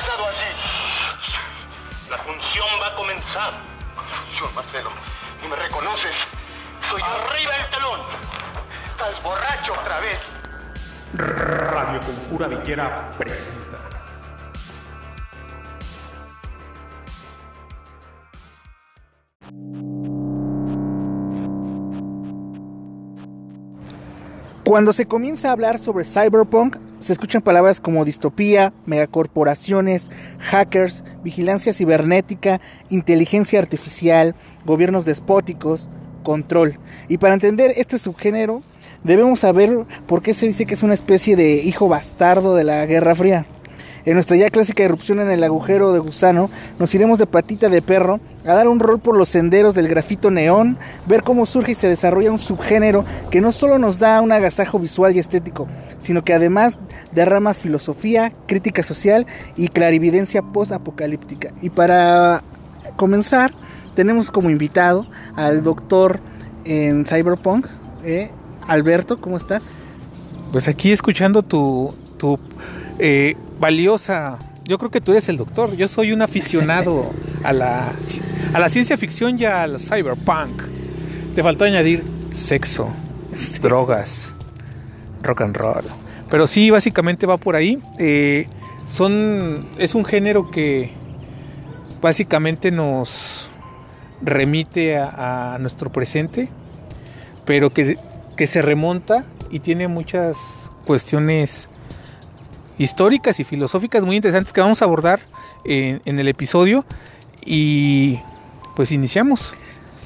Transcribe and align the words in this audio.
empezado 0.00 0.26
así. 0.28 0.46
La 2.10 2.18
función 2.18 2.66
va 2.82 2.86
a 2.86 2.96
comenzar. 2.96 3.52
Señor 4.32 4.54
Marcelo, 4.54 4.90
¿y 5.44 5.48
me 5.48 5.56
reconoces? 5.56 6.16
Soy 6.80 7.02
arriba 7.02 7.52
el 7.56 7.70
telón. 7.70 8.00
Estás 8.86 9.22
borracho 9.22 9.74
otra 9.74 10.00
vez. 10.00 10.20
Radio 11.14 12.00
Conjura 12.00 12.48
Villera 12.48 13.10
presenta. 13.18 13.78
Cuando 24.64 24.92
se 24.92 25.06
comienza 25.06 25.48
a 25.48 25.52
hablar 25.52 25.78
sobre 25.78 26.04
cyberpunk, 26.04 26.76
se 27.00 27.12
escuchan 27.12 27.42
palabras 27.42 27.80
como 27.80 28.04
distopía, 28.04 28.72
megacorporaciones, 28.86 30.10
hackers, 30.38 31.02
vigilancia 31.24 31.72
cibernética, 31.72 32.60
inteligencia 32.90 33.58
artificial, 33.58 34.34
gobiernos 34.64 35.04
despóticos, 35.04 35.88
control. 36.22 36.78
Y 37.08 37.18
para 37.18 37.34
entender 37.34 37.72
este 37.76 37.98
subgénero, 37.98 38.62
debemos 39.02 39.40
saber 39.40 39.86
por 40.06 40.22
qué 40.22 40.34
se 40.34 40.46
dice 40.46 40.66
que 40.66 40.74
es 40.74 40.82
una 40.82 40.94
especie 40.94 41.36
de 41.36 41.54
hijo 41.54 41.88
bastardo 41.88 42.54
de 42.54 42.64
la 42.64 42.84
Guerra 42.86 43.14
Fría. 43.14 43.46
En 44.04 44.14
nuestra 44.14 44.36
ya 44.36 44.50
clásica 44.50 44.82
erupción 44.82 45.20
en 45.20 45.30
el 45.30 45.44
agujero 45.44 45.92
de 45.92 45.98
gusano, 45.98 46.50
nos 46.78 46.94
iremos 46.94 47.18
de 47.18 47.26
patita 47.26 47.68
de 47.68 47.82
perro 47.82 48.20
a 48.44 48.54
dar 48.54 48.68
un 48.68 48.80
rol 48.80 48.98
por 49.00 49.16
los 49.16 49.28
senderos 49.28 49.74
del 49.74 49.88
grafito 49.88 50.30
neón, 50.30 50.78
ver 51.06 51.22
cómo 51.22 51.46
surge 51.46 51.72
y 51.72 51.74
se 51.74 51.88
desarrolla 51.88 52.30
un 52.30 52.38
subgénero 52.38 53.04
que 53.30 53.40
no 53.40 53.52
solo 53.52 53.78
nos 53.78 53.98
da 53.98 54.20
un 54.20 54.32
agasajo 54.32 54.78
visual 54.78 55.14
y 55.14 55.18
estético, 55.18 55.68
sino 55.98 56.24
que 56.24 56.32
además 56.32 56.76
derrama 57.12 57.54
filosofía, 57.54 58.32
crítica 58.46 58.82
social 58.82 59.26
y 59.56 59.68
clarividencia 59.68 60.42
post-apocalíptica. 60.42 61.52
Y 61.60 61.70
para 61.70 62.42
comenzar, 62.96 63.52
tenemos 63.94 64.30
como 64.30 64.50
invitado 64.50 65.06
al 65.36 65.62
doctor 65.62 66.20
en 66.64 67.04
Cyberpunk, 67.04 67.66
eh, 68.04 68.30
Alberto, 68.66 69.20
¿cómo 69.20 69.36
estás? 69.36 69.64
Pues 70.52 70.68
aquí 70.68 70.92
escuchando 70.92 71.42
tu, 71.42 71.94
tu 72.16 72.38
eh, 73.00 73.36
valiosa. 73.58 74.38
Yo 74.64 74.78
creo 74.78 74.90
que 74.90 75.00
tú 75.00 75.12
eres 75.12 75.28
el 75.28 75.36
doctor. 75.36 75.74
Yo 75.76 75.88
soy 75.88 76.12
un 76.12 76.22
aficionado 76.22 77.12
a 77.42 77.52
la, 77.52 77.92
a 78.52 78.60
la 78.60 78.68
ciencia 78.68 78.96
ficción 78.96 79.38
y 79.38 79.44
al 79.44 79.78
cyberpunk. 79.78 80.62
Te 81.34 81.42
faltó 81.42 81.64
añadir 81.64 82.04
sexo, 82.32 82.92
drogas, 83.60 84.34
rock 85.22 85.40
and 85.42 85.56
roll. 85.56 85.84
Pero 86.28 86.46
sí, 86.46 86.70
básicamente 86.70 87.26
va 87.26 87.38
por 87.38 87.56
ahí. 87.56 87.82
Eh, 87.98 88.46
son, 88.88 89.66
es 89.78 89.94
un 89.94 90.04
género 90.04 90.50
que 90.50 90.92
básicamente 92.02 92.70
nos 92.70 93.48
remite 94.22 94.98
a, 94.98 95.54
a 95.54 95.58
nuestro 95.58 95.90
presente, 95.90 96.48
pero 97.44 97.72
que, 97.72 97.98
que 98.36 98.46
se 98.46 98.62
remonta 98.62 99.24
y 99.50 99.60
tiene 99.60 99.88
muchas 99.88 100.70
cuestiones 100.84 101.68
históricas 102.80 103.38
y 103.40 103.44
filosóficas 103.44 104.06
muy 104.06 104.16
interesantes 104.16 104.54
que 104.54 104.60
vamos 104.62 104.80
a 104.80 104.86
abordar 104.86 105.20
en, 105.64 106.00
el 106.18 106.28
episodio 106.28 106.86
y 107.44 108.18
pues 108.74 108.90
iniciamos. 108.90 109.52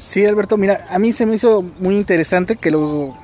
Sí, 0.04 0.26
Alberto, 0.26 0.56
mira, 0.56 0.84
a 0.90 0.98
mí 0.98 1.12
se 1.12 1.24
me 1.24 1.36
hizo 1.36 1.62
muy 1.78 1.96
interesante 1.96 2.56
que 2.56 2.72
lo 2.72 3.16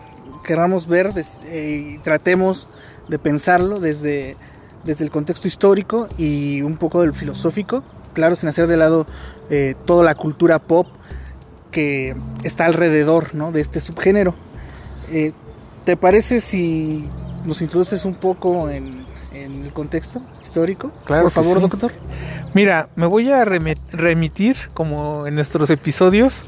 queramos 0.45 0.87
ver 0.87 1.12
eh, 1.17 1.95
y 1.97 1.98
tratemos 1.98 2.69
de 3.09 3.19
pensarlo 3.19 3.81
desde, 3.81 4.37
desde 4.84 5.05
el 5.05 5.11
contexto 5.11 5.48
histórico 5.48 6.09
y 6.17 6.62
un 6.62 6.77
poco 6.77 7.01
del 7.01 7.12
filosófico, 7.12 7.83
claro, 8.15 8.37
sin 8.37 8.48
hacer 8.48 8.69
de 8.69 8.77
lado 8.77 9.05
eh, 9.51 9.75
toda 9.84 10.05
la 10.05 10.15
cultura 10.15 10.61
pop 10.61 10.87
que 11.73 12.15
está 12.45 12.67
alrededor 12.67 13.34
¿no? 13.34 13.50
de 13.50 13.62
este 13.62 13.81
subgénero. 13.81 14.37
Eh, 15.10 15.33
¿Te 15.84 15.97
parece 15.97 16.41
si 16.41 17.09
nos 17.44 17.62
introduces 17.62 18.05
un 18.05 18.15
poco 18.15 18.71
en, 18.71 19.00
en 19.45 19.65
el 19.65 19.73
contexto 19.73 20.23
histórico? 20.43 20.93
Claro 21.05 21.25
Por 21.25 21.33
favor, 21.33 21.56
sí. 21.56 21.61
doctor. 21.62 21.93
Mira, 22.55 22.89
me 22.97 23.06
voy 23.06 23.31
a 23.31 23.45
remitir, 23.45 24.56
como 24.75 25.27
en 25.27 25.34
nuestros 25.34 25.71
episodios, 25.71 26.45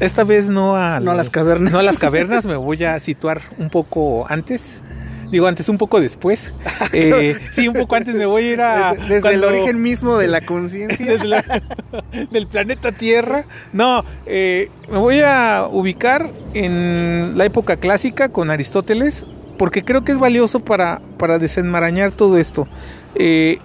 esta 0.00 0.24
vez 0.24 0.48
no 0.48 0.76
a, 0.76 1.00
no 1.00 1.10
a 1.10 1.14
las 1.14 1.30
cavernas. 1.30 1.72
No 1.72 1.78
a 1.78 1.82
las 1.82 1.98
cavernas, 1.98 2.46
me 2.46 2.56
voy 2.56 2.84
a 2.84 3.00
situar 3.00 3.42
un 3.58 3.70
poco 3.70 4.26
antes. 4.28 4.82
Digo, 5.30 5.48
antes, 5.48 5.68
un 5.68 5.78
poco 5.78 6.00
después. 6.00 6.52
Eh, 6.92 7.36
sí, 7.50 7.68
un 7.68 7.74
poco 7.74 7.96
antes 7.96 8.14
me 8.14 8.26
voy 8.26 8.44
a 8.44 8.52
ir 8.52 8.60
a. 8.60 8.92
Desde, 8.92 9.06
desde 9.06 9.20
cuando, 9.22 9.48
el 9.48 9.54
origen 9.54 9.82
mismo 9.82 10.16
de 10.16 10.28
la 10.28 10.40
conciencia. 10.40 11.16
del 12.30 12.46
planeta 12.46 12.92
Tierra. 12.92 13.44
No, 13.72 14.04
eh, 14.24 14.70
me 14.90 14.98
voy 14.98 15.20
a 15.20 15.68
ubicar 15.70 16.30
en 16.54 17.36
la 17.36 17.44
época 17.44 17.76
clásica 17.76 18.28
con 18.28 18.50
Aristóteles, 18.50 19.26
porque 19.56 19.84
creo 19.84 20.04
que 20.04 20.12
es 20.12 20.18
valioso 20.18 20.60
para, 20.60 21.00
para 21.18 21.38
desenmarañar 21.38 22.12
todo 22.12 22.38
esto. 22.38 22.66
Eh, 23.14 23.58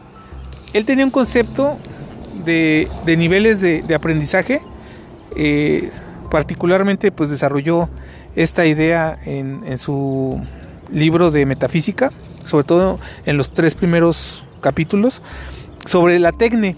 él 0.74 0.86
tenía 0.86 1.06
un 1.06 1.12
concepto 1.12 1.78
de, 2.46 2.88
de 3.06 3.18
niveles 3.18 3.62
de, 3.62 3.84
aprendizaje, 3.94 4.62
eh, 5.36 5.90
particularmente 6.30 7.12
pues 7.12 7.30
desarrolló 7.30 7.90
esta 8.36 8.66
idea 8.66 9.18
en, 9.26 9.64
en, 9.66 9.78
su 9.78 10.42
libro 10.92 11.32
de 11.32 11.46
metafísica, 11.46 12.12
sobre 12.46 12.64
todo 12.64 13.00
en 13.26 13.38
los 13.38 13.52
tres 13.52 13.76
primeros 13.76 14.46
capítulos, 14.62 15.22
sobre 15.86 16.20
la 16.20 16.32
tecne. 16.32 16.78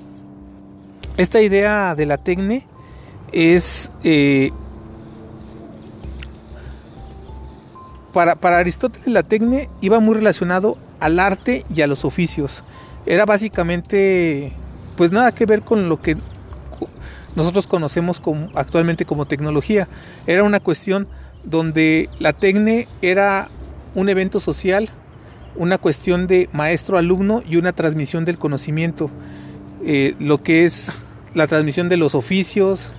Esta 1.17 1.41
idea 1.41 1.93
de 1.95 2.05
la 2.05 2.17
tecne 2.17 2.65
es... 3.31 3.91
Eh, 4.03 4.51
para, 8.13 8.35
para, 8.35 8.59
Aristóteles 8.59 9.07
la 9.07 9.23
tecne 9.23 9.69
iba 9.81 9.99
muy 9.99 10.15
relacionado 10.15 10.77
al 10.99 11.19
arte 11.19 11.65
y 11.73 11.81
a 11.81 11.87
los 11.87 12.05
oficios. 12.05 12.63
Era 13.05 13.25
básicamente, 13.25 14.53
pues 14.95 15.11
nada 15.11 15.33
que 15.33 15.45
ver 15.45 15.63
con 15.63 15.89
lo 15.89 16.01
que 16.01 16.15
nosotros 17.35 17.67
conocemos 17.67 18.19
como, 18.19 18.49
actualmente 18.53 19.05
como 19.05 19.25
tecnología. 19.25 19.87
Era 20.27 20.43
una 20.43 20.59
cuestión 20.59 21.07
donde 21.43 22.09
la 22.19 22.33
tecne 22.33 22.87
era 23.01 23.49
un 23.95 24.09
evento 24.09 24.39
social, 24.39 24.89
una 25.55 25.77
cuestión 25.77 26.27
de 26.27 26.49
maestro-alumno 26.51 27.43
y 27.47 27.57
una 27.57 27.73
transmisión 27.73 28.25
del 28.25 28.37
conocimiento. 28.37 29.09
Eh, 29.85 30.15
lo 30.19 30.41
que 30.41 30.63
es 30.63 31.01
la 31.33 31.47
transmisión 31.47 31.89
de 31.89 31.97
los 31.97 32.15
oficios, 32.15 32.91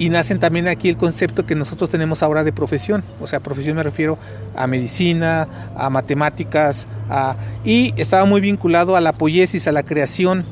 y 0.00 0.08
nacen 0.08 0.38
también 0.38 0.66
aquí 0.66 0.88
el 0.88 0.96
concepto 0.96 1.44
que 1.44 1.54
nosotros 1.54 1.90
tenemos 1.90 2.22
ahora 2.22 2.42
de 2.42 2.54
profesión. 2.54 3.04
O 3.20 3.26
sea, 3.26 3.40
profesión 3.40 3.76
me 3.76 3.82
refiero 3.82 4.16
a 4.56 4.66
medicina, 4.66 5.46
a 5.76 5.90
matemáticas, 5.90 6.86
a... 7.10 7.36
y 7.66 7.92
estaba 7.98 8.24
muy 8.24 8.40
vinculado 8.40 8.96
a 8.96 9.02
la 9.02 9.12
poiesis, 9.12 9.68
a 9.68 9.72
la 9.72 9.82
creación 9.82 10.46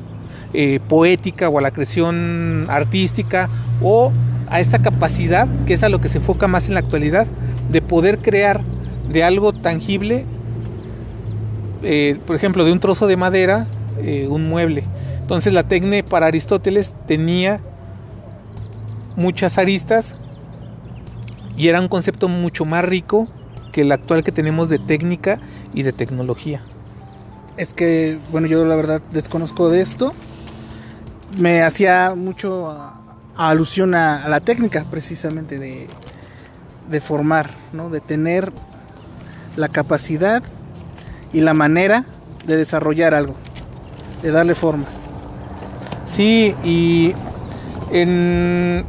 eh, 0.53 0.79
poética 0.87 1.49
o 1.49 1.57
a 1.57 1.61
la 1.63 1.71
creación 1.71 2.67
artística 2.69 3.49
o 3.81 4.11
a 4.51 4.59
esta 4.59 4.83
capacidad, 4.83 5.47
que 5.65 5.73
es 5.73 5.81
a 5.81 5.89
lo 5.89 5.99
que 5.99 6.09
se 6.09 6.19
enfoca 6.19 6.47
más 6.47 6.67
en 6.67 6.75
la 6.75 6.81
actualidad, 6.81 7.25
de 7.71 7.81
poder 7.81 8.19
crear 8.19 8.61
de 9.11 9.23
algo 9.23 9.51
tangible, 9.51 10.25
eh, 11.81 12.19
por 12.27 12.35
ejemplo, 12.35 12.65
de 12.65 12.71
un 12.71 12.79
trozo 12.79 13.07
de 13.07 13.17
madera, 13.17 13.65
eh, 14.03 14.27
un 14.29 14.47
mueble. 14.47 14.83
Entonces 15.21 15.53
la 15.53 15.63
tecne 15.63 16.03
para 16.03 16.27
Aristóteles 16.27 16.93
tenía 17.07 17.61
muchas 19.19 19.57
aristas 19.57 20.15
y 21.57 21.67
era 21.67 21.81
un 21.81 21.89
concepto 21.89 22.29
mucho 22.29 22.65
más 22.65 22.85
rico 22.85 23.27
que 23.71 23.81
el 23.81 23.91
actual 23.91 24.23
que 24.23 24.31
tenemos 24.31 24.69
de 24.69 24.79
técnica 24.79 25.39
y 25.73 25.83
de 25.83 25.91
tecnología. 25.91 26.63
Es 27.57 27.73
que, 27.73 28.17
bueno, 28.31 28.47
yo 28.47 28.63
la 28.65 28.75
verdad 28.75 29.01
desconozco 29.11 29.69
de 29.69 29.81
esto. 29.81 30.13
Me 31.37 31.61
hacía 31.61 32.13
mucho 32.15 32.71
a, 32.71 33.01
a 33.35 33.49
alusión 33.49 33.93
a, 33.93 34.23
a, 34.23 34.29
la 34.29 34.39
técnica 34.39 34.85
precisamente 34.89 35.59
de, 35.59 35.87
de 36.89 37.01
formar, 37.01 37.51
¿no? 37.73 37.89
de 37.89 37.99
tener 37.99 38.53
la 39.57 39.67
capacidad 39.67 40.41
y 41.33 41.41
la 41.41 41.53
manera 41.53 42.05
de 42.45 42.55
desarrollar 42.55 43.13
algo, 43.13 43.35
de 44.23 44.31
darle 44.31 44.55
forma. 44.55 44.85
Sí, 46.05 46.55
y 46.63 47.13
en, 47.91 48.85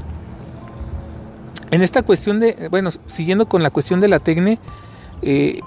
en 1.71 1.83
esta 1.83 2.03
cuestión 2.03 2.41
de, 2.41 2.69
bueno, 2.71 2.91
siguiendo 3.09 3.49
con 3.49 3.63
la 3.63 3.71
cuestión 3.71 4.01
de 4.01 4.09
la 4.09 4.19
tecne, 4.19 4.59
eh, 5.23 5.61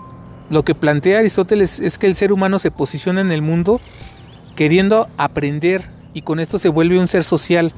lo 0.50 0.64
que 0.64 0.76
plantea 0.76 1.20
Aristóteles 1.20 1.80
es 1.80 1.98
que 1.98 2.08
el 2.08 2.16
ser 2.16 2.32
humano 2.32 2.60
se 2.60 2.72
posiciona 2.72 3.22
en 3.22 3.32
el 3.32 3.42
mundo 3.42 3.80
queriendo 4.56 5.08
aprender 5.18 5.90
y 6.14 6.22
con 6.22 6.40
esto 6.40 6.60
se 6.60 6.70
vuelve 6.70 7.00
un 7.00 7.08
ser 7.08 7.24
social. 7.24 7.74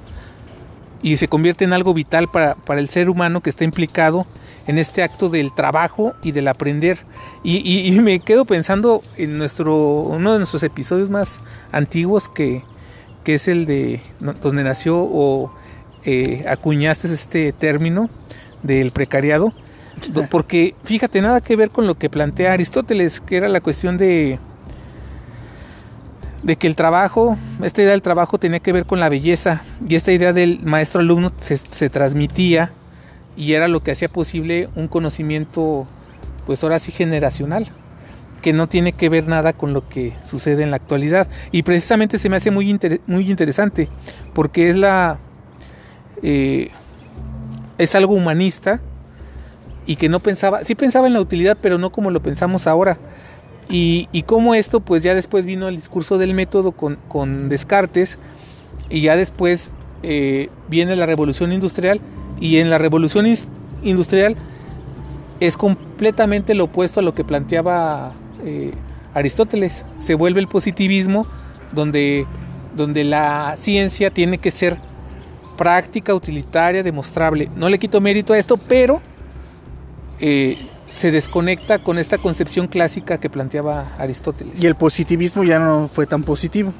y 1.02 1.18
se 1.18 1.28
convierte 1.28 1.66
en 1.66 1.74
algo 1.74 1.94
vital 1.94 2.32
para, 2.32 2.56
para 2.56 2.80
el 2.80 2.88
ser 2.88 3.10
humano 3.10 3.42
que 3.42 3.52
está 3.52 3.64
implicado 3.64 4.26
en 4.66 4.80
este 4.80 5.04
acto 5.04 5.30
del 5.30 5.54
trabajo 5.54 6.14
y 6.24 6.32
del 6.32 6.48
aprender. 6.48 7.00
Y, 7.44 7.58
y, 7.88 7.92
me 8.00 8.20
quedo 8.22 8.46
pensando 8.46 9.04
en 9.16 9.38
nuestro, 9.38 9.76
uno 9.76 10.32
de 10.32 10.40
nuestros 10.40 10.64
episodios 10.64 11.12
más 11.12 11.42
antiguos 11.72 12.28
que, 12.28 12.64
que 13.24 13.36
es 13.36 13.48
el 13.48 13.68
de 13.68 14.02
donde 14.42 14.64
nació 14.64 14.98
o 14.98 15.54
eh, 16.06 16.46
acuñaste 16.48 17.08
este 17.14 17.52
término 17.52 18.10
del 18.64 18.92
precariado. 18.92 19.54
Porque 20.30 20.76
fíjate, 20.84 21.22
nada 21.22 21.42
que 21.42 21.56
ver 21.56 21.70
con 21.70 21.88
lo 21.88 21.98
que 21.98 22.10
plantea 22.10 22.54
Aristóteles, 22.54 23.22
que 23.22 23.38
era 23.38 23.48
la 23.48 23.62
cuestión 23.62 23.98
de, 23.98 24.40
de 26.44 26.58
que 26.58 26.68
el 26.68 26.76
trabajo, 26.76 27.38
esta 27.64 27.82
idea 27.82 27.92
del 27.92 28.02
trabajo 28.02 28.38
tenía 28.38 28.60
que 28.60 28.74
ver 28.74 28.86
con 28.86 29.00
la 29.00 29.08
belleza 29.08 29.62
y 29.88 29.96
esta 29.96 30.12
idea 30.12 30.34
del 30.34 30.60
maestro 30.64 31.00
alumno 31.00 31.32
se, 31.40 31.58
se 31.58 31.90
transmitía 31.90 32.72
y 33.38 33.54
era 33.54 33.68
lo 33.68 33.82
que 33.82 33.92
hacía 33.92 34.10
posible 34.10 34.70
un 34.76 34.88
conocimiento, 34.88 35.88
pues 36.46 36.64
ahora 36.64 36.80
sí 36.80 36.92
generacional, 36.92 37.68
que 38.42 38.54
no 38.54 38.68
tiene 38.68 38.92
que 38.94 39.10
ver 39.10 39.28
nada 39.28 39.54
con 39.54 39.74
lo 39.74 39.88
que 39.90 40.14
sucede 40.24 40.64
en 40.64 40.72
la 40.72 40.78
actualidad. 40.78 41.28
Y 41.52 41.64
precisamente 41.64 42.18
se 42.20 42.30
me 42.30 42.36
hace 42.36 42.52
muy, 42.52 42.80
muy 43.08 43.30
interesante, 43.30 43.90
porque 44.34 44.70
es 44.70 44.76
la... 44.76 45.20
Eh, 46.24 46.70
es 47.78 47.96
algo 47.96 48.14
humanista 48.14 48.82
y 49.86 49.98
que 49.98 50.10
no 50.10 50.20
pensaba, 50.20 50.64
sí 50.64 50.76
pensaba 50.76 51.08
en 51.08 51.14
la 51.14 51.22
utilidad, 51.22 51.58
pero 51.62 51.78
no 51.78 51.92
como 51.92 52.12
lo 52.12 52.22
pensamos 52.22 52.68
ahora. 52.68 52.98
Y, 53.70 54.10
y 54.12 54.24
como 54.24 54.56
esto, 54.56 54.80
pues 54.80 55.04
ya 55.04 55.16
después 55.16 55.46
vino 55.46 55.68
el 55.68 55.76
discurso 55.76 56.18
del 56.18 56.34
método 56.34 56.72
con, 56.72 56.98
con 57.08 57.50
Descartes, 57.50 58.18
y 58.90 59.02
ya 59.02 59.16
después 59.16 59.72
eh, 60.04 60.50
viene 60.68 60.96
la 60.96 61.06
revolución 61.06 61.52
industrial, 61.52 62.00
y 62.40 62.58
en 62.58 62.70
la 62.70 62.78
revolución 62.78 63.26
industrial 63.84 64.36
es 65.40 65.58
completamente 65.58 66.54
lo 66.54 66.66
opuesto 66.66 67.00
a 67.00 67.04
lo 67.04 67.14
que 67.14 67.24
planteaba 67.24 68.14
eh, 68.44 68.72
Aristóteles. 69.14 69.86
Se 69.98 70.16
vuelve 70.16 70.42
el 70.42 70.48
positivismo 70.48 71.26
donde, 71.72 72.26
donde 72.76 73.04
la 73.04 73.56
ciencia 73.58 74.12
tiene 74.12 74.38
que 74.38 74.52
ser 74.52 74.78
práctica, 75.56 76.14
utilitaria, 76.14 76.84
demostrable. 76.84 77.50
No 77.56 77.70
le 77.70 77.80
quito 77.80 78.02
mérito 78.02 78.34
a 78.34 78.38
esto, 78.38 78.58
pero 78.58 79.02
eh, 80.20 80.58
se 80.88 81.12
desconecta 81.12 81.80
con 81.80 81.98
esta 81.98 82.18
concepción 82.18 82.68
clásica 82.68 83.20
que 83.20 83.30
planteaba 83.30 83.88
Aristóteles. 83.98 84.62
Y 84.62 84.66
el 84.66 84.76
positivismo 84.76 85.44
ya 85.44 85.60
no 85.60 85.88
fue 85.88 86.06
tan 86.06 86.24
positivo. 86.24 86.74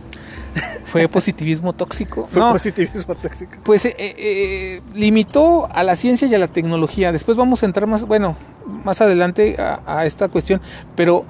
Fue 0.86 1.08
positivismo 1.10 1.74
tóxico. 1.74 2.28
Fue 2.32 2.42
positivismo 2.42 3.16
tóxico. 3.16 3.52
Pues 3.64 3.84
eh, 3.86 3.96
eh, 3.98 4.82
limitó 4.94 5.68
a 5.70 5.84
la 5.84 5.96
ciencia 5.98 6.28
y 6.28 6.34
a 6.36 6.40
la 6.40 6.48
tecnología. 6.48 7.12
Después 7.12 7.36
vamos 7.36 7.64
a 7.64 7.66
entrar 7.66 7.88
más, 7.88 8.06
bueno, 8.06 8.38
más 8.66 9.02
adelante 9.02 9.58
a, 9.60 10.06
esta 10.06 10.30
cuestión. 10.30 10.62
Pero, 10.96 11.26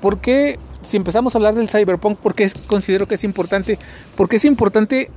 ¿por 0.00 0.18
qué, 0.18 0.60
si 0.82 0.96
empezamos 0.96 1.34
a 1.34 1.38
hablar 1.38 1.54
del 1.54 1.68
cyberpunk, 1.68 2.18
por 2.18 2.36
qué 2.36 2.48
considero 2.68 3.08
que 3.08 3.16
es 3.16 3.24
importante? 3.24 3.80
Porque 4.16 4.36
es 4.36 4.44
importante, 4.44 5.10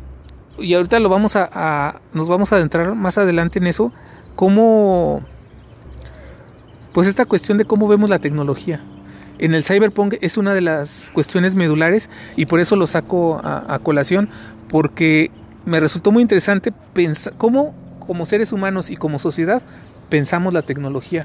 y 0.57 0.73
ahorita 0.73 0.99
lo 0.99 1.09
vamos 1.09 1.35
a, 1.35 1.49
a 1.51 2.01
nos 2.13 2.27
vamos 2.27 2.53
a 2.53 2.57
adentrar 2.57 2.95
más 2.95 3.17
adelante 3.17 3.59
en 3.59 3.67
eso, 3.67 3.91
cómo, 4.35 5.21
pues 6.93 7.07
esta 7.07 7.25
cuestión 7.25 7.57
de 7.57 7.65
cómo 7.65 7.87
vemos 7.87 8.09
la 8.09 8.19
tecnología 8.19 8.81
en 9.39 9.53
el 9.53 9.63
cyberpunk 9.63 10.15
es 10.21 10.37
una 10.37 10.53
de 10.53 10.61
las 10.61 11.11
cuestiones 11.13 11.55
medulares 11.55 12.09
y 12.35 12.45
por 12.45 12.59
eso 12.59 12.75
lo 12.75 12.87
saco 12.87 13.41
a, 13.43 13.79
colación, 13.79 14.29
porque 14.69 15.31
me 15.65 15.79
resultó 15.79 16.11
muy 16.11 16.21
interesante 16.21 16.71
pensar 16.93 17.33
cómo 17.37 17.73
como 17.99 18.25
seres 18.25 18.51
humanos 18.51 18.89
y 18.89 18.95
como 18.95 19.19
sociedad 19.19 19.61
pensamos 20.09 20.53
la 20.53 20.61
tecnología. 20.61 21.23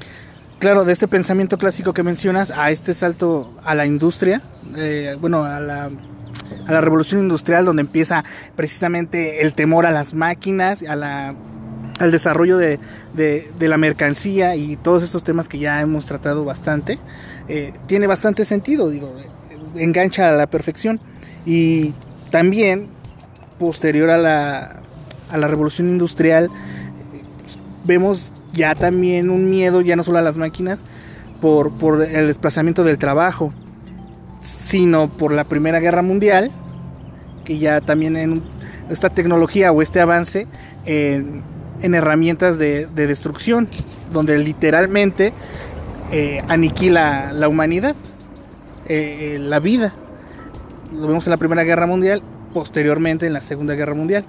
Claro, 0.59 0.83
de 0.83 0.93
este 0.93 1.07
pensamiento 1.07 1.57
clásico 1.57 1.93
que 1.93 2.03
mencionas 2.03 2.51
a 2.51 2.71
este 2.71 2.93
salto 2.93 3.53
a 3.63 3.75
la 3.75 3.85
industria, 3.85 4.41
eh, 4.75 5.15
bueno, 5.19 5.45
a 5.45 5.59
la, 5.59 5.89
a 6.67 6.71
la 6.71 6.81
revolución 6.81 7.21
industrial 7.21 7.65
donde 7.65 7.81
empieza 7.81 8.23
precisamente 8.55 9.41
el 9.41 9.53
temor 9.53 9.85
a 9.85 9.91
las 9.91 10.13
máquinas, 10.13 10.83
a 10.83 10.95
la 10.95 11.35
al 11.99 12.11
desarrollo 12.11 12.57
de, 12.57 12.79
de, 13.13 13.67
la 13.67 13.77
mercancía 13.77 14.55
y 14.55 14.77
todos 14.77 15.03
estos 15.03 15.23
temas 15.23 15.49
que 15.49 15.59
ya 15.59 15.81
hemos 15.81 16.05
tratado 16.05 16.45
bastante, 16.45 16.97
eh, 17.49 17.73
tiene 17.87 18.07
bastante 18.07 18.45
sentido, 18.45 18.89
digo, 18.89 19.13
engancha 19.75 20.29
a 20.29 20.31
la 20.31 20.47
perfección. 20.47 20.99
Y 21.45 21.93
también, 22.31 22.87
posterior 23.59 24.09
a 24.09 24.17
la, 24.17 24.81
a 25.29 25.37
la 25.37 25.47
revolución 25.47 25.89
industrial, 25.89 26.49
vemos 27.83 28.33
ya 28.53 28.75
también 28.75 29.29
un 29.29 29.49
miedo, 29.49 29.81
ya 29.81 29.95
no 29.95 30.03
solo 30.03 30.19
a 30.19 30.21
las 30.21 30.37
máquinas, 30.37 30.85
por, 31.41 31.77
por 31.77 32.01
el 32.01 32.27
desplazamiento 32.27 32.83
del 32.83 32.97
trabajo, 32.97 33.53
sino 34.41 35.09
por 35.09 35.31
la 35.31 35.43
Primera 35.43 35.79
Guerra 35.79 36.01
Mundial, 36.01 36.51
que 37.43 37.57
ya 37.57 37.81
también 37.81 38.15
en 38.17 38.43
esta 38.89 39.09
tecnología 39.09 39.71
o 39.71 39.81
este 39.81 40.01
avance 40.01 40.47
en 40.85 41.43
en 41.81 41.95
herramientas 41.95 42.59
de, 42.59 42.87
destrucción, 42.87 43.69
donde 44.11 44.37
literalmente 44.37 45.33
eh, 46.11 46.43
aniquila 46.47 47.31
la 47.33 47.47
humanidad, 47.47 47.95
eh, 48.87 49.35
eh, 49.35 49.39
la 49.39 49.59
vida. 49.59 49.93
Lo 50.93 51.07
vemos 51.07 51.27
en 51.27 51.31
la 51.31 51.37
Primera 51.37 51.63
Guerra 51.63 51.85
Mundial, 51.85 52.21
posteriormente 52.53 53.27
en 53.27 53.33
la 53.33 53.41
Segunda 53.41 53.75
Guerra 53.75 53.93
Mundial. 53.93 54.25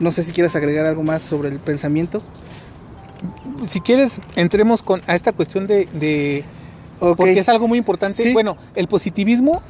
no 0.00 0.12
sé 0.12 0.24
si 0.24 0.32
quieres 0.32 0.56
agregar 0.56 0.86
algo 0.86 1.02
más 1.02 1.22
sobre 1.22 1.48
el 1.48 1.58
pensamiento. 1.58 2.22
Si 3.66 3.80
quieres, 3.80 4.20
entremos 4.36 4.82
con, 4.82 5.02
a 5.06 5.14
esta 5.14 5.32
cuestión 5.32 5.66
de... 5.66 6.44
Porque 6.98 7.38
es 7.38 7.48
algo 7.48 7.68
muy 7.68 7.78
importante. 7.78 8.32
Bueno, 8.32 8.56
el 8.74 8.88
positivismo 8.88 9.62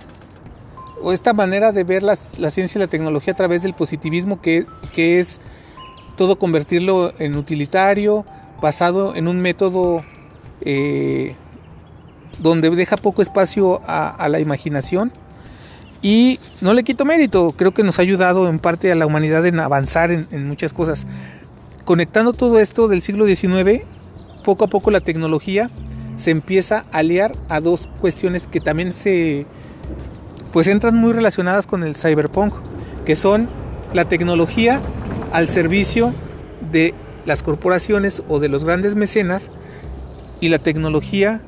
o 1.03 1.13
esta 1.13 1.33
manera 1.33 1.73
de 1.73 1.85
ver 1.85 2.03
la 2.03 2.17
ciencia 2.17 2.79
y 2.79 2.81
la 2.81 2.89
tecnología 2.89 3.33
a 3.33 3.37
través 3.37 3.63
del 3.63 3.75
positivismo 3.75 4.41
que, 4.41 4.67
que 4.95 5.21
es 5.21 5.41
todo 6.19 6.39
convertirlo 6.39 7.15
en 7.19 7.37
utilitario, 7.37 8.27
basado 8.61 9.15
en 9.15 9.29
un 9.29 9.41
método 9.41 10.05
eh, 10.61 11.35
donde 12.41 12.69
deja 12.71 12.97
poco 12.97 13.23
espacio 13.23 13.81
a, 13.87 14.29
la 14.29 14.41
imaginación. 14.41 15.13
Y 16.03 16.39
no 16.61 16.75
le 16.75 16.85
quito 16.85 17.05
mérito, 17.05 17.55
creo 17.57 17.73
que 17.73 17.83
nos 17.83 17.99
ha 17.99 18.03
ayudado 18.03 18.49
en 18.49 18.59
parte 18.59 18.93
a 18.93 18.95
la 18.95 19.07
humanidad 19.07 19.47
en 19.47 19.59
avanzar 19.59 20.11
en, 20.11 20.29
en 20.31 20.47
muchas 20.47 20.73
cosas. 20.73 21.07
Conectando 21.85 22.33
todo 22.33 22.61
esto 22.61 22.87
del 22.89 23.03
siglo 23.03 23.27
XIX, 23.27 23.83
poco 24.45 24.65
a 24.65 24.69
poco 24.69 24.91
la 24.91 25.01
tecnología 25.01 25.71
se 26.19 26.31
empieza 26.31 26.85
a 26.93 26.99
aliar 26.99 27.33
a 27.49 27.61
dos 27.61 27.89
cuestiones 28.01 28.47
que 28.47 28.61
también 28.61 28.93
se 28.93 29.47
pues 30.53 30.67
entran 30.67 30.97
muy 30.97 31.13
relacionadas 31.13 31.67
con 31.67 31.85
el 31.85 31.95
cyberpunk, 31.95 32.53
que 33.05 33.17
son 33.17 33.49
la 33.95 34.07
tecnología 34.07 34.81
al 35.33 35.49
servicio 35.49 36.13
de 36.73 36.95
las 37.27 37.43
corporaciones 37.43 38.23
o 38.29 38.41
de 38.41 38.49
los 38.49 38.65
grandes 38.65 38.95
mecenas 38.95 39.51
y 40.41 40.49
la 40.49 40.59
tecnología 40.59 41.43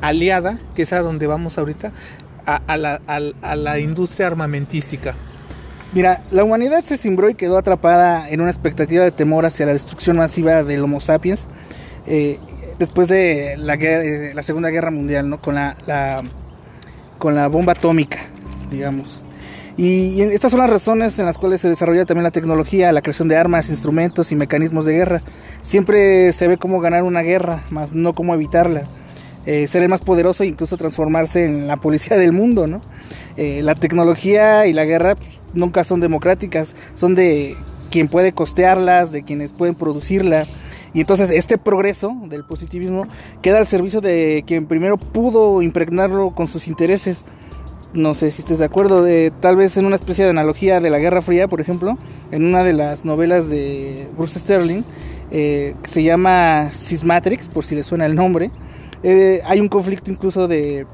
aliada, 0.00 0.58
que 0.74 0.82
es 0.82 0.92
a 0.92 1.00
donde 1.00 1.26
vamos 1.26 1.58
ahorita, 1.58 1.92
a, 2.46 2.76
la, 2.76 3.78
industria 3.78 4.26
armamentística. 4.26 5.14
Mira, 5.92 6.22
la 6.30 6.44
humanidad 6.44 6.84
se 6.84 6.96
cimbró 6.96 7.28
y 7.28 7.34
quedó 7.34 7.58
atrapada 7.58 8.28
en 8.28 8.40
una 8.40 8.50
expectativa 8.50 9.04
de 9.04 9.10
temor 9.10 9.46
hacia 9.46 9.66
la 9.66 9.72
destrucción 9.72 10.16
masiva 10.16 10.62
del 10.62 10.82
Homo 10.82 11.00
sapiens 11.00 11.48
eh, 12.06 12.38
después 12.78 13.08
de 13.08 13.56
la, 13.58 13.74
eh, 13.74 14.32
la, 14.34 14.42
Segunda 14.42 14.70
Guerra 14.70 14.90
Mundial, 14.90 15.28
¿no? 15.28 15.40
Con 15.40 15.54
la, 15.54 15.76
la, 15.86 16.22
con 17.18 17.34
la 17.34 17.48
bomba 17.48 17.72
atómica, 17.72 18.18
digamos. 18.70 19.20
Y, 19.76 20.22
estas 20.22 20.52
son 20.52 20.60
las 20.60 20.70
razones 20.70 21.18
en 21.18 21.26
las 21.26 21.36
cuales 21.36 21.60
se 21.60 21.68
desarrolla 21.68 22.06
también 22.06 22.24
la 22.24 22.30
tecnología, 22.30 22.92
la 22.92 23.02
creación 23.02 23.28
de 23.28 23.36
armas, 23.36 23.68
instrumentos 23.68 24.32
y 24.32 24.36
mecanismos 24.36 24.86
de 24.86 24.94
guerra. 24.94 25.22
Siempre 25.60 26.32
se 26.32 26.48
ve 26.48 26.56
cómo 26.56 26.80
ganar 26.80 27.02
una 27.02 27.20
guerra, 27.20 27.64
más 27.70 27.94
no 27.94 28.14
cómo 28.14 28.34
evitarla. 28.34 28.84
Eh, 29.44 29.68
ser 29.68 29.82
el 29.82 29.88
más 29.88 30.00
poderoso 30.00 30.42
e 30.42 30.46
incluso 30.48 30.76
transformarse 30.76 31.44
en 31.44 31.68
la 31.68 31.76
policía 31.76 32.16
del 32.16 32.32
mundo, 32.32 32.66
¿no? 32.66 32.80
Eh, 33.36 33.60
la 33.62 33.76
tecnología 33.76 34.66
y 34.66 34.72
la 34.72 34.84
guerra 34.84 35.14
pues, 35.14 35.40
nunca 35.54 35.84
son 35.84 36.00
democráticas, 36.00 36.74
son 36.94 37.14
de 37.14 37.56
quien 37.90 38.08
puede 38.08 38.32
costearlas, 38.32 39.12
de 39.12 39.22
quienes 39.22 39.52
pueden 39.52 39.76
producirla. 39.76 40.46
Y 40.96 41.00
entonces 41.00 41.30
este 41.30 41.58
progreso 41.58 42.16
del 42.26 42.42
positivismo 42.42 43.06
queda 43.42 43.58
al 43.58 43.66
servicio 43.66 44.00
de 44.00 44.44
quien 44.46 44.64
primero 44.64 44.96
pudo 44.96 45.60
impregnarlo 45.60 46.30
con 46.30 46.46
sus 46.46 46.68
intereses. 46.68 47.26
No 47.92 48.14
sé 48.14 48.30
si 48.30 48.40
estés 48.40 48.60
de 48.60 48.64
acuerdo, 48.64 49.04
tal 49.40 49.56
vez 49.56 49.76
en 49.76 49.84
una 49.84 49.96
especie 49.96 50.24
de 50.24 50.30
analogía 50.30 50.80
de 50.80 50.88
la 50.88 50.98
Guerra 50.98 51.20
Fría, 51.20 51.48
por 51.48 51.60
ejemplo, 51.60 51.98
en 52.30 52.46
una 52.46 52.64
de 52.64 52.72
las 52.72 53.04
novelas 53.04 53.50
de 53.50 54.08
Bruce 54.16 54.40
Sterling, 54.40 54.84
eh, 55.30 55.74
que 55.82 55.90
se 55.90 56.02
llama 56.02 56.72
Sysmatrix, 56.72 57.50
por 57.50 57.62
si 57.62 57.74
le 57.74 57.82
suena 57.82 58.06
el 58.06 58.14
nombre, 58.14 58.50
eh, 59.02 59.42
hay 59.44 59.60
un 59.60 59.68
conflicto 59.68 60.10
incluso 60.10 60.48
de, 60.48 60.86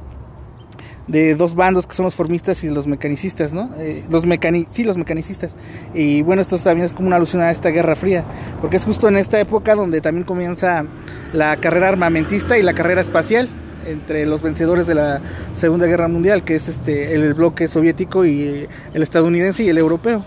de 1.08 1.34
dos 1.34 1.54
bandos 1.54 1.86
que 1.86 1.94
son 1.94 2.04
los 2.04 2.14
formistas 2.14 2.62
y 2.64 2.70
los 2.70 2.86
mecanicistas, 2.86 3.52
¿no? 3.52 3.68
Eh, 3.78 4.04
los 4.10 4.24
mecani 4.24 4.66
sí, 4.70 4.84
los 4.84 4.96
mecanicistas. 4.96 5.56
Y 5.94 6.22
bueno, 6.22 6.42
esto 6.42 6.58
también 6.58 6.86
es 6.86 6.92
como 6.92 7.08
una 7.08 7.16
alusión 7.16 7.42
a 7.42 7.50
esta 7.50 7.70
Guerra 7.70 7.96
Fría, 7.96 8.24
porque 8.60 8.76
es 8.76 8.84
justo 8.84 9.08
en 9.08 9.16
esta 9.16 9.40
época 9.40 9.74
donde 9.74 10.00
también 10.00 10.24
comienza 10.24 10.84
la 11.32 11.56
carrera 11.56 11.88
armamentista 11.88 12.58
y 12.58 12.62
la 12.62 12.74
carrera 12.74 13.00
espacial 13.00 13.48
entre 13.86 14.26
los 14.26 14.42
vencedores 14.42 14.86
de 14.86 14.94
la 14.94 15.20
Segunda 15.54 15.86
Guerra 15.86 16.08
Mundial, 16.08 16.44
que 16.44 16.54
es 16.54 16.68
este 16.68 17.14
el 17.14 17.34
bloque 17.34 17.68
soviético 17.68 18.24
y 18.24 18.68
el 18.94 19.02
estadounidense 19.02 19.64
y 19.64 19.68
el 19.68 19.78
europeo. 19.78 20.24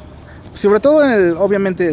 Sobre 0.53 0.79
todo, 0.79 1.03
en 1.03 1.11
el, 1.11 1.37
obviamente, 1.37 1.87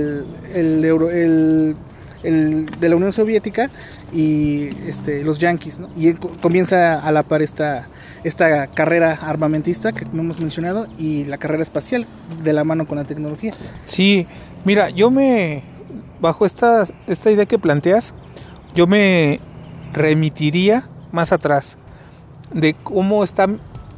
el, 0.55 0.85
euro, 0.85 1.11
el, 1.11 1.77
de 2.23 2.89
la 2.89 2.95
Unión 2.95 3.13
Soviética 3.13 3.71
y 4.13 4.69
este, 4.87 5.25
los 5.25 5.41
yanquis, 5.41 5.81
¿no? 5.81 5.89
Y 5.97 6.13
comienza 6.15 7.01
a 7.01 7.11
la 7.11 7.25
par 7.25 7.43
esta, 7.43 7.89
esta 8.25 8.69
carrera 8.69 9.19
armamentista 9.21 9.93
que 9.93 10.05
hemos 10.05 10.39
mencionado 10.41 10.87
y 10.97 11.25
la 11.25 11.39
carrera 11.39 11.63
espacial 11.63 12.07
de 12.43 12.53
la 12.53 12.65
mano 12.65 12.87
con 12.87 12.99
la 12.99 13.05
tecnología. 13.05 13.53
Sí, 13.85 14.27
mira, 14.65 14.91
yo 14.91 15.11
me, 15.11 15.63
bajo 16.21 16.47
esta, 16.47 16.85
esta 17.07 17.31
idea 17.31 17.47
que 17.47 17.59
planteas, 17.59 18.15
yo 18.75 18.87
me 18.87 19.41
remitiría 19.93 20.89
más 21.11 21.33
atrás 21.33 21.77
de 22.53 22.75
cómo 22.75 23.25
está, 23.25 23.49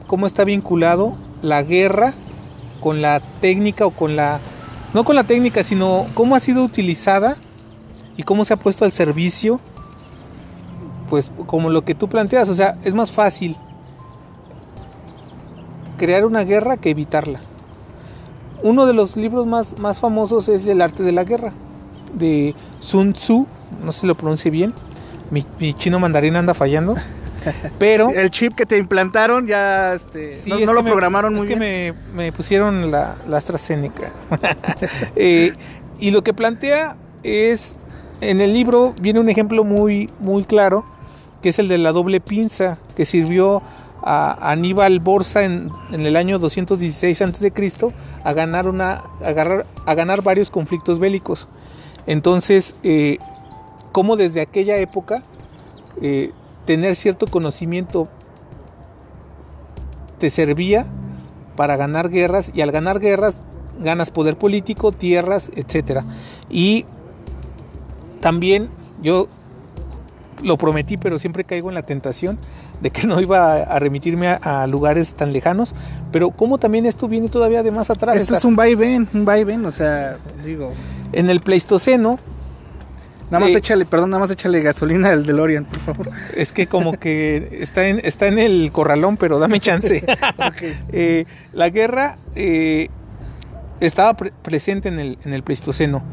cómo 0.07 0.27
está 0.27 0.45
vinculado 0.45 1.17
la 1.43 1.63
guerra 1.63 2.15
con 2.81 3.03
la 3.03 3.21
técnica 3.41 3.87
o 3.87 3.91
con 3.91 4.17
la, 4.17 4.41
no 4.95 5.05
con 5.05 5.17
la 5.17 5.25
técnica, 5.25 5.63
sino 5.63 6.07
cómo 6.15 6.35
ha 6.35 6.41
sido 6.41 6.65
utilizada 6.65 7.37
y 8.17 8.23
cómo 8.23 8.45
se 8.45 8.55
ha 8.55 8.57
puesto 8.57 8.85
al 8.85 8.93
servicio, 8.93 9.61
pues 11.11 11.31
como 11.47 11.71
lo 11.71 11.85
que 11.85 11.95
tú 11.95 12.09
planteas, 12.09 12.49
o 12.49 12.55
sea, 12.55 12.77
es 12.85 12.95
más 12.95 13.11
fácil 13.11 13.57
crear 15.97 16.25
una 16.25 16.45
guerra 16.45 16.77
que 16.77 16.91
evitarla. 16.91 17.41
Uno 18.63 18.87
de 18.87 18.95
los 18.95 19.17
libros 19.17 19.47
más, 19.47 19.79
más 19.79 20.01
famosos 20.01 20.49
es 20.49 20.67
El 20.67 20.81
arte 20.81 21.03
de 21.03 21.13
la 21.13 21.25
guerra, 21.25 21.53
de 22.15 22.55
Sun 22.81 23.13
Tzu, 23.13 23.47
no 23.85 23.93
sé 23.93 24.03
si 24.03 24.07
lo 24.07 24.15
pronuncie 24.15 24.51
bien, 24.51 24.73
mi, 25.31 25.75
chino 25.75 25.99
mandarín 25.99 26.37
anda 26.37 26.55
fallando. 26.55 26.95
Pero 27.79 28.09
el 28.11 28.31
chip 28.31 28.55
que 28.55 28.65
te 28.65 28.79
implantaron 28.79 29.47
ya 29.47 29.95
este, 29.95 30.33
no, 30.47 30.73
lo 30.73 30.83
programaron 30.83 31.35
muy 31.35 31.47
bien. 31.47 31.63
Es 31.63 31.69
que 31.69 31.95
me, 32.15 32.33
pusieron 32.33 32.91
la, 32.91 33.17
la 33.29 33.37
AstraZeneca. 33.37 34.11
Eh, 35.17 35.53
y 36.01 36.11
lo 36.11 36.23
que 36.23 36.33
plantea 36.33 36.97
es 37.23 37.77
en 38.21 38.41
el 38.41 38.53
libro 38.53 38.95
viene 39.01 39.21
un 39.21 39.29
ejemplo 39.29 39.65
muy, 39.65 40.11
muy 40.21 40.45
claro, 40.45 40.85
que 41.43 41.51
es 41.51 41.59
el 41.59 41.69
de 41.69 41.79
la 41.79 41.93
doble 41.93 42.21
pinza, 42.21 42.79
que 42.97 43.05
sirvió 43.05 43.63
a 44.05 44.51
Aníbal 44.51 45.01
Borsa 45.01 45.45
en, 45.45 45.71
el 45.91 46.17
año 46.17 46.39
216 46.39 47.23
a.C. 47.23 47.53
a 48.23 48.33
ganar, 48.35 48.69
una, 48.69 49.03
a, 49.23 49.65
a 49.87 49.95
ganar 49.95 50.23
varios 50.23 50.51
conflictos 50.51 50.99
bélicos. 50.99 51.49
Entonces, 52.07 52.75
eh, 52.83 53.19
como 53.93 54.17
desde 54.17 54.43
aquella 54.43 54.77
época, 54.77 55.23
eh, 56.01 56.33
tener 56.67 56.97
cierto 56.97 57.27
conocimiento 57.27 58.09
te 60.19 60.31
servía 60.31 60.87
para 61.57 61.77
ganar 61.77 62.11
guerras 62.11 62.51
y 62.55 62.61
al 62.61 62.73
ganar 62.73 63.01
guerras 63.01 63.41
ganas 63.81 64.11
poder 64.11 64.37
político, 64.37 64.93
tierras, 64.93 65.51
etc. 65.55 66.03
Y 66.51 66.85
también 68.21 68.69
yo 69.03 69.29
lo 70.43 70.57
prometí, 70.57 70.97
pero 70.97 71.19
siempre 71.19 71.45
caigo 71.45 71.69
en 71.69 71.75
la 71.75 71.83
tentación 71.83 72.39
de 72.81 72.91
que 72.91 73.07
no 73.07 73.21
iba 73.21 73.55
a 73.55 73.79
remitirme 73.79 74.29
a, 74.29 74.67
lugares 74.67 75.15
tan 75.15 75.33
lejanos. 75.33 75.75
Pero 76.13 76.31
como 76.31 76.59
también 76.59 76.87
esto 76.87 77.09
viene 77.09 77.29
todavía 77.29 77.63
de 77.63 77.71
más 77.71 77.91
atrás. 77.91 78.17
Esto 78.17 78.37
es 78.37 78.45
un 78.45 78.57
vaivén, 78.57 79.09
un 79.13 79.25
vaivén, 79.25 79.65
o 79.65 79.71
sea, 79.71 80.19
digo. 80.45 80.73
En 81.13 81.31
el 81.31 81.41
Pleistoceno. 81.41 82.19
Nada 83.31 83.47
más 83.47 83.55
eh, 83.55 83.59
échale, 83.59 83.87
perdón, 83.87 84.11
nada 84.11 84.21
más 84.21 84.31
échale 84.31 84.61
gasolina 84.61 85.11
al 85.11 85.25
DeLorean, 85.25 85.65
por 85.65 85.79
favor. 85.79 86.11
Es 86.37 86.53
que 86.53 86.67
como 86.67 86.93
que 86.93 87.59
está 87.61 87.89
en, 87.89 88.01
está 88.05 88.27
en 88.27 88.39
el 88.39 88.71
corralón, 88.71 89.17
pero 89.17 89.39
dame 89.39 89.61
chance. 89.61 90.05
Eh, 90.93 91.25
la 91.53 91.71
guerra 91.71 92.17
eh, 92.35 92.89
estaba 93.81 94.15
presente 94.15 94.89
en 94.89 94.99
el, 94.99 95.19
en 95.25 95.33
el 95.33 95.43
Pleistoceno 95.43 96.05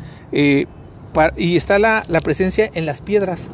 y 1.38 1.58
está 1.58 1.80
la, 1.80 2.22
presencia 2.24 2.70
en 2.74 2.86
las 2.86 3.02
piedras, 3.02 3.50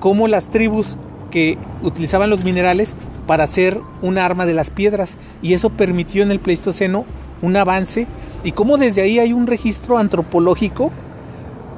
como 0.00 0.28
las 0.28 0.48
tribus 0.48 0.96
que 1.30 1.58
utilizaban 1.82 2.30
los 2.30 2.44
minerales 2.44 2.94
para 3.26 3.44
hacer 3.44 3.80
un 4.02 4.18
arma 4.18 4.46
de 4.46 4.54
las 4.54 4.70
piedras. 4.70 5.18
Y 5.42 5.54
eso 5.54 5.70
permitió 5.70 6.22
en 6.22 6.30
el 6.30 6.40
Pleistoceno 6.40 7.04
un 7.42 7.56
avance. 7.56 8.06
Y 8.44 8.52
como 8.52 8.78
desde 8.78 9.02
ahí 9.02 9.18
hay 9.18 9.32
un 9.32 9.46
registro 9.46 9.98
antropológico 9.98 10.90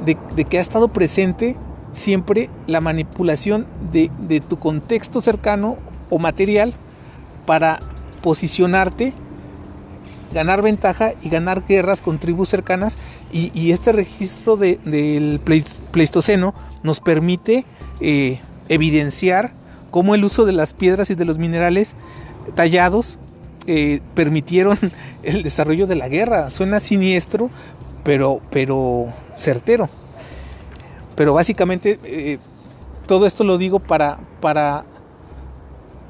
de, 0.04 0.16
que 0.44 0.58
ha 0.58 0.60
estado 0.60 0.88
presente 0.88 1.56
siempre 1.92 2.50
la 2.66 2.80
manipulación 2.80 3.66
de, 3.92 4.10
de, 4.18 4.40
tu 4.40 4.58
contexto 4.58 5.20
cercano 5.20 5.76
o 6.10 6.18
material 6.18 6.74
para 7.46 7.80
posicionarte 8.22 9.14
ganar 10.32 10.62
ventaja 10.62 11.12
y 11.22 11.28
ganar 11.28 11.64
guerras 11.66 12.02
con 12.02 12.18
tribus 12.18 12.48
cercanas. 12.48 12.98
Y, 13.32 13.72
este 13.72 13.92
registro 13.92 14.56
del 14.56 15.40
Pleistoceno 15.90 16.54
nos 16.82 17.00
permite 17.00 17.64
eh, 18.00 18.40
evidenciar 18.68 19.52
cómo 19.90 20.14
el 20.14 20.24
uso 20.24 20.44
de 20.44 20.52
las 20.52 20.74
piedras 20.74 21.10
y 21.10 21.14
de 21.14 21.24
los 21.24 21.38
minerales 21.38 21.96
tallados 22.54 23.18
eh, 23.66 24.00
permitieron 24.14 24.78
el 25.22 25.42
desarrollo 25.42 25.86
de 25.86 25.96
la 25.96 26.08
guerra. 26.08 26.50
Suena 26.50 26.80
siniestro, 26.80 27.50
pero, 28.04 28.40
pero 28.50 29.12
certero. 29.34 29.88
Pero 31.14 31.34
básicamente 31.34 31.98
eh, 32.04 32.38
todo 33.06 33.26
esto 33.26 33.44
lo 33.44 33.58
digo 33.58 33.80
para, 33.80 34.18
para 34.40 34.84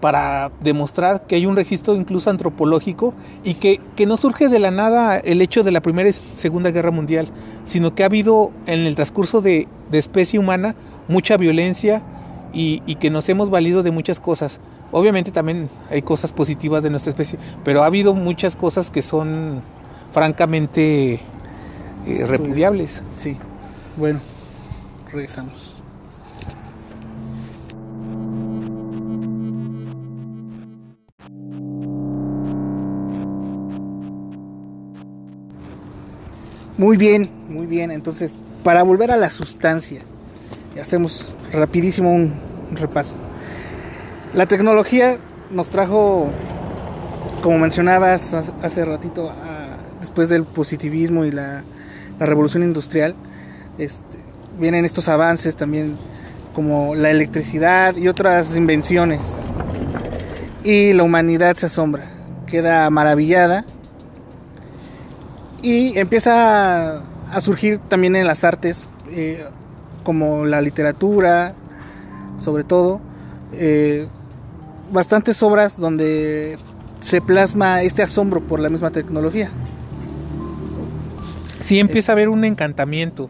para 0.00 0.52
demostrar 0.60 1.26
que 1.26 1.34
hay 1.34 1.46
un 1.46 1.56
registro 1.56 1.94
incluso 1.94 2.30
antropológico 2.30 3.14
y 3.44 3.54
que, 3.54 3.80
no 4.06 4.16
surge 4.16 4.48
de 4.48 4.58
la 4.58 4.70
nada 4.70 5.18
el 5.18 5.42
hecho 5.42 5.64
de 5.64 5.72
la 5.72 5.80
Primera 5.80 6.08
y 6.08 6.12
Segunda 6.34 6.70
Guerra 6.70 6.90
Mundial, 6.90 7.28
sino 7.64 7.94
que 7.94 8.02
ha 8.02 8.06
habido 8.06 8.52
en 8.66 8.86
el 8.86 8.94
transcurso 8.94 9.40
de, 9.40 9.66
especie 9.92 10.38
humana 10.38 10.74
mucha 11.08 11.36
violencia 11.36 12.02
y, 12.52 12.80
que 12.96 13.10
nos 13.10 13.28
hemos 13.28 13.50
valido 13.50 13.82
de 13.82 13.90
muchas 13.90 14.20
cosas. 14.20 14.60
Obviamente 14.92 15.30
también 15.32 15.68
hay 15.90 16.02
cosas 16.02 16.32
positivas 16.32 16.82
de 16.82 16.90
nuestra 16.90 17.10
especie, 17.10 17.38
pero 17.64 17.82
ha 17.82 17.86
habido 17.86 18.14
muchas 18.14 18.56
cosas 18.56 18.90
que 18.90 19.02
son 19.02 19.62
francamente 20.12 21.20
eh, 22.06 22.24
repudiables. 22.26 23.02
Sí, 23.12 23.36
bueno, 23.96 24.20
regresamos. 25.12 25.77
Muy 36.78 36.96
bien, 36.96 37.28
muy 37.48 37.66
bien. 37.66 37.90
Entonces, 37.90 38.38
para 38.62 38.84
volver 38.84 39.10
a 39.10 39.16
la 39.16 39.30
sustancia, 39.30 40.02
hacemos 40.80 41.36
rapidísimo 41.52 42.12
un, 42.12 42.34
repaso. 42.70 43.16
La 44.32 44.46
tecnología 44.46 45.18
nos 45.50 45.70
trajo, 45.70 46.28
como 47.42 47.58
mencionabas 47.58 48.32
hace 48.62 48.84
ratito, 48.84 49.34
después 49.98 50.28
del 50.28 50.44
positivismo 50.44 51.24
y 51.24 51.32
la, 51.32 51.64
revolución 52.20 52.62
industrial, 52.62 53.14
este, 53.78 54.18
vienen 54.58 54.84
estos 54.84 55.08
avances 55.08 55.56
también 55.56 55.96
como 56.52 56.94
la 56.94 57.10
electricidad 57.10 57.96
y 57.96 58.06
otras 58.06 58.56
invenciones. 58.56 59.40
Y 60.62 60.92
la 60.92 61.02
humanidad 61.02 61.56
se 61.56 61.66
asombra, 61.66 62.08
queda 62.46 62.88
maravillada 62.90 63.64
y 65.62 65.98
empieza 65.98 66.98
a 66.98 67.40
surgir 67.40 67.78
también 67.78 68.16
en 68.16 68.26
las 68.26 68.44
artes, 68.44 68.84
eh, 69.10 69.44
como 70.02 70.44
la 70.44 70.60
literatura, 70.62 71.54
sobre 72.36 72.64
todo, 72.64 73.00
eh, 73.52 74.06
bastantes 74.92 75.42
obras 75.42 75.78
donde 75.78 76.58
se 77.00 77.20
plasma 77.20 77.82
este 77.82 78.02
asombro 78.02 78.40
por 78.40 78.60
la 78.60 78.68
misma 78.68 78.90
tecnología. 78.90 79.50
Sí, 81.60 81.78
empieza 81.78 82.12
a 82.12 82.14
haber 82.14 82.28
un 82.28 82.44
encantamiento, 82.44 83.28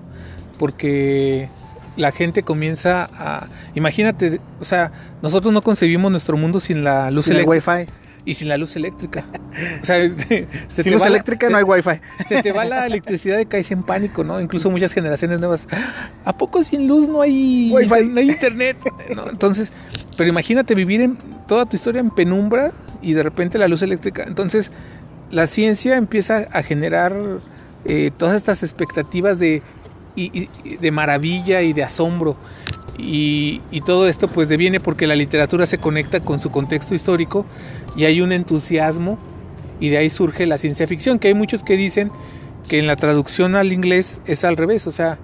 porque 0.58 1.49
la 1.97 2.12
gente 2.12 2.42
comienza 2.42 3.08
a... 3.12 3.49
Imagínate, 3.75 4.40
o 4.61 4.64
sea, 4.64 4.92
nosotros 5.23 5.52
no 5.52 5.62
concebimos 5.62 6.11
nuestro 6.11 6.37
mundo 6.37 6.61
sin 6.61 6.85
la 6.85 7.11
luz 7.11 7.25
sin 7.25 7.49
wifi 7.49 7.87
y 8.28 8.35
sin 8.35 8.49
la 8.49 8.58
luz 8.58 8.76
eléctrica. 8.76 9.25
O 9.82 9.85
sea, 9.85 10.08
sin 10.68 10.92
luz 10.92 11.04
eléctrica 11.04 11.49
no 11.50 11.56
hay 11.56 11.64
wifi. 11.64 12.00
Se 12.28 12.42
te 12.42 12.52
va 12.52 12.64
la 12.64 12.87
electricidad 12.92 13.40
y 13.40 13.47
caes 13.47 13.70
en 13.73 13.82
pánico, 13.82 14.23
¿no? 14.23 14.40
Incluso 14.40 14.70
muchas 14.70 14.92
generaciones 14.92 15.40
nuevas. 15.40 15.66
¿A 16.25 16.37
poco 16.37 16.62
sin 16.62 16.87
luz 16.87 17.08
no 17.08 17.23
hay 17.23 17.70
wifi? 17.73 18.04
No 18.12 18.20
hay 18.20 18.30
internet. 18.30 18.76
Entonces, 19.30 19.73
pero 20.16 20.28
imagínate 20.28 20.75
vivir 20.75 21.00
en 21.00 21.18
toda 21.49 21.66
tu 21.66 21.75
historia 21.75 22.00
en 22.00 22.11
penumbra 22.11 22.70
y 23.02 23.14
de 23.14 23.23
repente 23.23 23.58
la 23.58 23.66
luz 23.66 23.82
eléctrica. 23.82 24.25
Entonces 24.25 24.70
la 25.30 25.47
ciencia 25.47 25.97
empieza 25.97 26.47
a 26.52 26.62
generar 26.62 27.16
eh, 27.85 28.11
todas 28.16 28.37
estas 28.37 28.62
expectativas 28.62 29.38
de, 29.38 29.62
de 30.80 30.90
maravilla 30.90 31.62
y 31.62 31.72
de 31.72 31.84
asombro. 31.84 32.37
Y, 32.98 33.60
todo 33.87 34.08
esto 34.08 34.28
pues 34.28 34.48
deviene 34.48 34.80
porque 34.80 35.06
la 35.06 35.14
literatura 35.14 35.64
se 35.64 35.78
conecta 35.78 36.20
con 36.20 36.38
su 36.38 36.50
contexto 36.50 36.94
histórico 36.94 37.46
y 37.96 38.04
hay 38.04 38.20
un 38.20 38.32
entusiasmo 38.32 39.18
y 39.80 39.88
de 39.88 39.98
ahí 39.98 40.10
surge 40.10 40.46
la 40.46 40.58
ciencia 40.58 40.87
ficción, 40.87 41.18
que 41.18 41.28
hay 41.28 41.34
muchos 41.34 41.62
que 41.62 41.76
dicen 41.76 42.10
que 42.68 42.80
en 42.80 42.87
la 42.87 42.96
traducción 42.96 43.54
al 43.54 43.72
inglés 43.72 44.20
es 44.26 44.44
al 44.44 44.56
revés, 44.56 44.87
o 44.88 44.90
sea, 44.90 45.18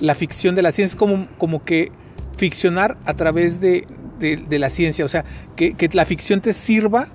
la 0.00 0.14
ficción 0.14 0.54
de 0.54 0.62
la 0.62 0.72
ciencia 0.72 0.94
es 0.94 0.98
como, 0.98 1.28
como 1.36 1.62
que 1.64 1.92
ficcionar 2.38 2.96
a 3.04 3.14
través 3.14 3.60
de, 3.60 3.86
de, 4.18 4.58
la 4.58 4.70
ciencia, 4.70 5.04
o 5.04 5.08
sea, 5.08 5.24
que, 5.54 5.74
que, 5.74 5.88
la 5.92 6.06
ficción 6.06 6.40
te 6.40 6.54
sirva 6.54 7.08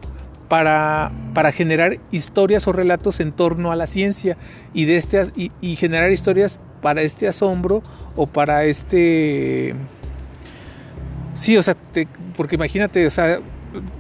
para, 0.48 1.12
para, 1.34 1.52
generar 1.52 1.98
historias 2.12 2.68
o 2.68 2.72
relatos 2.72 3.20
en 3.20 3.32
torno 3.32 3.72
a 3.72 3.76
la 3.76 3.88
ciencia 3.88 4.38
y, 4.74 4.86
de 4.86 4.98
este, 4.98 5.32
y 5.36 5.76
generar 5.76 6.12
historias 6.12 6.60
para 6.84 7.02
este 7.02 7.28
asombro 7.28 7.82
o 8.16 8.28
para 8.28 8.66
este... 8.66 9.74
Sí, 11.34 11.58
o 11.58 11.64
sea, 11.64 11.76
porque 12.38 12.56
imagínate, 12.56 13.08
o 13.08 13.10
sea, 13.10 13.40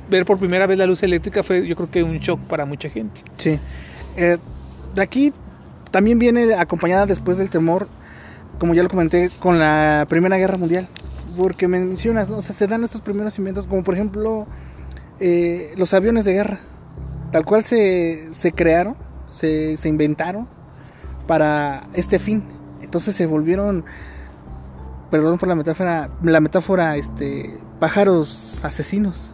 ver 0.07 0.25
por 0.25 0.37
primera 0.37 0.67
vez 0.67 0.77
la 0.77 0.85
luz 0.85 1.01
eléctrica 1.01 1.41
fue 1.41 1.65
yo 1.65 1.75
creo 1.75 1.89
que 1.89 2.03
un 2.03 2.19
shock 2.19 2.39
para 2.41 2.65
mucha 2.65 2.89
gente. 2.89 3.21
Sí. 3.37 3.59
Eh, 4.15 4.37
de 4.93 5.01
aquí 5.01 5.33
también 5.89 6.19
viene 6.19 6.53
acompañada 6.53 7.07
después 7.07 7.39
del 7.39 7.49
temor, 7.49 7.87
como 8.59 8.75
ya 8.75 8.83
lo 8.83 8.89
comenté, 8.89 9.31
con 9.39 9.57
la 9.57 10.05
Primera 10.07 10.37
Guerra 10.37 10.57
Mundial 10.57 10.87
porque 11.35 11.67
me 11.67 11.79
mencionas. 11.79 12.29
O 12.29 12.41
sea, 12.41 12.53
se 12.53 12.67
dan 12.67 12.83
estos 12.83 13.01
primeros 13.01 13.37
inventos, 13.37 13.67
como 13.67 13.83
por 13.83 13.95
ejemplo 13.95 14.47
eh, 15.19 15.73
los 15.77 15.93
aviones 15.93 16.25
de 16.25 16.33
guerra, 16.33 16.59
tal 17.31 17.45
cual 17.45 17.63
se, 17.63 18.33
se 18.33 18.51
crearon, 18.51 18.95
se, 19.29 19.77
se 19.77 19.89
inventaron 19.89 20.47
para 21.27 21.83
este 21.93 22.19
fin. 22.19 22.43
Entonces 22.83 23.15
se 23.15 23.25
volvieron, 23.25 23.83
perdón 25.09 25.37
por 25.37 25.49
la 25.49 25.55
metáfora, 25.55 26.09
la 26.21 26.39
metáfora, 26.39 26.97
este, 26.97 27.57
pájaros 27.79 28.63
asesinos. 28.63 29.31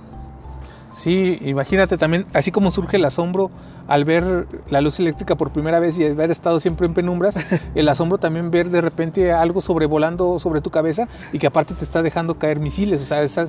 Sí, 0.94 1.38
imagínate 1.42 1.98
también, 1.98 2.26
así 2.34 2.52
como 2.52 2.72
surge 2.72 2.98
el 2.98 3.06
asombro 3.06 3.52
al 3.88 4.04
ver 4.06 4.48
la 4.70 4.82
luz 4.82 5.00
eléctrica 5.00 5.36
por 5.36 5.52
primera 5.52 5.80
vez 5.80 5.98
y 5.98 6.06
haber 6.06 6.30
estado 6.30 6.60
siempre 6.60 6.88
en 6.88 6.94
penumbras, 6.94 7.36
el 7.76 7.88
asombro 7.90 8.18
también 8.18 8.52
ver 8.52 8.70
de 8.70 8.82
repente 8.82 9.32
algo 9.32 9.62
sobrevolando 9.62 10.40
sobre 10.40 10.62
tu 10.62 10.70
cabeza 10.70 11.08
y 11.32 11.40
que 11.40 11.48
aparte 11.48 11.74
te 11.74 11.84
está 11.86 12.02
dejando 12.02 12.38
caer 12.38 12.60
misiles, 12.60 13.02
o 13.02 13.06
sea, 13.06 13.24
es 13.24 13.40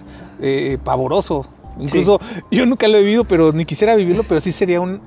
eh, 0.40 0.78
pavoroso. 0.82 1.46
Incluso 1.78 2.20
yo 2.50 2.66
nunca 2.66 2.88
lo 2.88 2.98
he 2.98 3.00
vivido, 3.00 3.24
pero 3.24 3.52
ni 3.52 3.64
quisiera 3.64 3.94
vivirlo, 3.94 4.22
pero 4.22 4.40
sí 4.40 4.52
sería 4.52 4.80
un, 4.80 5.00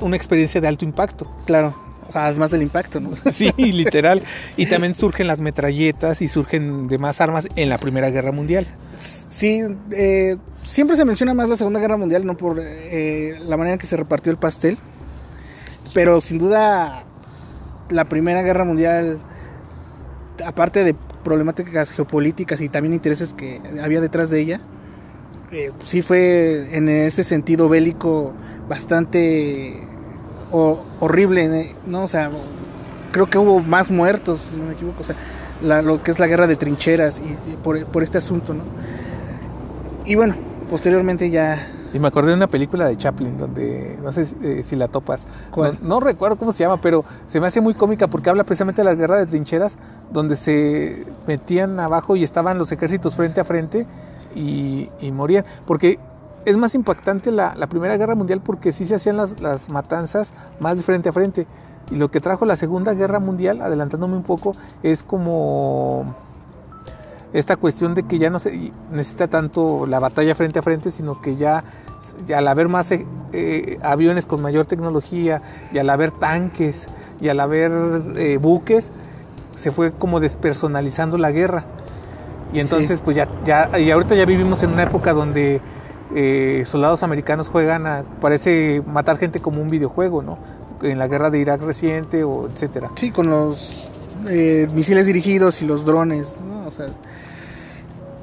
una 0.00 0.16
experiencia 0.16 0.60
de 0.60 0.68
alto 0.68 0.84
impacto. 0.84 1.26
Claro. 1.46 1.74
O 2.10 2.12
sea, 2.12 2.26
además 2.26 2.50
del 2.50 2.62
impacto, 2.62 2.98
¿no? 2.98 3.10
Sí, 3.30 3.52
literal. 3.56 4.24
Y 4.56 4.66
también 4.66 4.94
surgen 4.94 5.28
las 5.28 5.40
metralletas 5.40 6.20
y 6.22 6.26
surgen 6.26 6.88
demás 6.88 7.20
armas 7.20 7.46
en 7.54 7.68
la 7.68 7.78
Primera 7.78 8.10
Guerra 8.10 8.32
Mundial. 8.32 8.66
Sí, 8.98 9.62
eh, 9.92 10.36
siempre 10.64 10.96
se 10.96 11.04
menciona 11.04 11.34
más 11.34 11.48
la 11.48 11.54
Segunda 11.54 11.78
Guerra 11.78 11.96
Mundial, 11.96 12.26
no 12.26 12.36
por 12.36 12.58
eh, 12.60 13.38
la 13.46 13.56
manera 13.56 13.74
en 13.74 13.78
que 13.78 13.86
se 13.86 13.96
repartió 13.96 14.32
el 14.32 14.38
pastel, 14.38 14.76
pero 15.94 16.20
sin 16.20 16.38
duda 16.38 17.04
la 17.90 18.06
Primera 18.06 18.42
Guerra 18.42 18.64
Mundial, 18.64 19.20
aparte 20.44 20.82
de 20.82 20.96
problemáticas 21.22 21.92
geopolíticas 21.92 22.60
y 22.60 22.68
también 22.68 22.92
intereses 22.92 23.34
que 23.34 23.60
había 23.80 24.00
detrás 24.00 24.30
de 24.30 24.40
ella, 24.40 24.60
eh, 25.52 25.70
sí 25.84 26.02
fue 26.02 26.74
en 26.76 26.88
ese 26.88 27.22
sentido 27.22 27.68
bélico 27.68 28.34
bastante 28.68 29.86
horrible, 30.50 31.74
¿no? 31.86 32.04
O 32.04 32.08
sea, 32.08 32.30
creo 33.12 33.28
que 33.28 33.38
hubo 33.38 33.60
más 33.60 33.90
muertos, 33.90 34.40
si 34.40 34.56
no 34.56 34.64
me 34.64 34.72
equivoco, 34.72 35.00
o 35.00 35.04
sea, 35.04 35.16
lo 35.82 36.02
que 36.02 36.10
es 36.10 36.18
la 36.18 36.26
guerra 36.26 36.46
de 36.46 36.56
trincheras 36.56 37.20
y, 37.20 37.56
por, 37.56 37.84
por, 37.86 38.02
este 38.02 38.18
asunto, 38.18 38.54
¿no? 38.54 38.62
Y 40.04 40.14
bueno, 40.14 40.34
posteriormente 40.68 41.30
ya... 41.30 41.68
Y 41.92 41.98
me 41.98 42.06
acordé 42.06 42.30
de 42.30 42.36
una 42.36 42.46
película 42.46 42.86
de 42.86 42.96
Chaplin 42.96 43.36
donde, 43.36 43.98
no 44.00 44.12
sé 44.12 44.24
si, 44.24 44.34
eh, 44.42 44.76
la 44.76 44.86
topas, 44.86 45.26
no, 45.82 45.98
recuerdo 45.98 46.36
cómo 46.36 46.52
se 46.52 46.62
llama, 46.62 46.80
pero 46.80 47.04
se 47.26 47.40
me 47.40 47.48
hace 47.48 47.60
muy 47.60 47.74
cómica 47.74 48.06
porque 48.06 48.30
habla 48.30 48.44
precisamente 48.44 48.82
de 48.82 48.84
la 48.84 48.94
guerra 48.94 49.18
de 49.18 49.26
trincheras 49.26 49.76
donde 50.12 50.36
se 50.36 51.04
metían 51.26 51.80
abajo 51.80 52.14
y 52.14 52.22
estaban 52.22 52.58
los 52.58 52.70
ejércitos 52.70 53.16
frente 53.16 53.40
a 53.40 53.44
frente 53.44 53.86
y, 54.36 54.88
y 55.00 55.10
morían. 55.10 55.44
Porque 55.66 55.98
es 56.44 56.56
más 56.56 56.74
impactante 56.74 57.30
la, 57.30 57.54
Primera 57.68 57.96
Guerra 57.96 58.14
Mundial 58.14 58.40
porque 58.40 58.72
sí 58.72 58.86
se 58.86 58.94
hacían 58.94 59.16
las, 59.16 59.40
las, 59.40 59.68
matanzas 59.68 60.32
más 60.58 60.78
de 60.78 60.84
frente 60.84 61.08
a 61.08 61.12
frente. 61.12 61.46
Y 61.90 61.96
lo 61.96 62.10
que 62.10 62.20
trajo 62.20 62.44
la 62.44 62.56
Segunda 62.56 62.94
Guerra 62.94 63.18
Mundial, 63.18 63.60
adelantándome 63.62 64.16
un 64.16 64.22
poco, 64.22 64.54
es 64.82 65.02
como 65.02 66.14
esta 67.32 67.56
cuestión 67.56 67.94
de 67.94 68.02
que 68.04 68.18
ya 68.18 68.30
no 68.30 68.38
se 68.38 68.72
necesita 68.90 69.28
tanto 69.28 69.86
la 69.86 69.98
batalla 69.98 70.34
frente 70.34 70.58
a 70.58 70.62
frente, 70.62 70.90
sino 70.90 71.20
que 71.20 71.36
ya, 71.36 71.62
ya 72.26 72.38
al 72.38 72.48
haber 72.48 72.68
más 72.68 72.90
eh, 72.90 73.06
eh, 73.32 73.78
aviones 73.82 74.26
con 74.26 74.42
mayor 74.42 74.66
tecnología 74.66 75.42
y 75.72 75.78
al 75.78 75.90
haber 75.90 76.10
tanques 76.10 76.86
y 77.20 77.28
al 77.28 77.40
haber 77.40 77.72
eh, 78.16 78.38
buques, 78.38 78.90
se 79.54 79.70
fue 79.70 79.92
como 79.92 80.20
despersonalizando 80.20 81.18
la 81.18 81.30
guerra. 81.30 81.64
Y 82.52 82.58
entonces, 82.58 83.00
pues 83.00 83.14
ya, 83.14 83.28
ya, 83.44 83.78
y 83.78 83.90
ahorita 83.92 84.16
ya 84.16 84.24
vivimos 84.24 84.62
en 84.64 84.70
una 84.70 84.82
época 84.82 85.12
donde 85.12 85.60
eh, 86.14 86.64
soldados 86.66 87.02
americanos 87.02 87.48
juegan 87.48 87.86
a, 87.86 88.04
parece 88.20 88.82
matar 88.86 89.18
gente 89.18 89.40
como 89.40 89.60
un 89.62 89.68
videojuego, 89.68 90.22
¿no? 90.22 90.38
En 90.82 90.98
la 90.98 91.08
guerra 91.08 91.30
de 91.30 91.38
Irak 91.38 91.60
reciente 91.60 92.24
o 92.24 92.48
etcétera. 92.48 92.90
Sí, 92.94 93.10
con 93.10 93.28
los 93.30 93.88
eh, 94.28 94.66
misiles 94.74 95.06
dirigidos 95.06 95.62
y 95.62 95.66
los 95.66 95.84
drones, 95.84 96.40
¿no? 96.40 96.66
O 96.66 96.72
sea, 96.72 96.86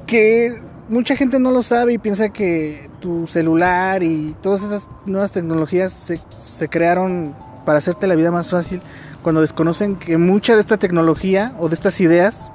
que 0.06 0.60
mucha 0.88 1.16
gente 1.16 1.38
no 1.38 1.50
lo 1.50 1.62
sabe 1.62 1.94
y 1.94 1.98
piensa 1.98 2.30
que 2.30 2.88
tu 3.00 3.26
celular 3.26 4.02
y 4.02 4.34
todas 4.42 4.62
esas 4.62 4.88
nuevas 5.06 5.32
tecnologías 5.32 5.92
se, 5.92 6.20
se 6.28 6.68
crearon 6.68 7.34
para 7.64 7.78
hacerte 7.78 8.06
la 8.06 8.14
vida 8.14 8.30
más 8.30 8.50
fácil 8.50 8.80
cuando 9.22 9.40
desconocen 9.40 9.96
que 9.96 10.16
mucha 10.16 10.54
de 10.54 10.60
esta 10.60 10.78
tecnología 10.78 11.54
o 11.58 11.68
de 11.68 11.74
estas 11.74 12.00
ideas 12.00 12.50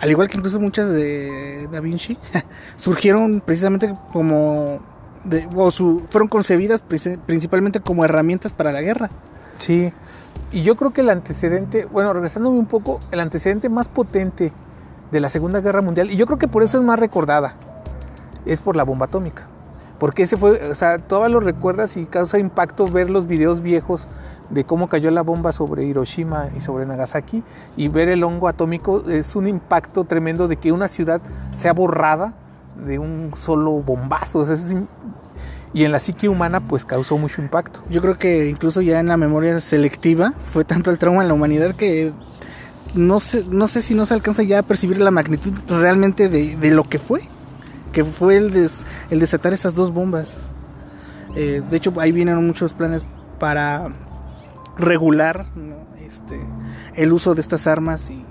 al 0.00 0.10
igual 0.10 0.28
que 0.28 0.36
incluso 0.36 0.60
muchas 0.60 0.88
de 0.90 1.68
Da 1.72 1.80
Vinci, 1.80 2.16
surgieron 2.76 3.40
precisamente 3.40 3.94
como, 4.12 4.80
o 5.54 5.70
fueron 5.70 6.28
concebidas 6.28 6.82
principalmente 6.82 7.80
como 7.80 8.04
herramientas 8.04 8.52
para 8.52 8.72
la 8.72 8.80
guerra. 8.80 9.10
Sí, 9.58 9.92
y 10.52 10.62
yo 10.62 10.76
creo 10.76 10.92
que 10.92 11.02
el 11.02 11.10
antecedente, 11.10 11.84
bueno, 11.84 12.12
regresándome 12.12 12.58
un 12.58 12.66
poco, 12.66 13.00
el 13.10 13.20
antecedente 13.20 13.68
más 13.68 13.88
potente 13.88 14.52
de 15.10 15.20
la 15.20 15.28
Segunda 15.28 15.60
Guerra 15.60 15.82
Mundial, 15.82 16.10
y 16.10 16.16
yo 16.16 16.26
creo 16.26 16.38
que 16.38 16.48
por 16.48 16.62
eso 16.62 16.78
es 16.78 16.84
más 16.84 16.98
recordada, 16.98 17.54
es 18.46 18.60
por 18.60 18.76
la 18.76 18.84
bomba 18.84 19.06
atómica. 19.06 19.46
Porque 19.98 20.22
ese 20.22 20.36
fue, 20.36 20.70
o 20.70 20.74
sea, 20.76 20.98
todas 20.98 21.30
lo 21.30 21.40
recuerdas 21.40 21.96
y 21.96 22.06
causa 22.06 22.38
impacto 22.38 22.86
ver 22.86 23.10
los 23.10 23.26
videos 23.26 23.60
viejos 23.60 24.06
de 24.50 24.64
cómo 24.64 24.88
cayó 24.88 25.10
la 25.10 25.22
bomba 25.22 25.52
sobre 25.52 25.84
Hiroshima 25.84 26.48
y 26.56 26.60
sobre 26.60 26.86
Nagasaki 26.86 27.42
y 27.76 27.88
ver 27.88 28.08
el 28.08 28.24
hongo 28.24 28.48
atómico 28.48 29.02
es 29.08 29.36
un 29.36 29.46
impacto 29.46 30.04
tremendo 30.04 30.48
de 30.48 30.56
que 30.56 30.72
una 30.72 30.88
ciudad 30.88 31.20
sea 31.52 31.72
borrada 31.72 32.34
de 32.84 32.98
un 32.98 33.32
solo 33.36 33.72
bombazo. 33.82 34.46
y 35.74 35.84
en 35.84 35.92
la 35.92 36.00
psique 36.00 36.28
humana 36.28 36.60
pues 36.60 36.84
causó 36.84 37.18
mucho 37.18 37.42
impacto. 37.42 37.80
Yo 37.90 38.00
creo 38.00 38.18
que 38.18 38.48
incluso 38.48 38.80
ya 38.80 39.00
en 39.00 39.08
la 39.08 39.16
memoria 39.16 39.60
selectiva 39.60 40.32
fue 40.44 40.64
tanto 40.64 40.90
el 40.90 40.98
trauma 40.98 41.22
en 41.22 41.28
la 41.28 41.34
humanidad 41.34 41.74
que 41.74 42.12
no 42.94 43.20
sé, 43.20 43.44
no 43.44 43.68
sé 43.68 43.82
si 43.82 43.94
no 43.94 44.06
se 44.06 44.14
alcanza 44.14 44.42
ya 44.42 44.60
a 44.60 44.62
percibir 44.62 44.98
la 44.98 45.10
magnitud 45.10 45.52
realmente 45.68 46.28
de, 46.28 46.70
lo 46.70 46.88
que 46.88 46.98
fue. 46.98 47.22
Que 47.92 48.04
fue 48.04 48.36
el, 48.36 48.70
el 49.10 49.20
desatar 49.20 49.52
esas 49.52 49.74
dos 49.74 49.92
bombas. 49.92 50.36
Eh, 51.34 51.62
de 51.68 51.76
hecho, 51.76 51.92
ahí 52.00 52.12
vienen 52.12 52.36
muchos 52.46 52.72
planes 52.72 53.04
para 53.38 53.90
regular 54.78 55.46
este, 56.06 56.40
el 56.94 57.12
uso 57.12 57.34
de 57.34 57.40
estas 57.40 57.66
armas 57.66 58.10
y, 58.10 58.24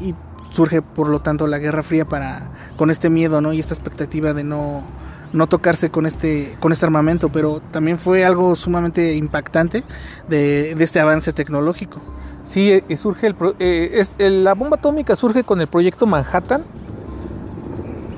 y, 0.00 0.14
surge 0.50 0.80
por 0.80 1.08
lo 1.08 1.20
tanto 1.20 1.46
la 1.46 1.58
Guerra 1.58 1.82
Fría 1.82 2.04
para 2.04 2.50
con 2.76 2.90
este 2.90 3.10
miedo 3.10 3.40
¿no? 3.40 3.52
y 3.52 3.60
esta 3.60 3.74
expectativa 3.74 4.32
de 4.32 4.44
no, 4.44 4.84
no 5.32 5.46
tocarse 5.48 5.90
con 5.90 6.06
este, 6.06 6.56
con 6.60 6.72
este 6.72 6.86
armamento, 6.86 7.30
pero 7.30 7.60
también 7.60 7.98
fue 7.98 8.24
algo 8.24 8.54
sumamente 8.54 9.14
impactante 9.14 9.84
de, 10.28 10.74
de 10.74 10.84
este 10.84 11.00
avance 11.00 11.32
tecnológico. 11.32 12.00
Sí, 12.44 12.70
eh, 12.72 12.96
surge 12.96 13.26
el, 13.26 13.36
eh, 13.58 13.90
es, 13.94 14.14
la 14.18 14.54
bomba 14.54 14.76
atómica 14.76 15.16
surge 15.16 15.42
con 15.42 15.60
el 15.60 15.66
proyecto 15.66 16.06
Manhattan. 16.06 16.62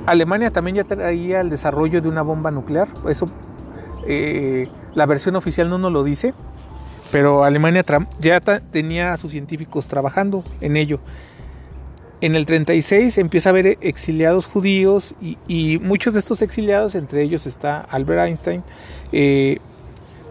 Alemania 0.07 0.51
también 0.51 0.77
ya 0.77 0.85
traía 0.85 1.40
el 1.40 1.51
desarrollo 1.51 2.01
de 2.03 2.09
una 2.09 2.22
bomba 2.22 2.51
nuclear. 2.51 2.88
Eso 3.09 3.27
eh, 4.07 4.68
la 4.94 5.07
versión 5.07 5.37
oficial 5.37 5.70
no 5.70 5.79
nos 5.79 5.92
lo 5.92 6.05
dice, 6.05 6.35
pero 7.10 7.44
Alemania 7.44 7.84
ya 8.20 8.40
tenía 8.40 9.12
a 9.12 9.16
sus 9.16 9.30
científicos 9.30 9.88
trabajando 9.88 10.44
en 10.60 10.76
ello. 10.76 11.00
en 12.20 12.34
el 12.34 12.46
36 12.46 13.16
empieza 13.18 13.48
a 13.48 13.50
haber 13.50 13.78
exiliados 13.80 14.46
judíos 14.46 15.14
y, 15.20 15.78
muchos 15.78 16.14
de 16.14 16.20
estos 16.20 16.42
exiliados, 16.42 16.94
entre 16.94 17.22
ellos 17.22 17.46
está 17.46 17.80
Albert 17.80 18.26
Einstein, 18.26 18.64
eh, 19.12 19.58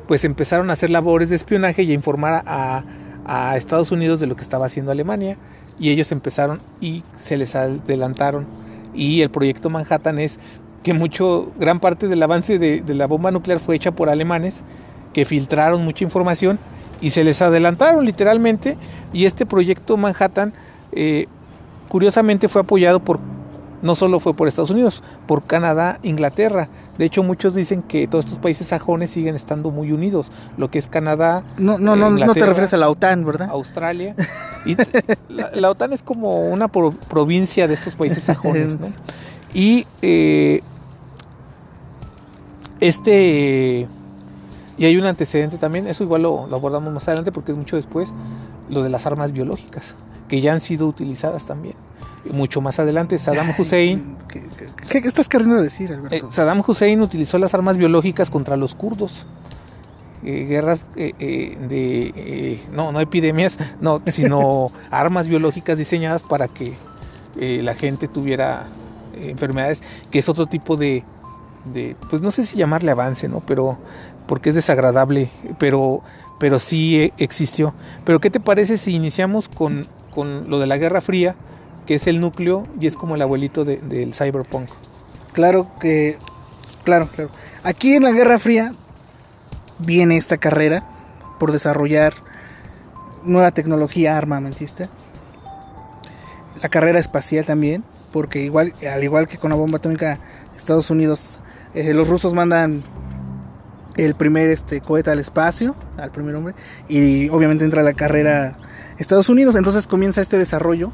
pues 0.07 0.25
empezaron 0.25 0.69
a 0.69 0.73
hacer 0.73 0.89
labores 0.89 1.29
de 1.29 1.35
espionaje 1.35 1.83
y 1.83 1.91
a 1.91 1.93
informar 1.93 2.43
a, 2.45 2.83
a 3.25 3.57
Estados 3.57 3.91
Unidos 3.91 4.19
de 4.19 4.27
lo 4.27 4.35
que 4.35 4.41
estaba 4.41 4.65
haciendo 4.65 4.91
Alemania. 4.91 5.37
Y 5.79 5.91
ellos 5.91 6.11
empezaron 6.11 6.61
y 6.81 7.03
se 7.15 7.37
les 7.37 7.55
adelantaron. 7.55 8.47
Y 8.95 9.21
el 9.21 9.29
proyecto 9.29 9.69
Manhattan 9.69 10.17
es 10.17 10.39
que 10.81 10.93
mucho 10.93 11.51
gran 11.59 11.79
parte 11.79 12.07
del 12.07 12.23
avance 12.23 12.57
de, 12.57 12.81
de, 12.81 12.93
la 12.95 13.05
bomba 13.05 13.29
nuclear 13.29 13.59
fue 13.59 13.75
hecha 13.75 13.91
por 13.91 14.09
alemanes 14.09 14.63
que 15.17 15.25
filtraron 15.25 15.83
mucha 15.83 16.03
información 16.03 16.59
y 17.01 17.09
se 17.09 17.23
les 17.23 17.41
adelantaron 17.41 18.05
literalmente 18.05 18.77
y 19.11 19.25
este 19.25 19.47
proyecto 19.47 19.97
Manhattan 19.97 20.53
eh, 20.91 21.25
curiosamente 21.89 22.47
fue 22.47 22.61
apoyado 22.61 22.99
por 22.99 23.19
no 23.81 23.95
solo 23.95 24.19
fue 24.19 24.35
por 24.35 24.47
Estados 24.47 24.69
Unidos, 24.69 25.01
por 25.25 25.41
Canadá, 25.41 25.97
Inglaterra. 26.03 26.69
De 26.99 27.05
hecho, 27.05 27.23
muchos 27.23 27.55
dicen 27.55 27.81
que 27.81 28.07
todos 28.07 28.25
estos 28.25 28.37
países 28.37 28.67
sajones 28.67 29.09
siguen 29.09 29.33
estando 29.33 29.71
muy 29.71 29.91
unidos. 29.91 30.31
Lo 30.55 30.69
que 30.69 30.77
es 30.77 30.87
Canadá. 30.87 31.43
No, 31.57 31.79
no, 31.79 31.95
no, 31.95 32.11
no 32.11 32.33
te 32.35 32.45
refieres 32.45 32.75
a 32.75 32.77
la 32.77 32.87
OTAN, 32.87 33.25
¿verdad? 33.25 33.49
Australia. 33.49 34.15
Y 34.65 34.75
la, 35.29 35.49
la, 35.51 35.69
OTAN 35.71 35.93
es 35.93 36.03
como 36.03 36.49
una 36.49 36.67
pro, 36.67 36.91
provincia 36.91 37.67
de 37.67 37.73
estos 37.73 37.95
países 37.95 38.23
sajones, 38.23 38.79
¿no? 38.79 38.87
Y 39.53 39.87
eh, 40.01 40.61
este. 42.79 43.87
Y 44.77 44.85
hay 44.85 44.97
un 44.97 45.05
antecedente 45.05 45.57
también, 45.57 45.87
eso 45.87 46.03
igual 46.03 46.21
lo, 46.21 46.47
lo 46.47 46.55
abordamos 46.55 46.93
más 46.93 47.07
adelante 47.07 47.31
porque 47.31 47.51
es 47.51 47.57
mucho 47.57 47.75
después, 47.75 48.13
lo 48.69 48.83
de 48.83 48.89
las 48.89 49.05
armas 49.05 49.31
biológicas, 49.31 49.95
que 50.27 50.41
ya 50.41 50.53
han 50.53 50.59
sido 50.59 50.87
utilizadas 50.87 51.45
también 51.45 51.75
mucho 52.33 52.61
más 52.61 52.79
adelante. 52.79 53.19
Saddam 53.19 53.53
Hussein. 53.57 54.15
¿Qué, 54.27 54.43
qué, 54.57 55.01
qué 55.01 55.07
estás 55.07 55.27
queriendo 55.27 55.61
decir, 55.61 55.93
Alberto? 55.93 56.15
Eh, 56.15 56.23
Saddam 56.29 56.63
Hussein 56.65 57.01
utilizó 57.01 57.37
las 57.37 57.53
armas 57.53 57.77
biológicas 57.77 58.29
contra 58.29 58.57
los 58.57 58.75
kurdos. 58.75 59.25
Eh, 60.23 60.45
guerras 60.45 60.85
eh, 60.95 61.13
de. 61.67 62.59
no, 62.71 62.91
no 62.91 62.99
epidemias, 62.99 63.57
no, 63.81 64.01
sino 64.07 64.67
armas 64.91 65.27
biológicas 65.27 65.77
diseñadas 65.77 66.23
para 66.23 66.47
que 66.47 66.77
la 67.39 67.75
gente 67.75 68.07
tuviera 68.07 68.67
enfermedades, 69.15 69.83
que 70.09 70.17
es 70.17 70.27
otro 70.27 70.47
tipo 70.47 70.75
de, 70.75 71.03
de. 71.65 71.95
Pues 72.09 72.21
no 72.21 72.31
sé 72.31 72.45
si 72.45 72.57
llamarle 72.57 72.91
avance, 72.91 73.27
¿no? 73.27 73.41
Pero. 73.41 73.77
Porque 74.27 74.49
es 74.49 74.55
desagradable, 74.55 75.29
pero, 75.57 76.01
pero 76.39 76.59
sí 76.59 77.11
existió. 77.17 77.73
Pero, 78.05 78.19
¿qué 78.19 78.29
te 78.29 78.39
parece 78.39 78.77
si 78.77 78.93
iniciamos 78.93 79.47
con, 79.47 79.87
con 80.13 80.49
lo 80.49 80.59
de 80.59 80.67
la 80.67 80.77
Guerra 80.77 81.01
Fría? 81.01 81.35
que 81.87 81.95
es 81.95 82.05
el 82.05 82.21
núcleo 82.21 82.67
y 82.79 82.85
es 82.85 82.95
como 82.95 83.15
el 83.15 83.21
abuelito 83.23 83.65
de, 83.65 83.77
del 83.77 84.13
cyberpunk. 84.13 84.69
Claro 85.33 85.71
que, 85.79 86.19
claro, 86.83 87.07
claro. 87.07 87.31
Aquí 87.63 87.93
en 87.93 88.03
la 88.03 88.11
Guerra 88.11 88.37
Fría 88.37 88.75
viene 89.79 90.17
esta 90.17 90.37
carrera 90.37 90.83
por 91.39 91.51
desarrollar 91.51 92.13
nueva 93.23 93.51
tecnología 93.51 94.17
armamentista. 94.17 94.89
La 96.61 96.69
carrera 96.69 96.99
espacial 96.99 97.45
también, 97.45 97.83
porque 98.11 98.41
igual, 98.41 98.73
al 98.91 99.03
igual 99.03 99.27
que 99.27 99.37
con 99.37 99.49
la 99.49 99.55
bomba 99.55 99.77
atómica, 99.77 100.19
Estados 100.55 100.89
Unidos, 100.89 101.39
eh, 101.73 101.93
los 101.93 102.09
rusos 102.09 102.33
mandan 102.33 102.83
el 103.97 104.15
primer 104.15 104.49
este, 104.49 104.79
cohete 104.81 105.09
al 105.09 105.19
espacio, 105.19 105.75
al 105.97 106.11
primer 106.11 106.35
hombre, 106.35 106.55
y 106.87 107.29
obviamente 107.29 107.65
entra 107.65 107.83
la 107.83 107.93
carrera 107.93 108.57
Estados 108.97 109.29
Unidos, 109.29 109.55
entonces 109.55 109.85
comienza 109.85 110.21
este 110.21 110.37
desarrollo 110.37 110.91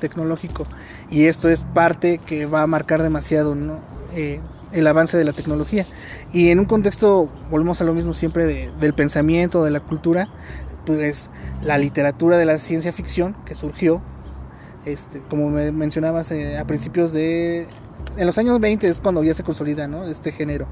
tecnológico 0.00 0.66
y 1.10 1.26
esto 1.26 1.48
es 1.48 1.62
parte 1.62 2.18
que 2.18 2.46
va 2.46 2.62
a 2.62 2.66
marcar 2.66 3.02
demasiado 3.02 3.54
¿no? 3.54 3.80
eh, 4.14 4.40
el 4.72 4.86
avance 4.86 5.16
de 5.16 5.24
la 5.24 5.32
tecnología 5.32 5.86
y 6.32 6.50
en 6.50 6.58
un 6.58 6.64
contexto 6.64 7.30
volvemos 7.50 7.80
a 7.80 7.84
lo 7.84 7.94
mismo 7.94 8.12
siempre 8.12 8.44
de, 8.44 8.70
del 8.80 8.94
pensamiento 8.94 9.64
de 9.64 9.70
la 9.70 9.80
cultura 9.80 10.28
pues 10.84 11.30
la 11.62 11.78
literatura 11.78 12.36
de 12.36 12.44
la 12.44 12.58
ciencia 12.58 12.92
ficción 12.92 13.36
que 13.46 13.54
surgió 13.54 14.02
este 14.84 15.20
como 15.30 15.48
me 15.48 15.72
mencionabas 15.72 16.30
eh, 16.32 16.58
a 16.58 16.66
principios 16.66 17.12
de 17.12 17.66
en 18.16 18.26
los 18.26 18.36
años 18.36 18.60
20 18.60 18.88
es 18.88 19.00
cuando 19.00 19.22
ya 19.22 19.32
se 19.32 19.42
consolida 19.42 19.86
¿no? 19.86 20.04
este 20.04 20.32
género 20.32 20.66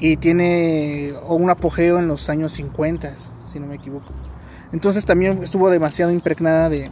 y 0.00 0.16
tiene 0.16 1.12
un 1.26 1.50
apogeo 1.50 1.98
en 1.98 2.08
los 2.08 2.28
años 2.28 2.52
50 2.52 3.14
si 3.42 3.60
no 3.60 3.66
me 3.66 3.76
equivoco 3.76 4.12
entonces 4.74 5.04
también 5.04 5.40
estuvo 5.42 5.70
demasiado 5.70 6.10
impregnada 6.10 6.68
de, 6.68 6.90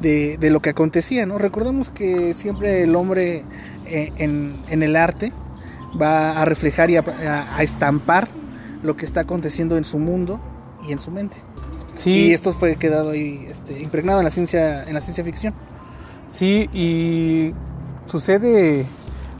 de, 0.00 0.36
de, 0.38 0.50
lo 0.50 0.58
que 0.58 0.70
acontecía, 0.70 1.24
¿no? 1.24 1.38
Recordemos 1.38 1.88
que 1.88 2.34
siempre 2.34 2.82
el 2.82 2.96
hombre 2.96 3.44
eh, 3.86 4.12
en, 4.16 4.56
en, 4.68 4.82
el 4.82 4.96
arte 4.96 5.32
va 6.00 6.42
a 6.42 6.44
reflejar 6.44 6.90
y 6.90 6.96
a, 6.96 7.00
a, 7.00 7.56
a, 7.56 7.62
estampar 7.62 8.28
lo 8.82 8.96
que 8.96 9.06
está 9.06 9.20
aconteciendo 9.20 9.76
en 9.76 9.84
su 9.84 10.00
mundo 10.00 10.40
y 10.88 10.92
en 10.92 10.98
su 10.98 11.12
mente. 11.12 11.36
Sí. 11.94 12.10
Y 12.10 12.32
esto 12.32 12.52
fue 12.52 12.74
quedado 12.74 13.10
ahí 13.10 13.46
este, 13.48 13.80
impregnado 13.80 14.18
en 14.18 14.24
la 14.24 14.30
ciencia, 14.30 14.82
en 14.82 14.94
la 14.94 15.00
ciencia 15.00 15.22
ficción. 15.22 15.54
Sí, 16.30 16.68
y 16.72 17.54
sucede 18.06 18.86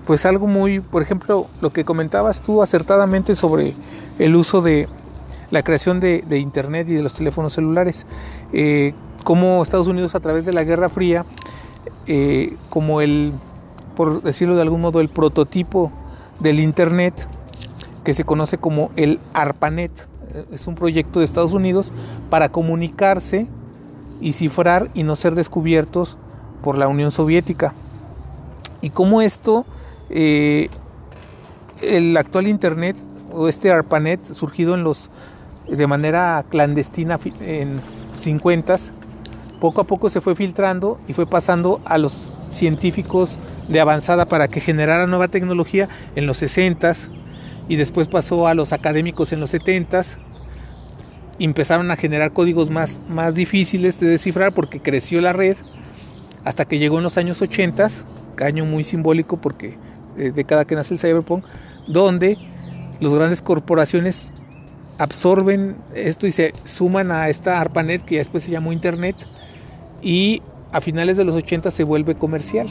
pues 0.07 0.27
algo 0.27 0.47
muy, 0.47 0.81
por 0.81 1.03
ejemplo, 1.03 1.47
lo 1.61 1.73
que 1.73 1.85
comentabas 1.85 2.43
tú 2.43 2.63
acertadamente 2.63 3.35
sobre 3.35 3.75
el 4.19 4.35
uso 4.37 4.61
de 4.61 4.89
la 5.51 5.63
creación 5.63 6.01
de, 6.01 6.39
internet 6.39 6.89
y 6.89 6.95
de 6.95 7.03
los 7.03 7.15
teléfonos 7.15 7.53
celulares. 7.53 8.07
Eh, 8.53 8.95
como 9.23 9.63
Estados 9.63 9.87
Unidos 9.87 10.15
a 10.15 10.21
través 10.21 10.47
de 10.47 10.53
la 10.53 10.65
Guerra 10.65 10.89
Fría, 10.89 11.25
eh, 12.07 12.57
como 12.71 13.01
el, 13.01 13.33
por 13.95 14.23
decirlo 14.23 14.57
de 14.57 14.63
algún 14.63 14.81
modo, 14.81 15.01
el 15.01 15.09
prototipo 15.09 15.93
del 16.41 16.59
Internet, 16.59 17.29
que 18.03 18.15
se 18.15 18.25
conoce 18.25 18.59
como 18.59 18.91
el 18.97 19.21
ARPANET, 19.35 19.93
es 20.51 20.67
un 20.67 20.75
proyecto 20.75 21.19
de 21.19 21.25
Estados 21.25 21.53
Unidos 21.53 21.93
para 22.31 22.49
comunicarse 22.49 23.47
y 24.21 24.33
cifrar 24.33 24.91
y 24.95 25.03
no 25.03 25.15
ser 25.17 25.35
descubiertos 25.35 26.17
por 26.63 26.79
la 26.79 26.89
Unión 26.89 27.11
Soviética. 27.11 27.75
Y 28.81 28.91
como 28.91 29.21
esto, 29.21 29.67
eh, 30.13 30.69
el 31.83 32.17
actual 32.17 32.47
Internet 32.47 32.97
o 33.33 33.49
este 33.49 33.71
ARPANET 33.71 34.33
surgido 34.33 34.75
en 34.75 34.85
los 34.85 35.11
de 35.69 35.87
manera 35.87 36.45
clandestina 36.49 37.19
en 37.41 37.81
50s 38.17 38.93
poco 39.63 39.81
a 39.81 39.85
poco 39.85 40.09
se 40.09 40.21
fue 40.21 40.35
filtrando 40.35 40.99
y 41.07 41.13
fue 41.13 41.25
pasando 41.25 41.81
a 41.85 41.97
los 41.97 42.33
científicos 42.49 43.39
de 43.69 43.79
avanzada 43.79 44.27
para 44.27 44.49
que 44.49 44.61
generaran 44.61 45.09
nueva 45.09 45.29
tecnología 45.29 45.89
en 46.17 46.27
los 46.27 46.43
60s 46.43 47.11
y 47.69 47.77
después 47.77 48.09
pasó 48.09 48.49
a 48.49 48.55
los 48.55 48.73
académicos 48.73 49.33
en 49.33 49.39
los 49.39 49.55
70s. 49.55 50.17
Empezaron 51.39 51.93
a 51.93 51.97
generar 51.97 52.33
códigos 52.33 52.71
más, 52.71 53.01
más 53.09 53.37
difíciles 53.37 54.01
de 54.01 54.09
descifrar 54.09 54.53
porque 54.53 54.83
creció 54.83 55.21
la 55.21 55.33
red 55.33 55.57
hasta 56.43 56.65
que 56.65 56.81
llegó 56.81 56.99
en 56.99 57.05
los 57.05 57.17
años 57.17 57.41
80, 57.41 57.87
año 58.41 58.65
muy 58.65 58.83
simbólico 58.83 59.41
porque 59.41 59.79
década 60.17 60.65
que 60.65 60.75
nace 60.75 60.95
el 60.95 61.01
cyberpunk, 61.01 61.45
donde 61.87 62.39
las 63.01 63.15
grandes 63.15 63.43
corporaciones 63.43 64.33
absorben 64.99 65.77
esto 65.95 66.27
y 66.27 66.31
se 66.31 66.53
suman 66.65 67.11
a 67.11 67.29
esta 67.29 67.61
ARPANET 67.61 68.03
que 68.03 68.17
ya 68.17 68.21
después 68.21 68.45
se 68.45 68.51
llamó 68.51 68.73
Internet 68.73 69.17
y 70.01 70.43
a 70.73 70.81
finales 70.81 71.17
de 71.17 71.25
los 71.25 71.35
80 71.35 71.71
se 71.71 71.85
vuelve 71.85 72.15
comercial. 72.15 72.69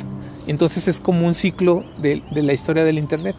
Entonces 0.48 0.88
es 0.88 1.00
como 1.00 1.28
un 1.28 1.34
ciclo 1.34 1.84
de, 2.00 2.24
de 2.32 2.44
la 2.44 2.54
historia 2.54 2.84
del 2.84 2.98
Internet, 2.98 3.36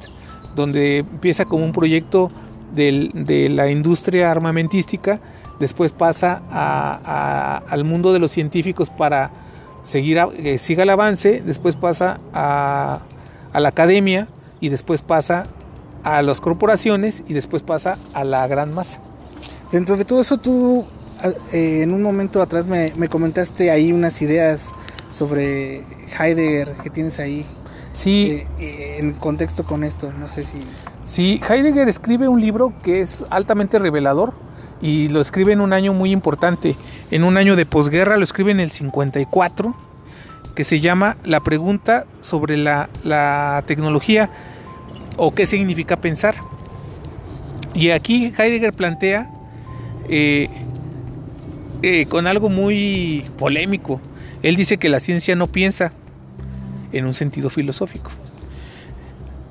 donde 0.54 0.98
empieza 0.98 1.44
como 1.44 1.64
un 1.64 1.72
proyecto 1.72 2.30
del, 2.74 3.10
de 3.12 3.48
la 3.48 3.70
industria 3.70 4.30
armamentística, 4.30 5.20
después 5.58 5.92
pasa 5.92 6.42
a, 6.50 7.00
a, 7.04 7.56
al 7.68 7.84
mundo 7.84 8.12
de 8.12 8.18
los 8.18 8.30
científicos 8.30 8.90
para 8.90 9.30
seguir 9.82 10.18
a, 10.18 10.28
eh, 10.36 10.58
siga 10.58 10.84
el 10.84 10.90
avance, 10.90 11.42
después 11.44 11.76
pasa 11.76 12.18
a, 12.32 13.00
a 13.52 13.60
la 13.60 13.68
academia 13.68 14.28
y 14.60 14.68
después 14.68 15.02
pasa 15.02 15.46
a 16.04 16.22
las 16.22 16.40
corporaciones 16.40 17.22
y 17.28 17.34
después 17.34 17.62
pasa 17.62 17.98
a 18.14 18.24
la 18.24 18.46
gran 18.46 18.74
masa. 18.74 19.00
Dentro 19.70 19.96
de 19.96 20.04
todo 20.04 20.20
eso 20.20 20.36
tú 20.38 20.86
eh, 21.52 21.82
en 21.82 21.92
un 21.92 22.02
momento 22.02 22.42
atrás 22.42 22.66
me, 22.66 22.92
me, 22.96 23.08
comentaste 23.08 23.70
ahí 23.70 23.92
unas 23.92 24.20
ideas 24.22 24.72
sobre 25.08 25.84
Heidegger 26.18 26.72
que 26.82 26.90
tienes 26.90 27.18
ahí. 27.18 27.46
Sí. 27.92 28.44
Eh, 28.58 28.96
en 28.98 29.12
contexto 29.12 29.64
con 29.64 29.84
esto, 29.84 30.12
no 30.12 30.28
sé 30.28 30.44
si... 30.44 30.56
Sí, 31.04 31.40
Heidegger 31.48 31.88
escribe 31.88 32.28
un 32.28 32.40
libro 32.40 32.72
que 32.82 33.00
es 33.00 33.24
altamente 33.30 33.78
revelador 33.78 34.32
y 34.80 35.08
lo 35.08 35.20
escribe 35.20 35.52
en 35.52 35.60
un 35.60 35.72
año 35.72 35.92
muy 35.92 36.10
importante, 36.10 36.76
en 37.10 37.22
un 37.22 37.36
año 37.36 37.54
de 37.54 37.66
posguerra, 37.66 38.16
lo 38.16 38.24
escribe 38.24 38.50
en 38.50 38.60
el 38.60 38.70
54, 38.70 39.74
que 40.54 40.64
se 40.64 40.80
llama 40.80 41.16
La 41.24 41.40
pregunta 41.40 42.06
sobre 42.20 42.56
la, 42.56 42.88
la 43.04 43.64
tecnología 43.66 44.30
o 45.16 45.34
qué 45.34 45.46
significa 45.46 45.96
pensar. 45.96 46.34
Y 47.74 47.90
aquí 47.90 48.32
Heidegger 48.36 48.72
plantea 48.72 49.30
eh, 50.08 50.48
eh, 51.82 52.06
con 52.06 52.26
algo 52.26 52.48
muy 52.48 53.24
polémico. 53.38 54.00
Él 54.42 54.56
dice 54.56 54.78
que 54.78 54.88
la 54.88 55.00
ciencia 55.00 55.36
no 55.36 55.46
piensa 55.46 55.92
en 56.92 57.06
un 57.06 57.14
sentido 57.14 57.50
filosófico. 57.50 58.10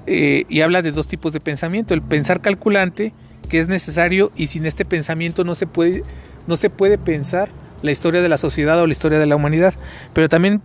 Eh, 0.08 0.45
y 0.49 0.62
habla 0.62 0.82
de 0.82 0.91
dos 0.91 1.08
tipos 1.08 1.34
de 1.34 1.39
pensamiento, 1.39 1.93
el 1.93 2.01
pensar 2.01 2.41
calculante, 2.41 3.13
que 3.49 3.60
es 3.60 3.67
necesario 3.67 4.32
y 4.36 4.47
sin 4.47 4.65
este 4.65 4.86
pensamiento 4.86 5.43
no 5.43 5.56
se 5.56 5.67
puede, 5.67 6.04
no 6.47 6.56
se 6.56 6.69
puede 6.69 6.97
pensar 6.97 7.49
la 7.82 7.91
historia 7.91 8.21
de 8.21 8.30
la 8.30 8.38
sociedad 8.38 8.80
o 8.80 8.88
la 8.88 8.93
historia 8.93 9.19
de 9.19 9.25
la 9.25 9.36
humanidad. 9.36 9.73
Pero 10.13 10.30
también 10.30 10.62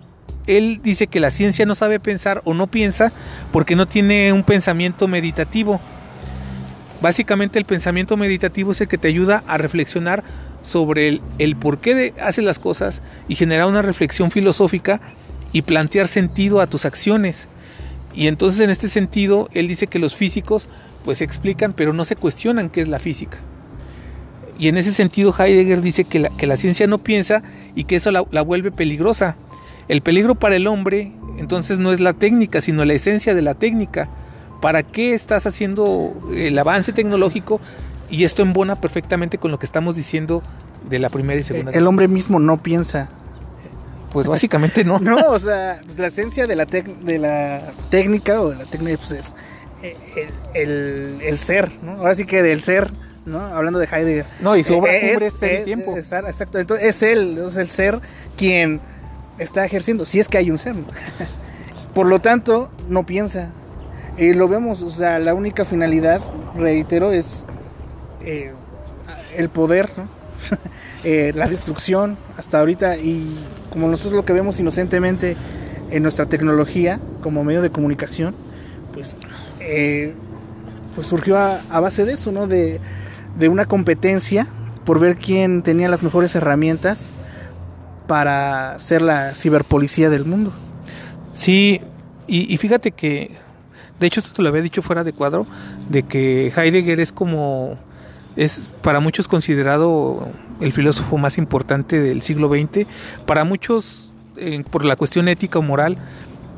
él 0.47 0.81
dice 0.83 1.07
que 1.07 1.21
la 1.21 1.31
ciencia 1.31 1.67
no 1.67 1.75
sabe 1.75 2.01
pensar 2.01 2.41
o 2.45 2.55
no 2.55 2.67
piensa 2.67 3.13
porque 3.53 3.77
no 3.77 3.87
tiene 3.87 4.33
un 4.33 4.45
pensamiento 4.45 5.09
meditativo. 5.09 5.81
Básicamente 7.01 7.59
el 7.59 7.65
pensamiento 7.65 8.17
meditativo 8.17 8.73
es 8.73 8.81
el 8.81 8.89
que 8.89 8.99
te 8.99 9.09
ayuda 9.09 9.45
a 9.47 9.59
reflexionar 9.59 10.25
sobre 10.63 11.21
el, 11.39 11.57
por 11.57 11.79
qué 11.79 11.95
de, 11.95 12.43
las 12.43 12.59
cosas 12.59 13.03
y 13.29 13.35
generar 13.35 13.67
una 13.67 13.83
reflexión 13.83 14.31
filosófica 14.31 15.01
y 15.53 15.63
plantear 15.63 16.09
sentido 16.09 16.61
a 16.61 16.67
tus 16.67 16.85
acciones. 16.85 17.49
Y 18.15 18.29
entonces 18.29 18.61
en 18.61 18.71
este 18.71 18.89
sentido 18.89 19.49
él 19.53 19.69
dice 19.69 19.87
que 19.87 19.99
los 19.99 20.17
físicos 20.17 20.69
pues 21.05 21.21
explican 21.21 21.73
pero 21.73 21.93
no 21.93 22.05
se 22.05 22.17
cuestionan 22.17 22.71
qué 22.71 22.81
es 22.81 22.89
la 22.89 22.99
física. 22.99 23.39
Y 24.59 24.69
en 24.69 24.79
ese 24.79 24.93
sentido 24.93 25.35
Heidegger 25.39 25.83
dice 25.83 26.05
que 26.05 26.19
la, 26.19 26.57
ciencia 26.57 26.87
no 26.87 26.99
piensa 26.99 27.43
y 27.75 27.85
que 27.85 27.97
eso 27.97 28.11
la 28.11 28.43
vuelve 28.43 28.73
peligrosa. 28.73 29.37
El 29.89 30.01
peligro 30.03 30.35
para 30.35 30.57
el 30.57 30.67
hombre 30.67 31.13
entonces 31.39 31.79
no 31.79 31.93
es 31.93 32.01
la 32.01 32.13
técnica, 32.13 32.61
sino 32.61 32.85
la 32.85 32.95
esencia 32.95 33.35
de 33.35 33.43
la 33.43 33.55
técnica. 33.55 34.09
¿Para 34.61 34.83
qué 34.83 35.15
estás 35.15 35.47
haciendo 35.47 36.15
el 36.35 36.59
avance 36.59 36.93
tecnológico? 36.93 37.61
Y 38.11 38.25
esto 38.25 38.43
embona 38.43 38.81
perfectamente 38.81 39.39
con 39.39 39.51
lo 39.51 39.59
que 39.59 39.67
estamos 39.67 39.97
diciendo 39.97 40.43
de 40.89 40.99
la 40.99 41.11
primera 41.11 41.39
y 41.41 41.45
segunda. 41.45 41.73
El 41.73 41.87
hombre 41.87 42.09
mismo 42.09 42.39
no 42.39 42.63
piensa. 42.63 43.09
Pues 44.13 44.29
básicamente 44.29 44.85
no. 44.85 44.99
No, 45.01 45.17
o 45.29 45.39
sea, 45.39 45.81
pues 45.85 45.99
la 45.99 46.07
esencia 46.07 46.47
de 46.47 46.57
la, 46.57 46.65
de 46.65 47.19
la 47.19 47.73
técnica 47.91 48.41
o 48.41 48.51
de 48.51 48.57
la 48.57 48.65
técnica 48.65 48.99
pues 48.99 49.13
es 49.13 49.35
el, 49.83 50.33
el, 50.55 51.21
el, 51.23 51.39
ser, 51.39 51.71
¿no? 51.83 51.93
Ahora 51.93 52.15
sí 52.15 52.25
que 52.25 52.43
del 52.43 52.63
ser, 52.63 52.91
¿no? 53.27 53.41
Hablando 53.41 53.79
de 53.79 53.87
Heidegger. 53.87 54.27
No, 54.41 54.57
y 54.57 54.65
su 54.65 54.79
obra 54.79 54.95
es, 54.95 55.21
es, 55.21 55.43
el 55.43 55.65
tiempo. 55.65 55.97
Exacto, 55.99 56.59
entonces 56.59 56.87
es 56.87 57.03
él, 57.03 57.43
es 57.47 57.57
el 57.57 57.69
ser 57.69 58.01
quien 58.37 58.81
está 59.39 59.65
ejerciendo, 59.65 60.05
si 60.05 60.21
es 60.21 60.29
que 60.29 60.39
hay 60.39 60.51
un. 60.51 60.57
¿no? 60.57 60.85
Por 61.95 62.07
lo 62.07 62.21
tanto, 62.21 62.71
no 62.89 63.07
piensa. 63.07 63.51
Y 64.19 64.33
lo 64.33 64.49
vemos, 64.49 64.83
o 64.83 64.91
sea, 64.91 65.19
la 65.19 65.35
única 65.35 65.65
finalidad, 65.65 66.21
reitero, 66.57 67.13
es 67.13 67.45
eh, 68.25 68.53
el 69.35 69.49
poder, 69.51 69.91
eh, 71.05 71.33
la 71.35 71.49
destrucción 71.49 72.17
hasta 72.37 72.59
ahorita 72.59 72.97
y 72.97 73.37
como 73.71 73.89
nosotros 73.89 74.15
lo 74.15 74.25
que 74.25 74.33
vemos 74.33 74.59
inocentemente 74.59 75.37
en 75.91 76.03
nuestra 76.03 76.27
tecnología 76.27 76.99
como 77.21 77.45
medio 77.45 77.61
de 77.61 77.71
comunicación, 77.71 78.35
pues, 78.93 79.17
eh, 79.61 80.15
pues 80.95 81.07
surgió 81.07 81.37
a, 81.37 81.61
a, 81.69 81.81
base 81.81 82.07
de 82.07 82.13
eso, 82.13 82.33
¿no? 82.33 82.47
De, 82.47 82.81
de 83.39 83.49
una 83.51 83.67
competencia 83.67 84.47
por 84.87 84.99
ver 84.99 85.17
quién 85.17 85.63
tenía 85.63 85.89
las 85.89 86.03
mejores 86.03 86.35
herramientas 86.35 87.13
para 88.07 88.79
ser 88.79 89.03
la 89.03 89.35
ciberpolicía 89.35 90.11
del 90.11 90.25
mundo. 90.25 90.53
Sí, 91.33 91.81
y, 92.27 92.57
fíjate 92.57 92.93
que, 92.93 93.31
de 94.01 94.07
hecho 94.07 94.21
esto 94.21 94.33
te 94.33 94.43
lo 94.43 94.49
había 94.49 94.63
dicho 94.63 94.83
fuera 94.83 95.05
de 95.05 95.13
cuadro, 95.13 95.47
de 95.89 96.03
que 96.03 96.53
Heidegger 96.57 96.99
es 96.99 97.13
como 97.13 97.79
es 98.35 98.75
para 98.83 99.01
muchos 99.01 99.29
considerado 99.29 100.29
el 100.61 100.73
filósofo 100.73 101.17
más 101.17 101.39
importante 101.39 102.01
del 102.01 102.21
siglo 102.23 102.49
XX, 102.49 102.87
para 103.27 103.45
muchos 103.45 104.13
por 104.71 104.85
la 104.85 104.97
cuestión 104.97 105.29
ética 105.29 105.59
o 105.59 105.63
moral, 105.63 105.97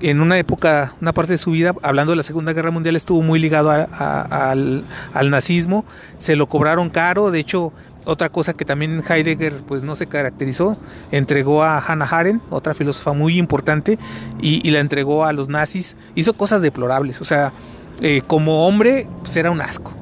en 0.00 0.20
una 0.20 0.38
época, 0.38 0.92
una 1.00 1.12
parte 1.12 1.32
de 1.32 1.38
su 1.38 1.50
vida, 1.50 1.74
hablando 1.82 2.12
de 2.12 2.16
la 2.16 2.22
Segunda 2.22 2.52
Guerra 2.52 2.70
Mundial, 2.70 2.96
estuvo 2.96 3.22
muy 3.22 3.38
ligado 3.38 3.70
al, 3.70 4.84
al, 5.12 5.30
nazismo, 5.30 5.84
se 6.18 6.36
lo 6.36 6.48
cobraron 6.48 6.90
caro, 6.90 7.30
de 7.30 7.40
hecho, 7.40 7.72
otra 8.04 8.28
cosa 8.30 8.54
que 8.54 8.64
también 8.64 9.02
Heidegger 9.08 9.58
pues 9.66 9.82
no 9.82 9.94
se 9.94 10.06
caracterizó, 10.06 10.76
entregó 11.10 11.62
a 11.62 11.78
Hannah 11.78 12.08
Arendt, 12.10 12.42
otra 12.50 12.74
filósofa 12.74 13.12
muy 13.12 13.38
importante, 13.38 13.98
y, 14.40 14.70
la 14.70 14.80
entregó 14.80 15.24
a 15.24 15.32
los 15.32 15.48
nazis, 15.48 15.96
hizo 16.14 16.32
cosas 16.32 16.62
deplorables, 16.62 17.20
o 17.20 17.24
sea, 17.24 17.52
eh, 18.00 18.22
como 18.26 18.66
hombre, 18.66 19.06
pues 19.22 19.36
era 19.36 19.50
un 19.50 19.60
asco 19.60 19.92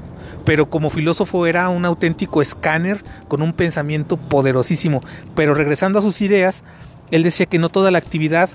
pero 0.47 0.71
como 0.71 0.91
filósofo 0.91 1.45
era 1.45 1.69
un 1.69 1.85
auténtico 1.85 2.41
escáner 2.41 3.03
con 3.27 3.43
un 3.43 3.53
pensamiento 3.53 4.17
poderosísimo. 4.17 5.03
Pero 5.35 5.55
regresando 5.55 5.99
a 5.99 6.03
sus 6.03 6.21
ideas, 6.21 6.63
él 7.11 7.25
decía 7.25 7.47
que 7.47 7.59
no 7.59 7.69
toda 7.69 7.91
la 7.91 7.99
actividad 7.99 8.49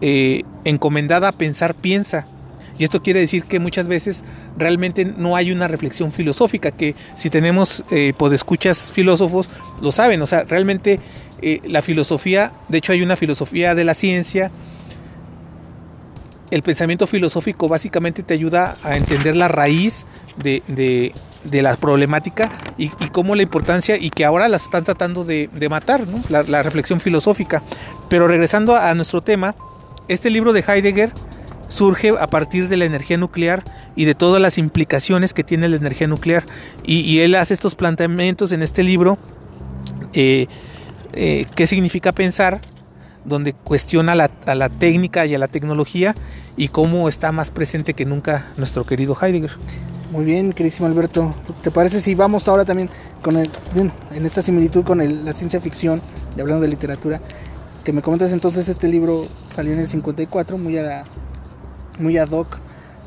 eh, 0.00 0.42
encomendada 0.64 1.28
a 1.28 1.32
pensar 1.32 1.74
piensa. 1.74 2.26
Y 2.78 2.84
esto 2.84 3.02
quiere 3.02 3.20
decir 3.20 3.44
que 3.44 3.58
muchas 3.58 3.88
veces 3.88 4.24
realmente 4.58 5.04
no 5.04 5.36
hay 5.36 5.50
una 5.50 5.68
reflexión 5.68 6.12
filosófica, 6.12 6.70
que 6.70 6.94
si 7.14 7.30
tenemos 7.30 7.84
eh, 7.90 8.12
podescuchas 8.16 8.90
filósofos, 8.90 9.48
lo 9.80 9.92
saben, 9.92 10.20
o 10.22 10.26
sea, 10.26 10.44
realmente 10.44 11.00
eh, 11.42 11.60
la 11.64 11.82
filosofía, 11.82 12.52
de 12.68 12.78
hecho 12.78 12.92
hay 12.92 13.02
una 13.02 13.16
filosofía 13.16 13.74
de 13.74 13.84
la 13.84 13.94
ciencia, 13.94 14.50
el 16.50 16.62
pensamiento 16.62 17.06
filosófico 17.06 17.68
básicamente 17.68 18.22
te 18.22 18.34
ayuda 18.34 18.76
a 18.82 18.96
entender 18.96 19.36
la 19.36 19.48
raíz 19.48 20.06
de, 20.36 20.62
de, 20.68 21.62
la 21.62 21.76
problemática 21.76 22.50
y, 22.76 22.88
cómo 23.10 23.34
la 23.34 23.42
importancia 23.42 23.96
y 23.96 24.10
que 24.10 24.24
ahora 24.24 24.48
las 24.48 24.64
están 24.64 24.84
tratando 24.84 25.24
de, 25.24 25.48
matar, 25.68 26.06
¿no? 26.06 26.22
la, 26.28 26.62
reflexión 26.62 27.00
filosófica. 27.00 27.62
Pero 28.08 28.28
regresando 28.28 28.76
a 28.76 28.94
nuestro 28.94 29.22
tema, 29.22 29.54
este 30.08 30.30
libro 30.30 30.52
de 30.52 30.60
Heidegger 30.60 31.12
surge 31.68 32.10
a 32.18 32.26
partir 32.28 32.68
de 32.68 32.76
la 32.76 32.84
energía 32.84 33.16
nuclear 33.16 33.64
y 33.94 34.04
de 34.04 34.14
todas 34.14 34.40
las 34.40 34.58
implicaciones 34.58 35.34
que 35.34 35.44
tiene 35.44 35.68
la 35.68 35.76
energía 35.76 36.06
nuclear. 36.06 36.44
Y, 36.84 37.18
él 37.20 37.34
hace 37.34 37.54
estos 37.54 37.74
planteamientos 37.74 38.52
en 38.52 38.62
este 38.62 38.82
libro, 38.82 39.18
eh, 40.12 40.46
eh, 41.12 41.46
qué 41.54 41.66
significa 41.66 42.12
pensar, 42.12 42.60
donde 43.24 43.52
cuestiona 43.52 44.14
la, 44.14 44.30
a 44.46 44.54
la 44.54 44.68
técnica 44.68 45.26
y 45.26 45.34
a 45.34 45.38
la 45.38 45.48
tecnología 45.48 46.14
y 46.56 46.68
cómo 46.68 47.08
está 47.08 47.32
más 47.32 47.50
presente 47.50 47.94
que 47.94 48.04
nunca 48.04 48.52
nuestro 48.56 48.84
querido 48.84 49.16
Heidegger. 49.20 49.52
Muy 50.10 50.24
bien, 50.24 50.52
queridísimo 50.52 50.86
Alberto. 50.86 51.34
¿Te 51.62 51.70
parece 51.72 52.00
si 52.00 52.14
vamos 52.14 52.46
ahora 52.46 52.64
también 52.64 52.88
con 53.22 53.36
el, 53.36 53.50
en 53.74 54.24
esta 54.24 54.40
similitud 54.40 54.84
con 54.84 54.98
la 55.24 55.32
ciencia 55.32 55.60
ficción, 55.60 56.00
y 56.36 56.40
hablando 56.40 56.62
de 56.62 56.68
literatura? 56.68 57.20
Que 57.82 57.92
me 57.92 58.02
comentas 58.02 58.32
entonces, 58.32 58.68
este 58.68 58.88
libro 58.88 59.28
salió 59.52 59.72
en 59.72 59.80
el 59.80 59.88
54, 59.88 60.58
muy, 60.58 60.78
a, 60.78 61.04
muy 61.98 62.18
ad 62.18 62.30
hoc 62.30 62.58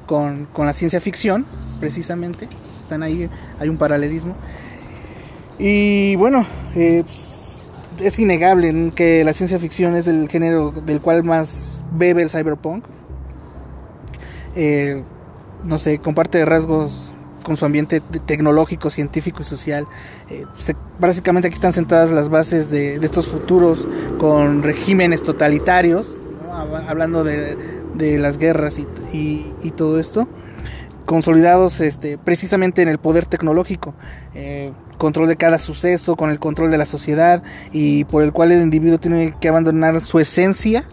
con, 0.06 0.45
con 0.54 0.65
la 0.65 0.73
ciencia 0.73 0.99
ficción, 0.99 1.45
precisamente. 1.80 2.47
Están 2.82 3.04
ahí, 3.04 3.30
hay 3.60 3.69
un 3.69 3.78
paralelismo. 3.78 4.36
Y 5.60 6.15
bueno, 6.15 6.45
eh, 6.75 7.04
pues, 7.06 7.60
es 8.02 8.17
innegable 8.17 8.91
que 8.95 9.23
la 9.23 9.34
ciencia 9.34 9.60
ficción 9.60 9.95
es 9.95 10.08
el 10.08 10.30
género 10.30 10.71
del 10.71 11.02
cual 11.02 11.23
más 11.23 11.84
bebe 11.91 12.23
el 12.23 12.30
cyberpunk. 12.30 12.86
Eh, 14.56 15.04
no 15.65 15.78
sé, 15.78 15.99
comparte 15.99 16.43
rasgos 16.45 17.12
con 17.43 17.58
su 17.58 17.65
ambiente 17.65 17.99
tecnológico, 17.99 18.89
científico 18.89 19.41
y 19.41 19.43
social. 19.43 19.86
Eh, 20.30 20.45
básicamente 20.97 21.47
aquí 21.47 21.56
están 21.56 21.73
sentadas 21.73 22.12
las 22.12 22.30
bases 22.30 22.69
de, 22.69 22.95
estos 22.95 23.28
futuros 23.28 23.88
con 24.17 24.63
regímenes 24.63 25.23
totalitarios, 25.23 26.15
hablando 26.88 27.23
de, 27.23 27.58
de, 27.95 28.17
las 28.19 28.38
guerras 28.38 28.80
y, 28.80 28.88
y, 29.13 29.54
y, 29.63 29.71
todo 29.71 29.99
esto, 29.99 30.28
consolidados 31.06 31.82
este, 31.82 32.17
precisamente 32.17 32.82
en 32.82 32.89
el 32.89 32.97
poder 32.97 33.25
tecnológico. 33.25 33.93
Eh, 34.34 34.71
control 34.97 35.28
de 35.28 35.38
cada 35.38 35.58
suceso, 35.58 36.15
con 36.15 36.30
el 36.30 36.39
control 36.39 36.71
de 36.71 36.78
la 36.78 36.86
sociedad 36.86 37.41
y 37.71 38.04
por 38.04 38.21
el 38.21 38.34
cual 38.34 38.52
el 38.52 38.62
individuo 38.62 38.99
tiene 38.99 39.34
que 39.39 39.47
abandonar 39.47 40.02
su 40.02 40.19
esencia 40.19 40.84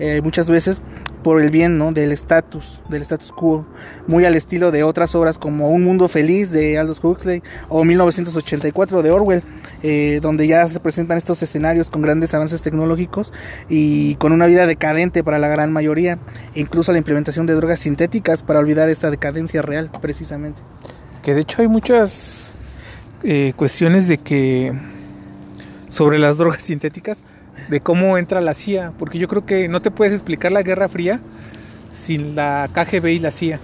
eh, 0.00 0.22
muchas 0.22 0.48
veces 0.48 0.80
por 1.22 1.40
el 1.40 1.50
bien 1.50 1.78
¿no? 1.78 1.92
del 1.92 2.12
estatus, 2.12 2.80
del 2.88 3.02
status 3.02 3.32
quo, 3.32 3.66
muy 4.06 4.24
al 4.24 4.34
estilo 4.34 4.70
de 4.70 4.82
otras 4.82 5.14
obras 5.14 5.38
como 5.38 5.70
Un 5.70 5.84
Mundo 5.84 6.08
Feliz 6.08 6.50
de 6.50 6.78
Aldous 6.78 7.02
Huxley 7.02 7.42
o 7.68 7.84
1984 7.84 9.02
de 9.02 9.10
Orwell, 9.10 9.42
eh, 9.82 10.20
donde 10.22 10.46
ya 10.46 10.68
se 10.68 10.80
presentan 10.80 11.18
estos 11.18 11.42
escenarios 11.42 11.90
con 11.90 12.02
grandes 12.02 12.34
avances 12.34 12.62
tecnológicos 12.62 13.32
y 13.68 14.14
con 14.16 14.32
una 14.32 14.46
vida 14.46 14.66
decadente 14.66 15.22
para 15.24 15.38
la 15.38 15.48
gran 15.48 15.72
mayoría, 15.72 16.18
e 16.54 16.60
incluso 16.60 16.92
la 16.92 16.98
implementación 16.98 17.46
de 17.46 17.54
drogas 17.54 17.80
sintéticas 17.80 18.42
para 18.42 18.60
olvidar 18.60 18.88
esta 18.88 19.10
decadencia 19.10 19.62
real, 19.62 19.90
precisamente. 20.00 20.60
Que 21.22 21.34
de 21.34 21.42
hecho 21.42 21.62
hay 21.62 21.68
muchas 21.68 22.52
eh, 23.22 23.52
cuestiones 23.56 24.08
de 24.08 24.18
que 24.18 24.72
sobre 25.90 26.18
las 26.18 26.38
drogas 26.38 26.62
sintéticas 26.62 27.22
de 27.70 27.80
cómo 27.80 28.18
entra 28.18 28.40
la 28.40 28.54
CIA, 28.54 28.92
porque 28.98 29.18
yo 29.18 29.28
creo 29.28 29.46
que 29.46 29.68
no 29.68 29.80
te 29.80 29.90
puedes 29.90 30.12
explicar 30.12 30.52
la 30.52 30.62
Guerra 30.62 30.88
Fría 30.88 31.20
sin 31.90 32.34
la 32.34 32.68
KGB 32.72 33.06
y 33.06 33.18
la 33.20 33.30
CIA. 33.30 33.60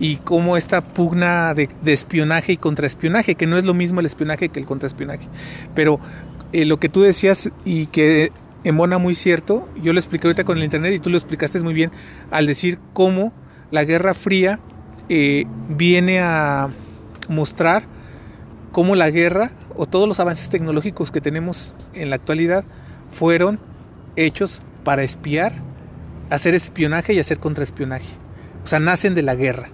Y 0.00 0.16
cómo 0.16 0.56
esta 0.56 0.80
pugna 0.80 1.54
de, 1.54 1.68
de 1.82 1.92
espionaje 1.92 2.52
y 2.52 2.56
contraespionaje, 2.56 3.36
que 3.36 3.46
no 3.46 3.56
es 3.56 3.64
lo 3.64 3.74
mismo 3.74 4.00
el 4.00 4.06
espionaje 4.06 4.48
que 4.48 4.58
el 4.58 4.66
contraespionaje. 4.66 5.28
Pero 5.74 6.00
eh, 6.52 6.64
lo 6.64 6.80
que 6.80 6.88
tú 6.88 7.02
decías 7.02 7.50
y 7.64 7.86
que 7.86 8.32
embona 8.64 8.98
muy 8.98 9.14
cierto. 9.14 9.68
Yo 9.82 9.92
lo 9.92 9.98
expliqué 9.98 10.26
ahorita 10.26 10.44
con 10.44 10.58
el 10.58 10.64
internet 10.64 10.94
y 10.94 10.98
tú 10.98 11.10
lo 11.10 11.16
explicaste 11.16 11.60
muy 11.60 11.74
bien 11.74 11.90
al 12.30 12.46
decir 12.46 12.78
cómo 12.92 13.32
la 13.70 13.84
Guerra 13.84 14.14
Fría 14.14 14.60
eh, 15.08 15.46
viene 15.68 16.20
a 16.20 16.70
mostrar 17.28 17.84
cómo 18.70 18.96
la 18.96 19.10
guerra 19.10 19.50
o 19.76 19.86
todos 19.86 20.08
los 20.08 20.20
avances 20.20 20.48
tecnológicos 20.48 21.10
que 21.10 21.20
tenemos 21.20 21.74
en 21.94 22.10
la 22.10 22.16
actualidad 22.16 22.64
fueron 23.12 23.60
hechos 24.16 24.60
para 24.84 25.02
espiar, 25.02 25.52
hacer 26.30 26.54
espionaje 26.54 27.14
y 27.14 27.20
hacer 27.20 27.38
contraespionaje. 27.38 28.08
O 28.64 28.66
sea, 28.66 28.80
nacen 28.80 29.14
de 29.14 29.22
la 29.22 29.34
guerra. 29.34 29.70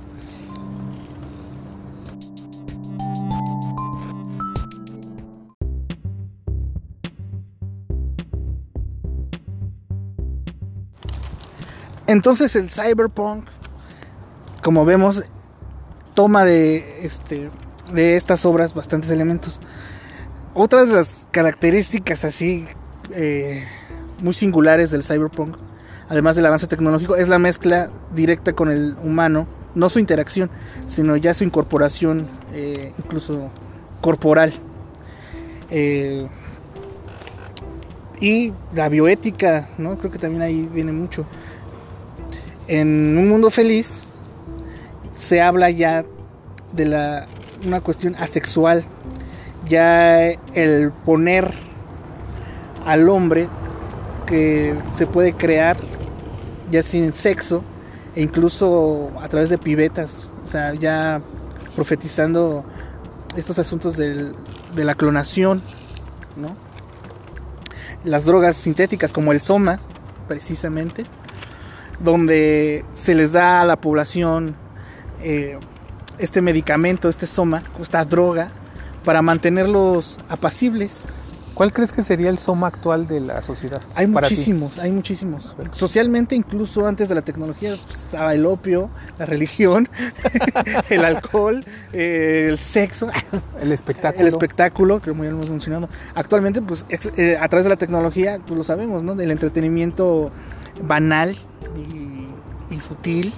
Entonces 12.06 12.56
el 12.56 12.70
cyberpunk, 12.70 13.44
como 14.62 14.86
vemos, 14.86 15.24
toma 16.14 16.44
de, 16.44 17.04
este, 17.04 17.50
de 17.92 18.16
estas 18.16 18.46
obras 18.46 18.72
bastantes 18.72 19.10
elementos. 19.10 19.60
Otras 20.54 20.88
de 20.88 20.94
las 20.94 21.28
características 21.30 22.24
así 22.24 22.66
eh, 23.12 23.64
muy 24.20 24.34
singulares 24.34 24.90
del 24.90 25.02
cyberpunk, 25.02 25.56
además 26.08 26.36
del 26.36 26.46
avance 26.46 26.66
tecnológico, 26.66 27.16
es 27.16 27.28
la 27.28 27.38
mezcla 27.38 27.90
directa 28.14 28.52
con 28.52 28.70
el 28.70 28.96
humano, 29.02 29.46
no 29.74 29.88
su 29.88 29.98
interacción, 29.98 30.50
sino 30.86 31.16
ya 31.16 31.34
su 31.34 31.44
incorporación, 31.44 32.28
eh, 32.52 32.92
incluso 32.98 33.50
corporal. 34.00 34.52
Eh, 35.70 36.26
y 38.20 38.52
la 38.74 38.88
bioética, 38.88 39.68
¿no? 39.78 39.96
Creo 39.98 40.10
que 40.10 40.18
también 40.18 40.42
ahí 40.42 40.68
viene 40.72 40.92
mucho. 40.92 41.24
En 42.66 43.16
un 43.16 43.28
mundo 43.28 43.50
feliz 43.50 44.02
se 45.12 45.40
habla 45.40 45.70
ya 45.70 46.04
de 46.72 46.84
la 46.84 47.26
una 47.66 47.80
cuestión 47.80 48.14
asexual, 48.16 48.84
ya 49.66 50.26
el 50.54 50.92
poner 51.04 51.52
al 52.88 53.10
hombre 53.10 53.48
que 54.26 54.74
se 54.96 55.06
puede 55.06 55.34
crear 55.34 55.76
ya 56.70 56.82
sin 56.82 57.12
sexo 57.12 57.62
e 58.16 58.22
incluso 58.22 59.10
a 59.20 59.28
través 59.28 59.50
de 59.50 59.58
pibetas, 59.58 60.32
o 60.42 60.48
sea, 60.48 60.72
ya 60.72 61.20
profetizando 61.76 62.64
estos 63.36 63.58
asuntos 63.58 63.98
del, 63.98 64.34
de 64.74 64.84
la 64.84 64.94
clonación, 64.94 65.62
¿no? 66.34 66.56
Las 68.04 68.24
drogas 68.24 68.56
sintéticas 68.56 69.12
como 69.12 69.32
el 69.32 69.40
soma, 69.40 69.80
precisamente, 70.26 71.04
donde 72.00 72.86
se 72.94 73.14
les 73.14 73.32
da 73.32 73.60
a 73.60 73.64
la 73.66 73.76
población 73.76 74.56
eh, 75.22 75.58
este 76.16 76.40
medicamento, 76.40 77.10
este 77.10 77.26
soma, 77.26 77.64
esta 77.82 78.02
droga, 78.06 78.48
para 79.04 79.20
mantenerlos 79.20 80.18
apacibles. 80.30 81.17
¿Cuál 81.58 81.72
crees 81.72 81.90
que 81.90 82.02
sería 82.02 82.30
el 82.30 82.38
soma 82.38 82.68
actual 82.68 83.08
de 83.08 83.18
la 83.18 83.42
sociedad? 83.42 83.82
Hay 83.96 84.06
muchísimos, 84.06 84.78
hay 84.78 84.92
muchísimos. 84.92 85.56
Socialmente, 85.72 86.36
incluso 86.36 86.86
antes 86.86 87.08
de 87.08 87.16
la 87.16 87.22
tecnología, 87.22 87.76
pues, 87.84 88.02
estaba 88.02 88.32
el 88.32 88.46
opio, 88.46 88.90
la 89.18 89.26
religión, 89.26 89.88
el 90.88 91.04
alcohol, 91.04 91.64
eh, 91.92 92.46
el 92.48 92.58
sexo, 92.58 93.08
el 93.60 93.72
espectáculo. 93.72 94.22
El 94.22 94.28
espectáculo, 94.28 95.02
que 95.02 95.10
muy 95.10 95.26
hemos 95.26 95.50
mencionado. 95.50 95.88
Actualmente, 96.14 96.62
pues 96.62 96.86
eh, 96.90 97.36
a 97.40 97.48
través 97.48 97.64
de 97.64 97.70
la 97.70 97.76
tecnología, 97.76 98.38
pues 98.46 98.56
lo 98.56 98.62
sabemos, 98.62 99.02
¿no? 99.02 99.16
Del 99.16 99.32
entretenimiento 99.32 100.30
banal 100.80 101.34
y, 101.76 102.28
y 102.72 102.78
futil, 102.78 103.32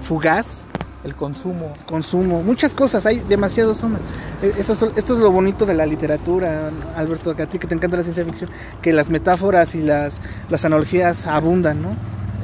fugaz, 0.00 0.66
el 1.04 1.14
consumo. 1.14 1.72
Consumo, 1.86 2.42
muchas 2.42 2.74
cosas, 2.74 3.06
hay 3.06 3.20
demasiados 3.20 3.78
zonas. 3.78 4.00
E, 4.42 4.54
esto 4.58 4.92
es 4.96 5.18
lo 5.18 5.30
bonito 5.30 5.66
de 5.66 5.74
la 5.74 5.86
literatura, 5.86 6.70
Alberto, 6.96 7.30
a 7.30 7.46
ti 7.46 7.58
que 7.58 7.66
te 7.66 7.74
encanta 7.74 7.96
la 7.96 8.02
ciencia 8.02 8.24
ficción, 8.24 8.50
que 8.82 8.92
las 8.92 9.10
metáforas 9.10 9.74
y 9.74 9.82
las, 9.82 10.20
las 10.48 10.64
analogías 10.64 11.26
abundan, 11.26 11.82
¿no? 11.82 11.90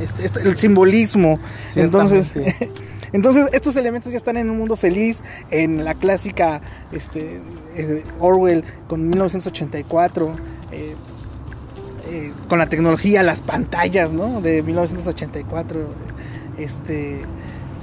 Este, 0.01 0.27
este, 0.27 0.49
el 0.49 0.57
simbolismo. 0.59 1.38
Entonces, 1.75 2.33
entonces, 3.12 3.49
estos 3.53 3.77
elementos 3.77 4.12
ya 4.12 4.19
están 4.19 4.37
en 4.37 4.51
un 4.51 4.59
mundo 4.59 4.77
feliz, 4.77 5.23
en 5.51 5.85
la 5.85 5.95
clásica 5.95 6.61
este, 6.92 7.40
eh, 7.75 8.05
Orwell 8.21 8.64
con 8.88 9.09
1984. 9.09 10.33
Eh, 10.73 10.95
eh, 12.09 12.33
con 12.49 12.61
la 12.61 12.69
tecnología, 12.69 13.25
las 13.25 13.42
pantallas, 13.42 14.12
¿no? 14.12 14.40
De 14.40 14.62
1984. 14.62 15.88
Este, 16.57 17.23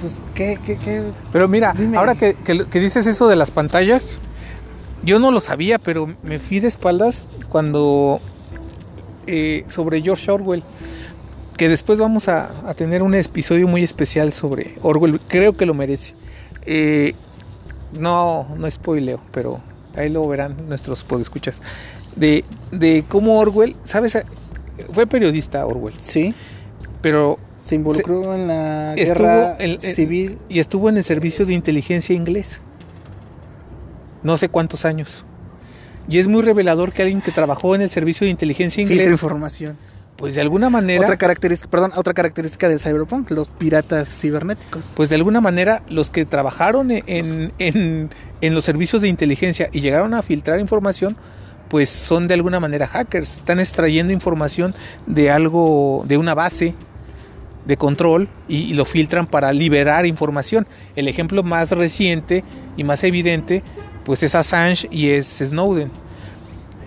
pues, 0.00 0.24
¿qué, 0.34 0.58
qué, 0.64 1.02
Pero 1.32 1.48
mira, 1.48 1.74
ahora 1.96 2.14
que, 2.14 2.36
dices 2.72 3.06
eso 3.06 3.28
de 3.28 3.36
las 3.36 3.50
pantallas, 3.50 4.18
yo 5.02 5.18
no 5.18 5.30
lo 5.30 5.40
sabía, 5.40 5.78
pero 5.78 6.14
me 6.22 6.38
fui 6.38 6.60
de 6.60 6.68
espaldas 6.68 7.26
cuando 7.48 8.20
eh, 9.26 9.64
sobre 9.68 10.02
George 10.02 10.30
Orwell, 10.30 10.62
que 11.56 11.68
después 11.68 11.98
vamos 11.98 12.28
a, 12.28 12.74
tener 12.76 13.02
un 13.02 13.14
episodio 13.14 13.68
muy 13.68 13.82
especial 13.82 14.32
sobre 14.32 14.76
Orwell, 14.82 15.20
creo 15.28 15.56
que 15.56 15.66
lo 15.66 15.74
merece. 15.74 16.14
Eh, 16.66 17.14
no, 17.98 18.48
no 18.56 18.70
spoileo, 18.70 19.20
pero 19.30 19.60
ahí 19.96 20.08
lo 20.08 20.26
verán 20.26 20.68
nuestros 20.68 21.04
podescuchas. 21.04 21.60
De, 22.16 22.44
de 22.70 23.04
cómo 23.08 23.38
Orwell, 23.38 23.76
¿sabes? 23.84 24.18
Fue 24.92 25.06
periodista 25.06 25.64
Orwell. 25.66 25.94
Sí. 25.98 26.34
Pero 27.04 27.38
se 27.58 27.74
involucró 27.74 28.34
en 28.34 28.48
la 28.48 28.94
guerra 28.96 29.58
civil. 29.78 30.38
Y 30.48 30.58
estuvo 30.58 30.88
en 30.88 30.96
el 30.96 31.04
servicio 31.04 31.44
de 31.44 31.52
inteligencia 31.52 32.14
inglés. 32.14 32.62
No 34.22 34.38
sé 34.38 34.48
cuántos 34.48 34.86
años. 34.86 35.22
Y 36.08 36.18
es 36.18 36.28
muy 36.28 36.40
revelador 36.40 36.92
que 36.92 37.02
alguien 37.02 37.20
que 37.20 37.30
trabajó 37.30 37.74
en 37.74 37.82
el 37.82 37.90
servicio 37.90 38.24
de 38.24 38.30
inteligencia 38.30 38.82
inglés. 38.82 39.06
información. 39.06 39.76
Pues 40.16 40.34
de 40.34 40.40
alguna 40.40 40.70
manera. 40.70 41.02
Otra 41.02 41.18
característica, 41.18 41.70
perdón, 41.70 41.92
otra 41.94 42.14
característica 42.14 42.70
del 42.70 42.80
cyberpunk, 42.80 43.30
los 43.32 43.50
piratas 43.50 44.08
cibernéticos. 44.08 44.92
Pues 44.96 45.10
de 45.10 45.16
alguna 45.16 45.42
manera, 45.42 45.82
los 45.90 46.08
que 46.08 46.24
trabajaron 46.24 46.90
en, 46.90 47.52
en, 47.58 48.10
en 48.40 48.54
los 48.54 48.64
servicios 48.64 49.02
de 49.02 49.08
inteligencia 49.08 49.68
y 49.72 49.82
llegaron 49.82 50.14
a 50.14 50.22
filtrar 50.22 50.58
información, 50.58 51.18
pues 51.68 51.90
son 51.90 52.28
de 52.28 52.34
alguna 52.34 52.60
manera 52.60 52.86
hackers. 52.86 53.36
Están 53.36 53.60
extrayendo 53.60 54.10
información 54.10 54.74
de 55.06 55.30
algo, 55.30 56.04
de 56.08 56.16
una 56.16 56.34
base 56.34 56.74
de 57.64 57.76
control 57.76 58.28
y, 58.48 58.74
lo 58.74 58.84
filtran 58.84 59.26
para 59.26 59.52
liberar 59.52 60.06
información. 60.06 60.66
El 60.96 61.08
ejemplo 61.08 61.42
más 61.42 61.70
reciente 61.72 62.44
y 62.76 62.84
más 62.84 63.04
evidente 63.04 63.62
pues 64.04 64.22
es 64.22 64.34
Assange 64.34 64.88
y 64.90 65.08
es 65.08 65.26
Snowden. 65.26 65.90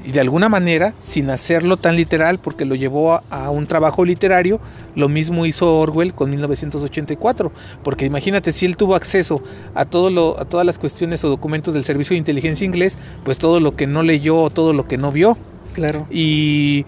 Y 0.06 0.12
de 0.12 0.22
alguna 0.22 0.48
manera, 0.48 0.94
sin 1.04 1.30
hacerlo 1.30 1.76
tan 1.76 1.98
literal, 1.98 2.40
porque 2.40 2.64
lo 2.64 2.76
llevó 2.76 3.22
a, 3.30 3.50
un 3.50 3.68
trabajo 3.68 4.06
literario, 4.06 4.62
lo 4.96 5.10
mismo 5.10 5.46
hizo 5.46 5.80
Orwell 5.80 6.14
con 6.14 6.30
1984. 6.30 7.52
Porque 7.84 8.06
imagínate, 8.06 8.54
si 8.54 8.66
él 8.66 8.78
tuvo 8.78 8.96
acceso 8.96 9.42
a, 9.76 9.84
todo 9.84 10.10
lo, 10.10 10.40
a 10.40 10.46
todas 10.46 10.66
las 10.66 10.80
cuestiones 10.80 11.26
o 11.26 11.30
documentos 11.30 11.74
del 11.74 11.84
Servicio 11.84 12.14
de 12.14 12.20
Inteligencia 12.20 12.64
Inglés, 12.64 12.98
pues 13.26 13.38
todo 13.38 13.60
lo 13.60 13.76
que 13.76 13.86
no 13.86 14.02
leyó 14.02 14.50
todo 14.50 14.72
lo 14.72 14.88
que 14.88 14.98
no 14.98 15.12
vio. 15.12 15.38
Claro. 15.74 16.08
Y 16.10 16.86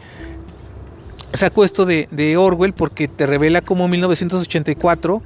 saco 1.34 1.63
esto 1.63 1.86
de, 1.86 2.08
de, 2.12 2.38
Orwell 2.38 2.74
porque 2.74 3.08
te 3.08 3.26
revela 3.26 3.62
como 3.62 3.88
1984, 3.88 5.22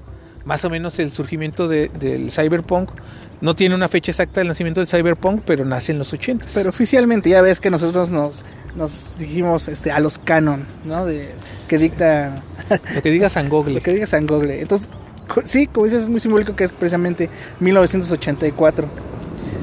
más 0.45 0.65
o 0.65 0.69
menos 0.69 0.99
el 0.99 1.11
surgimiento 1.11 1.67
del 1.67 2.31
cyberpunk, 2.31 2.89
no 3.41 3.55
tiene 3.55 3.75
una 3.75 3.89
fecha 3.89 4.11
exacta 4.11 4.39
del 4.39 4.47
nacimiento 4.47 4.79
del 4.79 4.87
cyberpunk, 4.87 5.41
pero 5.45 5.65
nace 5.65 5.91
en 5.91 5.99
los 5.99 6.13
80. 6.13 6.47
Pero 6.53 6.69
oficialmente 6.69 7.29
ya 7.29 7.41
ves 7.41 7.59
que 7.59 7.69
nosotros 7.69 8.09
nos, 8.09 8.45
nos 8.77 9.17
dijimos 9.17 9.67
este, 9.67 9.91
a 9.91 9.99
los 9.99 10.17
canon, 10.17 10.65
¿no? 10.85 11.05
De, 11.05 11.31
que 11.67 11.77
dicta... 11.77 12.41
Lo 12.95 13.01
que 13.01 13.11
diga 13.11 13.27
San 13.27 13.49
Google. 13.49 13.73
Lo 13.75 13.81
que 13.81 13.91
diga 13.91 14.05
San 14.05 14.27
Google. 14.27 14.61
Entonces, 14.61 14.89
sí, 15.43 15.67
como 15.67 15.85
dices, 15.85 16.03
es 16.03 16.09
muy 16.09 16.21
simbólico 16.21 16.55
que 16.55 16.63
es 16.63 16.71
precisamente 16.71 17.29
1984. 17.59 18.87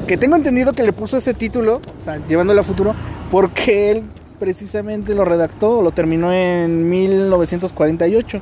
Que 0.06 0.18
tengo 0.18 0.36
entendido 0.36 0.74
que 0.74 0.82
le 0.82 0.92
puso 0.92 1.16
ese 1.16 1.32
título, 1.32 1.80
o 1.98 2.02
sea, 2.02 2.20
llevándolo 2.26 2.60
a 2.60 2.64
futuro, 2.64 2.94
porque 3.30 3.92
él 3.92 4.02
precisamente 4.40 5.14
lo 5.14 5.24
redactó, 5.24 5.82
lo 5.82 5.92
terminó 5.92 6.32
en 6.32 6.88
1948 6.88 8.40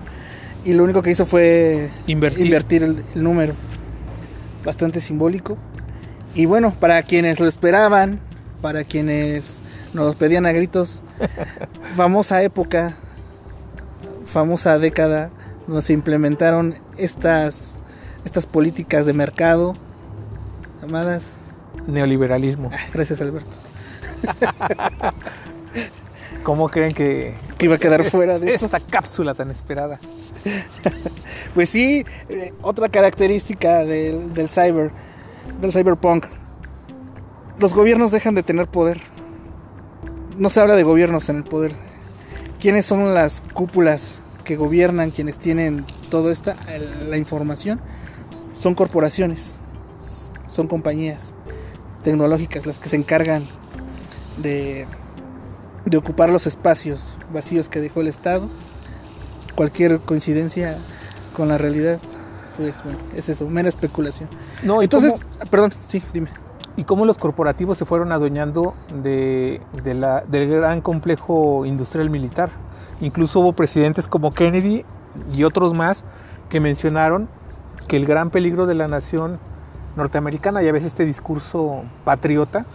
y 0.64 0.72
lo 0.72 0.84
único 0.84 1.02
que 1.02 1.10
hizo 1.10 1.26
fue 1.26 1.90
invertir, 2.06 2.82
el, 2.82 3.04
número. 3.14 3.54
Bastante 4.64 5.00
simbólico. 5.00 5.58
Y 6.34 6.46
bueno, 6.46 6.72
para 6.72 7.02
quienes 7.02 7.40
lo 7.40 7.46
esperaban, 7.46 8.20
para 8.62 8.84
quienes 8.84 9.62
nos 9.92 10.14
pedían 10.16 10.46
a 10.46 10.52
gritos, 10.52 11.02
famosa 11.96 12.42
época, 12.42 12.96
famosa 14.24 14.78
década 14.78 15.30
donde 15.66 15.82
se 15.82 15.92
implementaron 15.92 16.76
estas, 16.96 17.76
estas 18.24 18.46
políticas 18.46 19.04
de 19.04 19.12
mercado 19.12 19.74
llamadas 20.80 21.38
neoliberalismo. 21.86 22.70
Gracias 22.94 23.20
Alberto. 23.20 23.56
¿Cómo 26.42 26.68
creen 26.68 26.94
que, 26.94 27.34
que 27.56 27.66
iba 27.66 27.76
a 27.76 27.78
quedar 27.78 28.00
es- 28.02 28.10
fuera 28.10 28.38
de 28.38 28.52
esto. 28.54 28.66
esta 28.66 28.80
cápsula 28.80 29.34
tan 29.34 29.50
esperada? 29.50 29.98
Pues 31.54 31.70
sí, 31.70 32.04
eh, 32.28 32.52
otra 32.62 32.88
característica 32.88 33.84
del, 33.84 34.34
del 34.34 34.48
cyber, 34.48 34.90
del 35.60 35.72
cyberpunk. 35.72 36.26
Los 37.58 37.74
gobiernos 37.74 38.10
dejan 38.12 38.34
de 38.34 38.42
tener 38.42 38.66
poder. 38.68 39.00
No 40.36 40.50
se 40.50 40.60
habla 40.60 40.76
de 40.76 40.82
gobiernos 40.84 41.28
en 41.30 41.36
el 41.36 41.44
poder. 41.44 41.72
¿Quiénes 42.60 42.86
son 42.86 43.14
las 43.14 43.42
cúpulas 43.54 44.22
que 44.44 44.56
gobiernan, 44.56 45.10
quienes 45.10 45.38
tienen 45.38 45.86
toda 46.10 46.32
esta 46.32 46.54
la 47.08 47.16
información? 47.16 47.80
Son 48.52 48.74
corporaciones, 48.74 49.58
son 50.46 50.68
compañías 50.68 51.32
tecnológicas 52.04 52.66
las 52.66 52.78
que 52.78 52.88
se 52.88 52.96
encargan 52.96 53.48
de, 54.36 54.86
de 55.84 55.96
ocupar 55.96 56.30
los 56.30 56.46
espacios 56.46 57.16
vacíos 57.32 57.68
que 57.68 57.80
dejó 57.80 58.00
el 58.00 58.08
Estado. 58.08 58.48
Cualquier 59.54 60.00
coincidencia 60.00 60.78
con 61.34 61.48
la 61.48 61.58
realidad, 61.58 61.98
pues 62.56 62.82
bueno, 62.84 62.98
es 63.16 63.28
eso, 63.28 63.46
mera 63.48 63.68
especulación. 63.68 64.28
No, 64.62 64.80
y 64.82 64.84
Entonces, 64.84 65.12
cómo- 65.12 65.50
perdón, 65.50 65.72
sí, 65.86 66.02
dime. 66.12 66.28
y 66.76 66.84
cómo 66.84 67.04
los 67.04 67.18
corporativos 67.18 67.76
se 67.78 67.84
fueron 67.84 68.12
adueñando 68.12 68.74
de, 69.02 69.60
de 69.82 69.94
la, 69.94 70.20
del 70.22 70.48
gran 70.48 70.80
complejo 70.80 71.64
industrial 71.66 72.10
militar. 72.10 72.50
Incluso 73.00 73.40
hubo 73.40 73.52
presidentes 73.52 74.06
como 74.08 74.32
Kennedy 74.32 74.84
y 75.32 75.44
otros 75.44 75.74
más 75.74 76.04
que 76.48 76.60
mencionaron 76.60 77.28
que 77.88 77.96
el 77.96 78.06
gran 78.06 78.30
peligro 78.30 78.66
de 78.66 78.74
la 78.74 78.86
nación 78.88 79.38
norteamericana, 79.96 80.62
y 80.62 80.68
a 80.68 80.72
veces 80.72 80.88
este 80.88 81.04
discurso 81.04 81.82
patriota, 82.04 82.66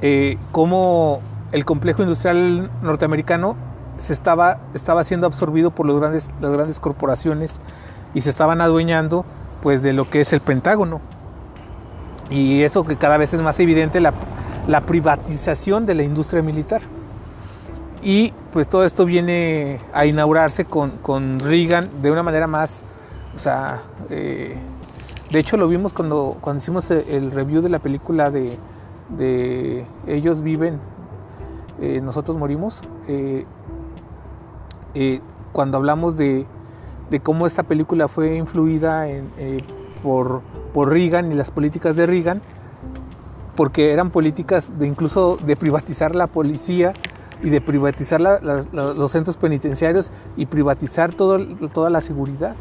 eh, 0.00 0.38
cómo 0.52 1.20
el 1.52 1.64
complejo 1.64 2.02
industrial 2.02 2.70
norteamericano 2.82 3.56
se 3.98 4.12
estaba, 4.12 4.58
estaba 4.74 5.04
siendo 5.04 5.26
absorbido 5.26 5.70
por 5.70 5.86
los 5.86 6.00
grandes, 6.00 6.30
las 6.40 6.52
grandes 6.52 6.80
corporaciones 6.80 7.60
y 8.14 8.22
se 8.22 8.30
estaban 8.30 8.60
adueñando 8.60 9.24
pues 9.62 9.82
de 9.82 9.92
lo 9.92 10.08
que 10.10 10.20
es 10.20 10.32
el 10.32 10.40
Pentágono. 10.40 11.00
Y 12.30 12.62
eso 12.62 12.84
que 12.84 12.96
cada 12.96 13.18
vez 13.18 13.34
es 13.34 13.42
más 13.42 13.60
evidente, 13.60 14.00
la, 14.00 14.14
la 14.66 14.80
privatización 14.80 15.86
de 15.86 15.94
la 15.94 16.02
industria 16.02 16.42
militar. 16.42 16.82
Y 18.02 18.32
pues 18.52 18.66
todo 18.68 18.84
esto 18.84 19.04
viene 19.04 19.78
a 19.92 20.06
inaugurarse 20.06 20.64
con, 20.64 20.92
con 20.98 21.38
Reagan 21.38 22.02
de 22.02 22.10
una 22.10 22.22
manera 22.22 22.48
más, 22.48 22.84
o 23.36 23.38
sea, 23.38 23.82
eh, 24.10 24.56
de 25.30 25.38
hecho 25.38 25.56
lo 25.56 25.68
vimos 25.68 25.92
cuando, 25.92 26.36
cuando 26.40 26.60
hicimos 26.60 26.90
el, 26.90 27.30
review 27.30 27.62
de 27.62 27.68
la 27.68 27.78
película 27.78 28.30
de, 28.30 28.58
de 29.16 29.86
Ellos 30.08 30.42
viven, 30.42 30.80
eh, 31.80 32.00
nosotros 32.02 32.36
morimos, 32.36 32.80
eh, 33.08 33.44
eh, 34.94 35.20
cuando 35.52 35.76
hablamos 35.78 36.16
de, 36.16 36.46
de 37.10 37.20
cómo 37.20 37.46
esta 37.46 37.62
película 37.62 38.08
fue 38.08 38.36
influida 38.36 39.08
en, 39.08 39.30
eh, 39.38 39.58
por, 40.02 40.42
por 40.72 40.90
Reagan 40.90 41.30
y 41.32 41.34
las 41.34 41.50
políticas 41.50 41.96
de 41.96 42.06
Reagan, 42.06 42.42
porque 43.56 43.92
eran 43.92 44.10
políticas 44.10 44.78
de 44.78 44.86
incluso 44.86 45.38
de 45.44 45.56
privatizar 45.56 46.14
la 46.14 46.26
policía 46.26 46.94
y 47.42 47.50
de 47.50 47.60
privatizar 47.60 48.20
la- 48.20 48.40
la- 48.40 48.64
la- 48.72 48.94
los 48.94 49.12
centros 49.12 49.36
penitenciarios 49.36 50.10
y 50.36 50.46
privatizar 50.46 51.12
todo, 51.12 51.38
toda 51.72 51.90
la 51.90 52.00
seguridad. 52.00 52.54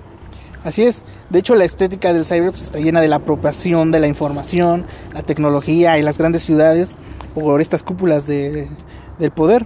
Así 0.63 0.83
es. 0.83 1.05
De 1.29 1.39
hecho, 1.39 1.55
la 1.55 1.63
estética 1.63 2.13
del 2.13 2.25
cyber 2.25 2.51
pues, 2.51 2.63
está 2.63 2.79
llena 2.79 2.99
de 3.01 3.07
la 3.07 3.15
apropiación 3.17 3.89
de 3.91 3.99
la 3.99 4.07
información, 4.07 4.85
la 5.13 5.23
tecnología 5.23 5.97
y 5.97 6.03
las 6.03 6.17
grandes 6.17 6.43
ciudades 6.43 6.91
por 7.33 7.61
estas 7.61 7.83
cúpulas 7.83 8.25
de, 8.27 8.67
del 9.19 9.31
poder. 9.31 9.65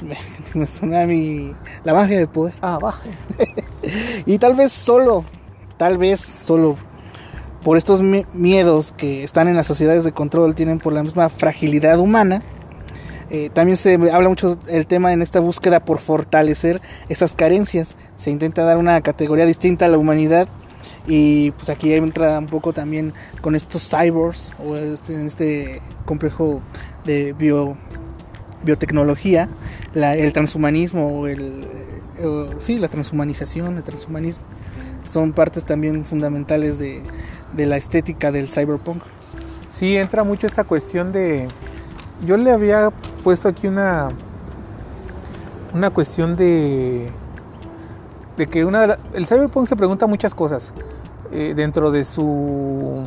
Me 0.54 0.66
suena 0.66 1.02
a 1.02 1.06
mí 1.06 1.52
la 1.84 1.94
magia 1.94 2.18
del 2.18 2.28
poder. 2.28 2.54
Ah, 2.62 2.78
baja. 2.80 3.02
Y 4.26 4.38
tal 4.38 4.54
vez 4.54 4.72
solo, 4.72 5.24
tal 5.78 5.96
vez 5.96 6.20
solo 6.20 6.76
por 7.64 7.78
estos 7.78 8.02
mi- 8.02 8.26
miedos 8.34 8.92
que 8.96 9.24
están 9.24 9.48
en 9.48 9.56
las 9.56 9.66
sociedades 9.66 10.04
de 10.04 10.12
control, 10.12 10.54
tienen 10.54 10.78
por 10.78 10.92
la 10.92 11.02
misma 11.02 11.28
fragilidad 11.30 11.98
humana. 11.98 12.42
eh, 13.30 13.48
también 13.54 13.76
se 13.78 13.94
habla 14.12 14.28
mucho 14.28 14.58
el 14.68 14.86
tema 14.86 15.12
en 15.14 15.22
esta 15.22 15.40
búsqueda 15.40 15.80
por 15.84 15.98
fortalecer 15.98 16.82
esas 17.08 17.34
carencias. 17.34 17.94
Se 18.18 18.30
intenta 18.30 18.64
dar 18.64 18.76
una 18.76 19.00
categoría 19.00 19.46
distinta 19.46 19.86
a 19.86 19.88
la 19.88 19.96
humanidad 19.98 20.46
y 21.06 21.52
pues 21.52 21.70
aquí 21.70 21.92
entra 21.94 22.38
un 22.38 22.46
poco 22.46 22.72
también 22.74 23.14
con 23.40 23.54
estos 23.54 23.88
cyborgs 23.88 24.52
o 24.62 24.76
este, 24.76 25.14
en 25.14 25.26
este 25.26 25.80
complejo 26.04 26.60
de 27.04 27.32
bio, 27.32 27.76
biotecnología, 28.64 29.48
el 29.94 30.32
transhumanismo 30.32 31.26
eh, 31.26 31.36
o- 32.24 32.60
sí, 32.60 32.76
la 32.78 32.88
transhumanización, 32.88 33.76
el 33.76 33.82
transhumanismo 33.82 34.44
son 35.06 35.32
partes 35.32 35.64
también 35.64 36.04
fundamentales 36.04 36.78
de, 36.78 37.02
la 37.56 37.76
estética 37.76 38.30
del 38.30 38.48
cyberpunk. 38.48 39.02
Sí, 39.68 39.96
entra 39.96 40.24
mucho 40.24 40.46
esta 40.46 40.64
cuestión 40.64 41.10
de... 41.12 41.48
Yo 42.26 42.36
le 42.36 42.52
había 42.52 42.90
puesto 43.24 43.48
aquí 43.48 43.66
una... 43.66 44.08
Una 45.74 45.90
cuestión 45.90 46.36
de... 46.36 47.10
De 48.36 48.46
que 48.46 48.64
una 48.64 48.80
de 48.82 48.86
la- 48.88 48.98
el 49.14 49.26
cyberpunk 49.26 49.66
se 49.66 49.76
pregunta 49.76 50.06
muchas 50.06 50.34
cosas 50.34 50.72
eh, 51.32 51.54
dentro 51.56 51.90
de 51.90 52.04
su... 52.04 53.02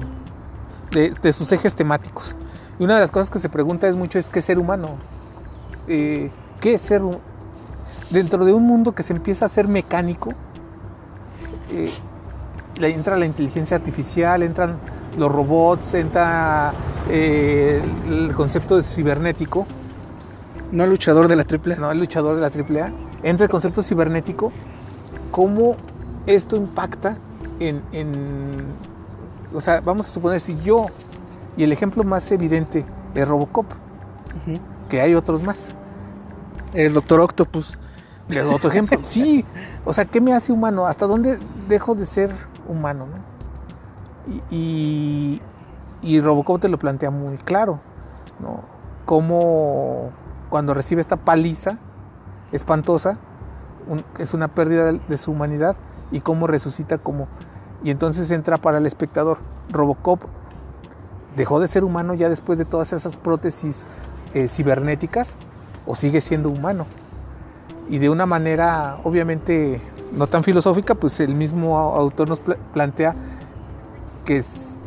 De 0.91 1.33
sus 1.33 1.51
ejes 1.51 1.73
temáticos. 1.75 2.35
Y 2.83 2.85
una 2.85 2.95
de 2.95 2.99
las 2.99 3.11
cosas 3.11 3.31
que 3.31 3.39
se 3.39 3.47
pregunta 3.47 3.87
es 3.87 3.95
mucho 3.95 4.19
es 4.19 4.29
qué 4.29 4.39
es 4.39 4.45
ser 4.45 4.59
humano. 4.59 4.97
Eh, 5.87 6.29
¿Qué 6.59 6.73
es 6.73 6.81
ser 6.81 7.01
Dentro 8.09 8.43
de 8.43 8.51
un 8.51 8.63
mundo 8.63 8.91
que 8.91 9.03
se 9.03 9.13
empieza 9.13 9.45
a 9.45 9.47
ser 9.47 9.69
mecánico, 9.69 10.33
eh, 11.71 11.89
entra 12.81 13.15
la 13.15 13.25
inteligencia 13.25 13.77
artificial, 13.77 14.43
entran 14.43 14.75
los 15.17 15.31
robots, 15.31 15.93
entra 15.93 16.73
eh, 17.09 17.81
el, 18.09 18.33
concepto 18.33 18.75
de 18.75 18.83
cibernético, 18.83 19.65
No 20.73 20.83
el 20.83 20.89
luchador 20.89 21.29
de 21.29 21.37
la 21.37 21.45
triple. 21.45 21.77
no 21.77 21.89
el 21.89 21.99
luchador 21.99 22.35
de 22.35 22.41
la 22.41 22.47
AAA, 22.47 22.91
entra 23.23 23.45
el 23.45 23.49
concepto 23.49 23.81
cibernético, 23.81 24.51
cómo 25.31 25.77
esto 26.27 26.57
impacta 26.57 27.15
en, 27.61 27.81
en- 27.93 28.65
o 29.53 29.61
sea, 29.61 29.79
vamos 29.79 30.05
a 30.09 30.09
suponer 30.09 30.41
si 30.41 30.59
yo, 30.59 30.87
y 31.57 31.63
el 31.63 31.71
ejemplo 31.71 32.03
más 32.03 32.31
evidente 32.31 32.85
es 33.13 33.27
Robocop, 33.27 33.65
que 34.89 35.01
hay 35.01 35.15
otros 35.15 35.41
más. 35.43 35.73
El 36.73 36.93
Doctor 36.93 37.19
Octopus. 37.19 37.77
Doy 38.27 38.37
otro 38.39 38.69
ejemplo. 38.69 38.99
Sí, 39.03 39.45
o 39.85 39.93
sea, 39.93 40.05
¿qué 40.05 40.21
me 40.21 40.33
hace 40.33 40.51
humano? 40.51 40.85
¿Hasta 40.87 41.05
dónde 41.07 41.37
dejo 41.67 41.93
de 41.95 42.05
ser 42.05 42.31
humano? 42.67 43.05
¿no? 43.05 44.33
Y, 44.33 44.41
y, 44.55 45.41
y 46.01 46.21
Robocop 46.21 46.61
te 46.61 46.69
lo 46.69 46.79
plantea 46.79 47.11
muy 47.11 47.37
claro, 47.37 47.79
¿no? 48.39 48.61
Cómo 49.05 50.11
cuando 50.49 50.73
recibe 50.73 51.01
esta 51.01 51.17
paliza 51.17 51.77
espantosa, 52.51 53.17
un- 53.87 54.05
es 54.17 54.33
una 54.33 54.47
pérdida 54.47 54.91
de, 54.91 54.99
de 55.07 55.17
su 55.17 55.31
humanidad 55.31 55.75
y 56.11 56.21
cómo 56.21 56.47
resucita 56.47 56.97
como... 56.97 57.27
Y 57.83 57.91
entonces 57.91 58.31
entra 58.31 58.57
para 58.57 58.77
el 58.77 58.85
espectador. 58.85 59.39
Robocop 59.69 60.23
dejó 61.35 61.59
de 61.59 61.67
ser 61.67 61.83
humano 61.83 62.13
ya 62.13 62.29
después 62.29 62.57
de 62.59 62.65
todas 62.65 62.93
esas 62.93 63.17
prótesis 63.17 63.85
eh, 64.33 64.47
cibernéticas 64.47 65.35
o 65.85 65.95
sigue 65.95 66.21
siendo 66.21 66.49
humano 66.49 66.85
y 67.89 67.97
de 67.97 68.09
una 68.09 68.25
manera 68.25 68.97
obviamente 69.03 69.81
no 70.11 70.27
tan 70.27 70.43
filosófica, 70.43 70.95
pues 70.95 71.19
el 71.19 71.35
mismo 71.35 71.77
au- 71.77 71.97
autor 71.97 72.29
nos 72.29 72.39
pla- 72.39 72.57
plantea 72.73 73.15
que 74.25 74.37
es, 74.37 74.77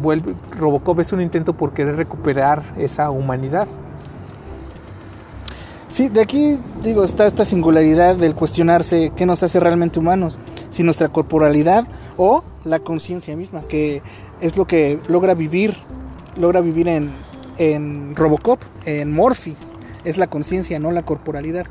vuelve, 0.00 0.34
Robocop 0.58 1.00
es 1.00 1.12
un 1.12 1.20
intento 1.20 1.52
por 1.52 1.72
querer 1.72 1.96
recuperar 1.96 2.62
esa 2.78 3.10
humanidad. 3.10 3.66
Sí, 5.90 6.08
de 6.08 6.22
aquí 6.22 6.58
digo 6.82 7.04
está 7.04 7.26
esta 7.26 7.44
singularidad 7.44 8.16
del 8.16 8.34
cuestionarse 8.34 9.12
qué 9.14 9.26
nos 9.26 9.42
hace 9.42 9.60
realmente 9.60 9.98
humanos, 9.98 10.38
si 10.70 10.82
nuestra 10.82 11.10
corporalidad 11.10 11.84
o 12.16 12.42
la 12.64 12.78
conciencia 12.78 13.36
misma, 13.36 13.62
que 13.62 14.00
es 14.42 14.56
lo 14.56 14.66
que 14.66 14.98
logra 15.08 15.34
vivir, 15.34 15.76
logra 16.36 16.60
vivir 16.60 16.88
en, 16.88 17.12
en 17.58 18.14
Robocop, 18.16 18.60
en 18.84 19.10
Morphy, 19.12 19.56
es 20.04 20.18
la 20.18 20.26
conciencia, 20.26 20.78
no 20.80 20.90
la 20.90 21.04
corporalidad. 21.04 21.64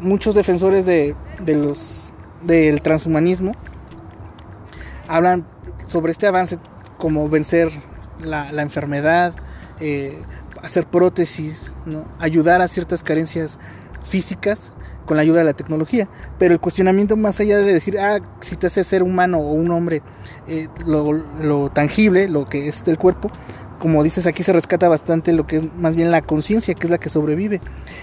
Muchos 0.00 0.34
defensores 0.34 0.84
de, 0.84 1.14
de 1.40 1.54
los 1.54 2.12
del 2.42 2.82
transhumanismo 2.82 3.52
hablan 5.08 5.46
sobre 5.86 6.12
este 6.12 6.26
avance 6.26 6.58
como 6.98 7.28
vencer 7.28 7.70
la, 8.20 8.50
la 8.52 8.62
enfermedad, 8.62 9.32
eh, 9.80 10.20
hacer 10.62 10.86
prótesis, 10.86 11.70
¿no? 11.86 12.04
ayudar 12.18 12.62
a 12.62 12.68
ciertas 12.68 13.04
carencias 13.04 13.58
físicas 14.02 14.72
con 15.06 15.16
la 15.16 15.22
ayuda 15.22 15.38
de 15.38 15.44
la 15.44 15.54
tecnología. 15.54 16.08
Pero 16.38 16.52
el 16.52 16.60
cuestionamiento 16.60 17.16
más 17.16 17.40
allá 17.40 17.58
de 17.58 17.72
decir, 17.72 17.98
ah, 17.98 18.20
si 18.40 18.56
te 18.56 18.66
hace 18.66 18.84
ser 18.84 19.02
humano 19.02 19.38
o 19.38 19.52
un 19.52 19.70
hombre, 19.70 20.02
eh, 20.48 20.68
lo, 20.84 21.12
lo 21.12 21.70
tangible, 21.70 22.28
lo 22.28 22.44
que 22.44 22.68
es 22.68 22.82
el 22.86 22.98
cuerpo, 22.98 23.30
como 23.78 24.02
dices, 24.02 24.26
aquí 24.26 24.42
se 24.42 24.52
rescata 24.52 24.88
bastante 24.88 25.32
lo 25.32 25.46
que 25.46 25.56
es 25.56 25.74
más 25.76 25.96
bien 25.96 26.10
la 26.10 26.22
conciencia, 26.22 26.74
que 26.74 26.86
es 26.86 26.90
la 26.90 26.98
que 26.98 27.08
sobrevive. 27.08 27.60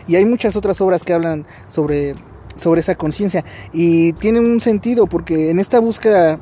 Y 0.08 0.16
hay 0.16 0.26
muchas 0.26 0.56
otras 0.56 0.80
obras 0.82 1.04
que 1.04 1.14
hablan 1.14 1.46
sobre, 1.68 2.16
sobre 2.56 2.82
esa 2.82 2.96
conciencia. 2.96 3.44
Y 3.72 4.14
tiene 4.14 4.40
un 4.40 4.62
sentido, 4.62 5.08
porque 5.08 5.50
en 5.50 5.60
esta 5.60 5.80
búsqueda 5.80 6.40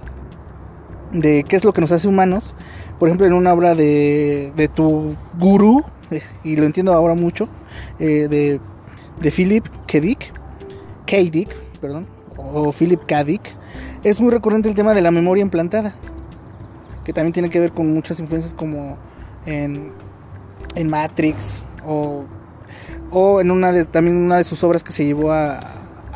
de 1.11 1.43
qué 1.43 1.55
es 1.55 1.63
lo 1.63 1.73
que 1.73 1.81
nos 1.81 1.91
hace 1.91 2.07
humanos, 2.07 2.55
por 2.99 3.07
ejemplo, 3.09 3.25
en 3.25 3.33
una 3.33 3.53
obra 3.53 3.73
de, 3.73 4.53
de 4.55 4.67
tu 4.67 5.15
gurú, 5.39 5.83
eh, 6.11 6.21
y 6.43 6.55
lo 6.55 6.65
entiendo 6.65 6.93
ahora 6.93 7.15
mucho, 7.15 7.47
eh, 7.99 8.27
de, 8.29 8.59
de 9.21 9.31
Philip 9.31 9.65
K. 9.87 9.99
K. 11.05 11.17
Dick, 11.31 11.49
perdón, 11.79 12.07
o 12.37 12.71
Philip 12.71 13.01
K. 13.05 13.23
Dick, 13.23 13.41
es 14.03 14.19
muy 14.21 14.31
recurrente 14.31 14.69
el 14.69 14.75
tema 14.75 14.93
de 14.93 15.01
la 15.01 15.11
memoria 15.11 15.41
implantada, 15.41 15.95
que 17.03 17.13
también 17.13 17.33
tiene 17.33 17.49
que 17.49 17.59
ver 17.59 17.71
con 17.71 17.93
muchas 17.93 18.19
influencias 18.19 18.53
como 18.53 18.97
en, 19.45 19.91
Matrix 20.87 21.65
o, 21.85 22.23
o 23.11 23.41
en 23.41 23.51
una 23.51 23.71
de, 23.71 23.85
también 23.85 24.17
una 24.17 24.37
de 24.37 24.43
sus 24.43 24.63
obras 24.63 24.83
que 24.83 24.91
se 24.91 25.05
llevó 25.05 25.31
a- 25.31 25.59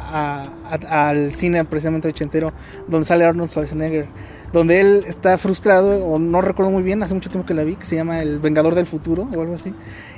al 0.07 1.31
cine 1.33 1.65
precisamente 1.65 2.07
ochentero, 2.07 2.53
donde 2.87 3.05
sale 3.05 3.25
Arnold 3.25 3.49
Schwarzenegger, 3.49 4.07
donde 4.53 4.79
él 4.79 5.03
está 5.07 5.37
frustrado, 5.37 6.05
o 6.05 6.19
no 6.19 6.39
recuerdo 6.39 6.71
muy 6.71 6.83
bien, 6.83 7.03
hace 7.03 7.13
mucho 7.13 7.29
tiempo 7.29 7.45
que 7.45 7.53
la 7.53 7.63
vi, 7.65 7.75
que 7.75 7.83
se 7.85 7.95
llama 7.97 8.21
El 8.21 8.39
Vengador 8.39 8.75
del 8.75 8.85
Futuro 8.85 9.27
o 9.35 9.41
algo 9.41 9.55
así, 9.55 9.73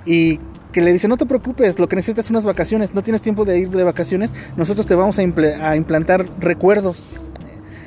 y 0.06 0.40
que 0.78 0.84
le 0.84 0.94
dice, 0.94 1.08
no 1.08 1.18
te 1.18 1.26
preocupes, 1.26 1.80
lo 1.80 1.90
que 1.90 1.96
necesitas 1.96 2.26
son 2.26 2.36
unas 2.36 2.46
vacaciones, 2.46 2.94
no 2.94 3.02
tienes 3.02 3.24
tiempo 3.24 3.46
de 3.46 3.58
ir 3.58 3.72
de 3.72 3.84
vacaciones, 3.84 4.32
nosotros 4.56 4.86
te 4.86 4.94
vamos 4.94 5.18
a, 5.18 5.24
imple- 5.24 5.60
a 5.60 5.76
implantar 5.76 6.28
recuerdos. 6.40 7.08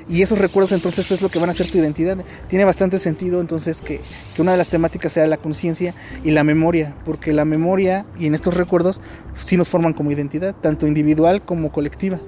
Y 0.08 0.22
esos 0.22 0.40
recuerdos 0.40 0.72
entonces 0.72 1.08
es 1.12 1.22
lo 1.22 1.28
que 1.28 1.38
van 1.38 1.48
a 1.50 1.52
ser 1.52 1.70
tu 1.70 1.78
identidad. 1.78 2.18
Tiene 2.48 2.64
bastante 2.64 2.98
sentido 2.98 3.40
entonces 3.40 3.80
que, 3.80 4.00
que 4.34 4.42
una 4.42 4.50
de 4.50 4.58
las 4.58 4.66
temáticas 4.66 5.12
sea 5.12 5.24
la 5.28 5.36
conciencia 5.36 5.94
y 6.24 6.32
la 6.32 6.42
memoria, 6.42 6.96
porque 7.04 7.32
la 7.32 7.44
memoria 7.44 8.06
y 8.18 8.26
en 8.26 8.34
estos 8.34 8.54
recuerdos 8.54 9.00
sí 9.34 9.56
nos 9.56 9.68
forman 9.68 9.92
como 9.92 10.10
identidad, 10.10 10.56
tanto 10.60 10.88
individual 10.88 11.42
como 11.42 11.70
colectiva. 11.70 12.18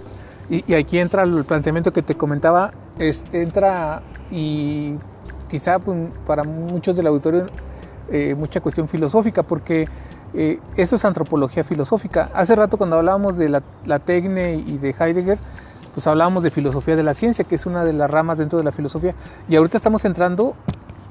Y, 0.49 0.63
y 0.71 0.75
aquí 0.75 0.99
entra 0.99 1.25
el 1.25 1.45
planteamiento 1.45 1.93
que 1.93 2.03
te 2.03 2.15
comentaba, 2.15 2.73
es, 3.01 3.25
entra 3.33 4.05
y 4.31 4.95
quizá 5.51 5.81
pues, 5.81 5.99
para 6.25 6.45
muchos 6.45 6.95
del 6.95 7.09
auditorio 7.09 7.47
eh, 8.13 8.37
mucha 8.39 8.61
cuestión 8.61 8.89
filosófica, 8.89 9.43
porque 9.43 9.89
eh, 10.35 10.61
eso 10.77 10.97
es 10.97 11.05
antropología 11.05 11.65
filosófica. 11.65 12.31
Hace 12.35 12.55
rato 12.57 12.77
cuando 12.77 12.97
hablábamos 12.97 13.37
de 13.37 13.49
la, 13.49 13.63
la 13.85 13.99
Tecne 13.99 14.55
y 14.55 14.79
de 14.79 14.95
Heidegger, 14.99 15.39
pues 15.95 16.07
hablábamos 16.07 16.43
de 16.43 16.51
filosofía 16.51 16.97
de 16.97 17.03
la 17.03 17.15
ciencia, 17.15 17.45
que 17.45 17.55
es 17.55 17.67
una 17.67 17.85
de 17.85 17.93
las 17.93 18.11
ramas 18.11 18.39
dentro 18.39 18.59
de 18.59 18.65
la 18.65 18.73
filosofía, 18.73 19.15
y 19.49 19.57
ahorita 19.57 19.77
estamos 19.77 20.05
entrando 20.05 20.55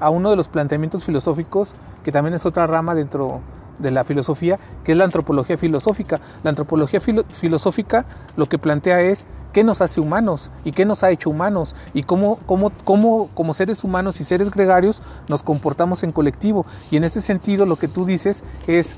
a 0.00 0.10
uno 0.10 0.30
de 0.30 0.36
los 0.36 0.48
planteamientos 0.48 1.04
filosóficos, 1.04 1.74
que 2.02 2.10
también 2.10 2.34
es 2.34 2.44
otra 2.44 2.66
rama 2.66 2.94
dentro 2.96 3.40
de 3.78 3.92
la 3.92 4.04
filosofía, 4.04 4.58
que 4.84 4.92
es 4.92 4.98
la 4.98 5.04
antropología 5.04 5.56
filosófica. 5.56 6.20
La 6.42 6.50
antropología 6.50 7.00
filo- 7.00 7.24
filosófica 7.32 8.04
lo 8.36 8.48
que 8.48 8.58
plantea 8.58 9.00
es 9.00 9.26
qué 9.52 9.64
nos 9.64 9.80
hace 9.80 10.00
humanos 10.00 10.50
y 10.64 10.72
qué 10.72 10.84
nos 10.84 11.02
ha 11.02 11.10
hecho 11.10 11.30
humanos 11.30 11.74
y 11.94 12.02
cómo, 12.02 12.38
cómo, 12.46 12.72
cómo 12.84 13.28
como 13.34 13.54
seres 13.54 13.84
humanos 13.84 14.20
y 14.20 14.24
seres 14.24 14.50
gregarios 14.50 15.02
nos 15.28 15.42
comportamos 15.42 16.02
en 16.02 16.10
colectivo. 16.10 16.66
Y 16.90 16.96
en 16.96 17.04
este 17.04 17.20
sentido 17.20 17.64
lo 17.64 17.76
que 17.76 17.88
tú 17.88 18.04
dices 18.04 18.44
es 18.66 18.96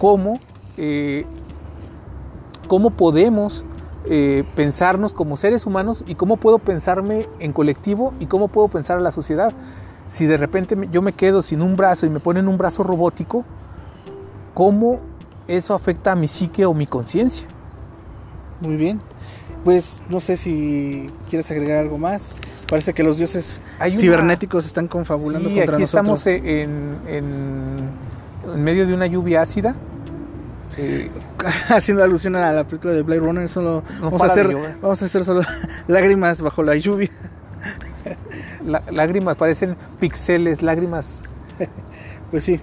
cómo, 0.00 0.40
eh, 0.76 1.24
cómo 2.68 2.90
podemos 2.90 3.62
eh, 4.06 4.44
pensarnos 4.56 5.12
como 5.14 5.36
seres 5.36 5.66
humanos 5.66 6.02
y 6.06 6.14
cómo 6.14 6.38
puedo 6.38 6.58
pensarme 6.58 7.28
en 7.38 7.52
colectivo 7.52 8.14
y 8.18 8.26
cómo 8.26 8.48
puedo 8.48 8.66
pensar 8.68 8.96
a 8.96 9.00
la 9.00 9.12
sociedad. 9.12 9.52
Si 10.08 10.26
de 10.26 10.36
repente 10.38 10.76
yo 10.90 11.02
me 11.02 11.12
quedo 11.12 11.42
sin 11.42 11.62
un 11.62 11.76
brazo 11.76 12.06
y 12.06 12.10
me 12.10 12.18
ponen 12.18 12.48
un 12.48 12.56
brazo 12.58 12.82
robótico, 12.82 13.44
¿cómo 14.54 14.98
eso 15.46 15.74
afecta 15.74 16.12
a 16.12 16.16
mi 16.16 16.26
psique 16.28 16.64
o 16.64 16.72
mi 16.74 16.86
conciencia? 16.86 17.46
Muy 18.60 18.76
bien. 18.76 19.00
Pues 19.64 20.00
no 20.08 20.20
sé 20.20 20.38
si 20.38 21.10
quieres 21.28 21.50
agregar 21.50 21.76
algo 21.76 21.98
más. 21.98 22.34
Parece 22.68 22.94
que 22.94 23.02
los 23.02 23.18
dioses 23.18 23.60
Hay 23.78 23.92
una- 23.92 24.00
cibernéticos 24.00 24.64
están 24.64 24.88
confabulando 24.88 25.50
Sí, 25.50 25.54
contra 25.56 25.74
aquí 25.76 25.82
nosotros. 25.82 26.18
estamos 26.18 26.26
en, 26.26 26.96
en- 27.06 27.90
en 28.44 28.62
medio 28.64 28.86
de 28.86 28.94
una 28.94 29.06
lluvia 29.06 29.42
ácida. 29.42 29.74
Eh, 30.76 31.10
haciendo 31.68 32.02
alusión 32.04 32.36
a 32.36 32.52
la 32.52 32.64
película 32.64 32.92
de 32.94 33.02
Blade 33.02 33.20
Runner, 33.20 33.48
solo 33.48 33.82
No 34.00 34.10
vamos 34.10 34.22
a 34.22 34.26
hacer 34.26 34.54
vamos 34.80 35.02
a 35.02 35.04
hacer 35.06 35.24
solo 35.24 35.42
lágrimas 35.88 36.40
bajo 36.42 36.62
la 36.62 36.76
lluvia. 36.76 37.10
la- 38.64 38.82
lágrimas, 38.90 39.36
parecen 39.36 39.76
pixeles, 39.98 40.62
lágrimas. 40.62 41.20
Pues 42.30 42.44
sí. 42.44 42.60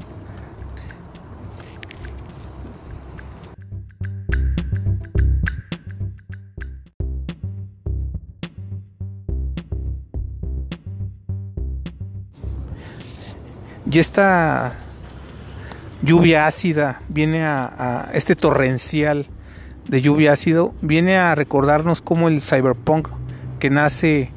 Y 13.89 13.99
esta 13.99 14.73
lluvia 16.01 16.47
ácida 16.47 17.01
viene 17.09 17.43
a, 17.43 18.09
este 18.13 18.35
torrencial 18.35 19.27
de 19.87 20.01
lluvia 20.01 20.33
ácido 20.33 20.73
viene 20.81 21.17
a 21.17 21.33
recordarnos 21.35 22.01
cómo 22.01 22.27
el 22.27 22.41
cyberpunk 22.41 23.07
que 23.59 23.69
nace 23.69 24.31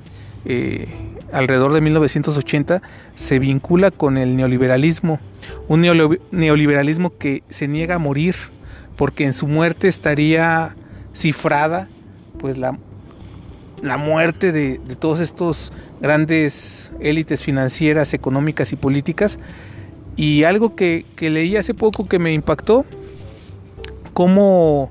eh, 0.45 0.89
alrededor 1.33 1.73
de 1.73 1.81
1980 1.81 2.83
se 3.15 3.39
vincula 3.39 3.91
con 3.91 4.17
el 4.17 4.37
neoliberalismo, 4.37 5.21
un 5.69 5.83
neoliberalismo 5.83 7.17
que 7.19 7.43
se 7.49 7.69
niega 7.69 7.97
a 7.97 7.99
morir 7.99 8.37
porque 8.97 9.25
en 9.25 9.33
su 9.33 9.47
muerte 9.47 9.89
estaría 9.89 10.75
cifrada 11.13 11.89
pues 12.39 12.59
la, 12.59 12.79
la 13.83 13.97
muerte 13.97 14.53
de 14.53 14.79
todos 14.99 15.21
estos 15.21 15.73
grandes 16.01 16.91
élites 17.01 17.43
financieras, 17.43 18.15
económicas 18.15 18.73
y 18.73 18.77
políticas. 18.77 19.39
Y 20.21 20.45
algo 20.45 20.75
que, 20.77 21.07
que 21.17 21.31
leí 21.31 21.57
hace 21.57 21.73
poco 21.73 22.07
que 22.07 22.19
me 22.19 22.35
impactó, 22.35 22.85
cómo 24.13 24.91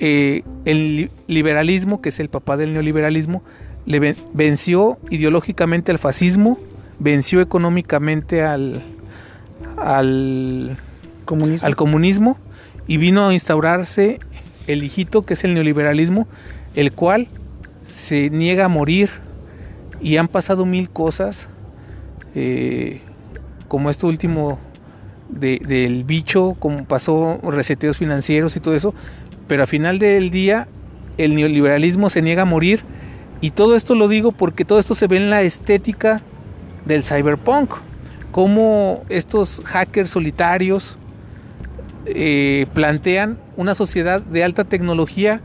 eh, 0.00 0.42
el 0.66 0.96
li- 0.96 1.10
liberalismo, 1.28 2.02
que 2.02 2.10
es 2.10 2.20
el 2.20 2.28
papá 2.28 2.58
del 2.58 2.74
neoliberalismo, 2.74 3.42
le 3.86 4.00
ven- 4.00 4.16
venció 4.34 4.98
ideológicamente 5.08 5.92
al 5.92 5.98
fascismo, 5.98 6.58
venció 6.98 7.40
económicamente 7.40 8.42
al, 8.42 8.82
al, 9.78 10.76
Comunismo. 11.24 11.66
al 11.66 11.76
comunismo 11.76 12.38
y 12.86 12.98
vino 12.98 13.26
a 13.28 13.32
instaurarse 13.32 14.20
el 14.66 14.82
hijito 14.82 15.22
que 15.22 15.32
es 15.34 15.44
el 15.44 15.54
neoliberalismo, 15.54 16.28
el 16.74 16.92
cual 16.92 17.28
se 17.84 18.28
niega 18.28 18.66
a 18.66 18.68
morir 18.68 19.08
y 20.02 20.18
han 20.18 20.28
pasado 20.28 20.66
mil 20.66 20.90
cosas, 20.90 21.48
eh, 22.34 23.00
como 23.70 23.88
esto 23.88 24.08
último 24.08 24.58
de- 25.28 25.62
del 25.64 26.02
bicho, 26.02 26.56
como 26.58 26.84
pasó 26.86 27.38
reseteos 27.44 27.98
financieros 27.98 28.56
y 28.56 28.60
todo 28.60 28.74
eso, 28.74 28.92
pero 29.46 29.62
al 29.62 29.68
final 29.68 30.00
del 30.00 30.32
día 30.32 30.66
el 31.18 31.36
neoliberalismo 31.36 32.10
se 32.10 32.20
niega 32.20 32.42
a 32.42 32.46
morir 32.46 32.80
y 33.40 33.52
todo 33.52 33.76
esto 33.76 33.94
lo 33.94 34.08
digo 34.08 34.32
porque 34.32 34.64
todo 34.64 34.80
esto 34.80 34.96
se 34.96 35.06
ve 35.06 35.18
en 35.18 35.30
la 35.30 35.42
estética 35.42 36.20
del 36.84 37.04
cyberpunk, 37.04 37.70
como 38.32 39.04
estos 39.08 39.62
hackers 39.64 40.10
solitarios 40.10 40.98
eh, 42.06 42.66
plantean 42.74 43.38
una 43.56 43.76
sociedad 43.76 44.20
de 44.20 44.42
alta 44.42 44.64
tecnología 44.64 45.40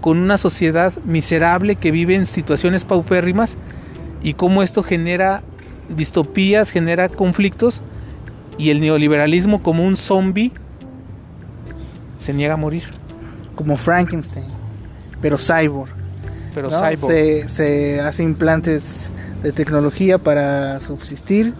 con 0.00 0.16
una 0.18 0.38
sociedad 0.38 0.94
miserable 1.04 1.76
que 1.76 1.90
vive 1.90 2.14
en 2.14 2.24
situaciones 2.24 2.86
paupérrimas 2.86 3.58
y 4.22 4.32
cómo 4.32 4.62
esto 4.62 4.82
genera 4.82 5.42
distopías, 5.88 6.70
genera 6.70 7.08
conflictos 7.08 7.80
y 8.58 8.70
el 8.70 8.80
neoliberalismo 8.80 9.62
como 9.62 9.84
un 9.84 9.96
zombie 9.96 10.52
se 12.18 12.32
niega 12.32 12.54
a 12.54 12.56
morir. 12.56 12.84
Como 13.54 13.76
Frankenstein, 13.76 14.46
pero 15.20 15.38
cyborg. 15.38 15.90
Pero 16.54 16.70
¿no? 16.70 16.78
cyborg. 16.78 17.12
Se, 17.12 17.48
se 17.48 18.00
hace 18.00 18.22
implantes 18.22 19.10
de 19.42 19.52
tecnología 19.52 20.18
para 20.18 20.80
subsistir 20.80 21.54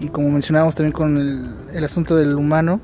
y 0.00 0.08
como 0.08 0.30
mencionábamos 0.30 0.74
también 0.74 0.92
con 0.92 1.16
el, 1.16 1.44
el 1.72 1.84
asunto 1.84 2.16
del 2.16 2.34
humano, 2.36 2.80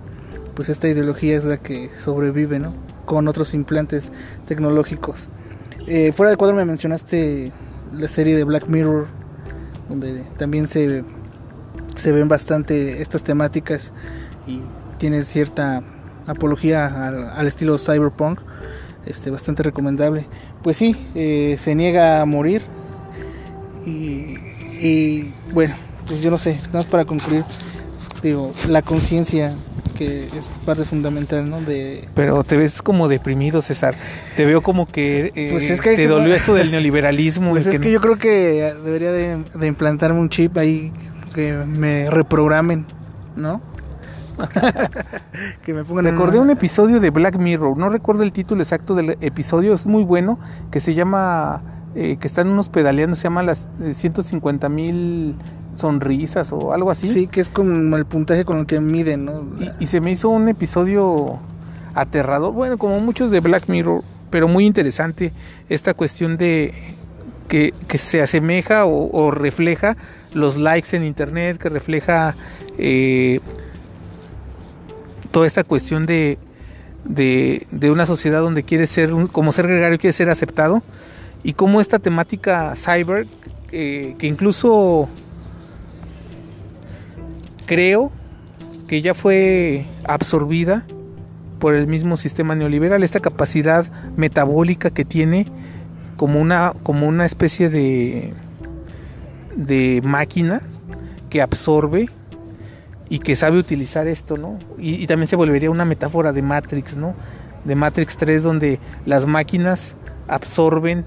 pues 0.55 0.68
esta 0.68 0.89
ideología 0.89 1.37
es 1.37 1.45
la 1.45 1.59
que 1.59 1.91
sobrevive, 1.99 2.59
¿no? 2.59 2.74
Con 3.05 3.28
otros 3.28 3.55
implantes 3.55 4.12
tecnológicos. 4.47 5.28
Eh, 5.87 6.12
fuera 6.12 6.31
de 6.31 6.37
cuadro 6.37 6.57
me 6.57 6.64
mencionaste 6.64 7.53
la 7.93 8.09
serie 8.09 8.37
de 8.37 8.45
Black 8.45 8.68
Mirror, 8.68 9.07
donde 9.91 10.22
también 10.38 10.68
se, 10.68 11.05
se 11.97 12.12
ven 12.12 12.28
bastante 12.28 13.03
estas 13.03 13.24
temáticas 13.24 13.93
y 14.47 14.61
tiene 14.99 15.24
cierta 15.24 15.82
apología 16.26 17.09
al, 17.36 17.47
estilo 17.47 17.76
cyberpunk, 17.76 18.41
este, 19.05 19.30
bastante 19.30 19.64
recomendable. 19.64 20.26
Pues 20.62 20.76
sí, 20.76 20.97
eh, 21.14 21.57
se 21.59 21.74
niega 21.74 22.20
a 22.20 22.24
morir 22.24 22.62
y, 23.84 24.36
y, 24.80 25.34
bueno, 25.53 25.74
pues 26.07 26.20
yo 26.20 26.30
no 26.30 26.38
sé, 26.38 26.57
nada 26.66 26.78
más 26.78 26.86
para 26.86 27.05
concluir, 27.05 27.45
digo, 28.22 28.55
la 28.68 28.82
conciencia 28.82 29.57
que 30.01 30.28
es 30.34 30.48
parte 30.64 30.86
fundamental, 30.86 31.51
¿no? 31.51 31.61
De... 31.61 32.09
Pero 32.14 32.42
te 32.42 32.57
ves 32.57 32.80
como 32.80 33.07
deprimido, 33.07 33.61
César. 33.61 33.94
Te 34.34 34.46
veo 34.46 34.62
como 34.62 34.86
que, 34.86 35.30
eh, 35.34 35.48
Pues 35.53 35.68
es 35.68 35.78
que 35.82 35.90
te 35.90 35.96
que- 35.96 36.07
dolió 36.09 36.34
esto 36.34 36.55
del 36.55 36.70
neoliberalismo. 36.70 37.51
Pues 37.53 37.66
es 37.66 37.72
que 37.74 37.80
que 37.80 37.92
yo 37.92 38.01
creo 38.01 38.16
que 38.16 38.72
debería 38.82 39.12
de, 39.12 39.44
de 39.55 39.66
implantarme 39.66 40.18
un 40.18 40.30
chip 40.30 40.57
ahí 40.57 40.90
que 41.34 41.53
me 41.53 42.09
reprogramen, 42.09 42.86
¿no? 43.36 43.61
que 45.64 45.74
me 45.74 45.84
pongan 45.84 46.07
Recordé 46.07 46.38
una- 46.38 46.44
un 46.46 46.51
episodio 46.51 46.98
de 46.98 47.11
Black 47.11 47.36
Mirror, 47.36 47.76
no 47.76 47.90
recuerdo 47.90 48.22
el 48.22 48.32
título 48.32 48.62
exacto 48.62 48.94
del 48.94 49.18
episodio, 49.20 49.74
es 49.74 49.86
muy 49.86 50.03
bueno, 50.03 50.38
que 50.70 50.80
se 50.80 50.94
llama, 50.94 51.62
eh, 51.94 52.16
que 52.18 52.26
están 52.26 52.48
unos 52.48 52.70
pedaleando, 52.70 53.16
se 53.16 53.24
llama 53.24 53.42
las 53.42 53.68
150 53.92 54.68
mil 54.70 55.34
sonrisas 55.81 56.53
o 56.53 56.72
algo 56.72 56.91
así. 56.91 57.09
Sí, 57.09 57.26
que 57.26 57.41
es 57.41 57.49
como 57.49 57.97
el 57.97 58.05
puntaje 58.05 58.45
con 58.45 58.59
el 58.59 58.66
que 58.66 58.81
miden, 58.81 59.24
¿no? 59.24 59.45
Y, 59.59 59.85
y 59.85 59.87
se 59.87 60.01
me 60.01 60.11
hizo 60.12 60.28
un 60.28 60.49
episodio 60.49 61.41
aterrador, 61.95 62.53
bueno, 62.53 62.78
como 62.78 63.01
muchos 63.01 63.31
de 63.31 63.41
Black 63.41 63.68
Mirror, 63.68 64.05
pero 64.31 64.47
muy 64.47 64.64
interesante 64.64 65.33
esta 65.68 65.93
cuestión 65.95 66.37
de 66.37 66.72
que, 67.49 67.74
que 67.89 67.99
se 67.99 68.22
asemeja 68.22 68.85
o, 68.85 69.11
o 69.11 69.33
refleja 69.33 69.97
los 70.33 70.57
likes 70.57 70.97
en 70.97 71.03
internet, 71.03 71.59
que 71.59 71.68
refleja 71.68 72.37
eh, 72.78 73.41
toda 75.33 75.49
esta 75.49 75.64
cuestión 75.64 76.07
de, 76.07 76.39
de, 77.05 77.66
de 77.72 77.91
una 77.91 78.07
sociedad 78.07 78.41
donde 78.41 78.62
quiere 78.62 78.87
ser, 78.87 79.11
como 79.33 79.51
ser 79.51 79.66
gregario, 79.66 79.99
quiere 79.99 80.12
ser 80.12 80.31
aceptado, 80.31 80.83
y 81.43 81.55
cómo 81.55 81.81
esta 81.81 81.99
temática 81.99 82.74
cyber, 82.76 83.26
eh, 83.72 84.14
que 84.18 84.28
incluso 84.28 85.09
creo 87.70 88.10
que 88.88 89.00
ya 89.00 89.14
fue 89.14 89.86
absorbida 90.02 90.84
por 91.60 91.74
el 91.76 91.86
mismo 91.86 92.16
sistema 92.16 92.56
neoliberal, 92.56 93.04
esta 93.04 93.20
capacidad 93.20 93.86
metabólica 94.16 94.90
que 94.90 95.04
tiene 95.04 95.46
como 96.16 96.40
una, 96.40 96.72
como 96.82 97.06
una 97.06 97.24
especie 97.24 97.70
de, 97.70 98.34
de 99.54 100.00
máquina 100.02 100.62
que 101.28 101.40
absorbe 101.40 102.08
y 103.08 103.20
que 103.20 103.36
sabe 103.36 103.58
utilizar 103.58 104.08
esto, 104.08 104.36
¿no? 104.36 104.58
Y, 104.76 104.94
y 104.94 105.06
también 105.06 105.28
se 105.28 105.36
volvería 105.36 105.70
una 105.70 105.84
metáfora 105.84 106.32
de 106.32 106.42
Matrix, 106.42 106.96
¿no? 106.96 107.14
De 107.64 107.76
Matrix 107.76 108.16
3, 108.16 108.42
donde 108.42 108.80
las 109.06 109.26
máquinas 109.26 109.94
absorben 110.26 111.04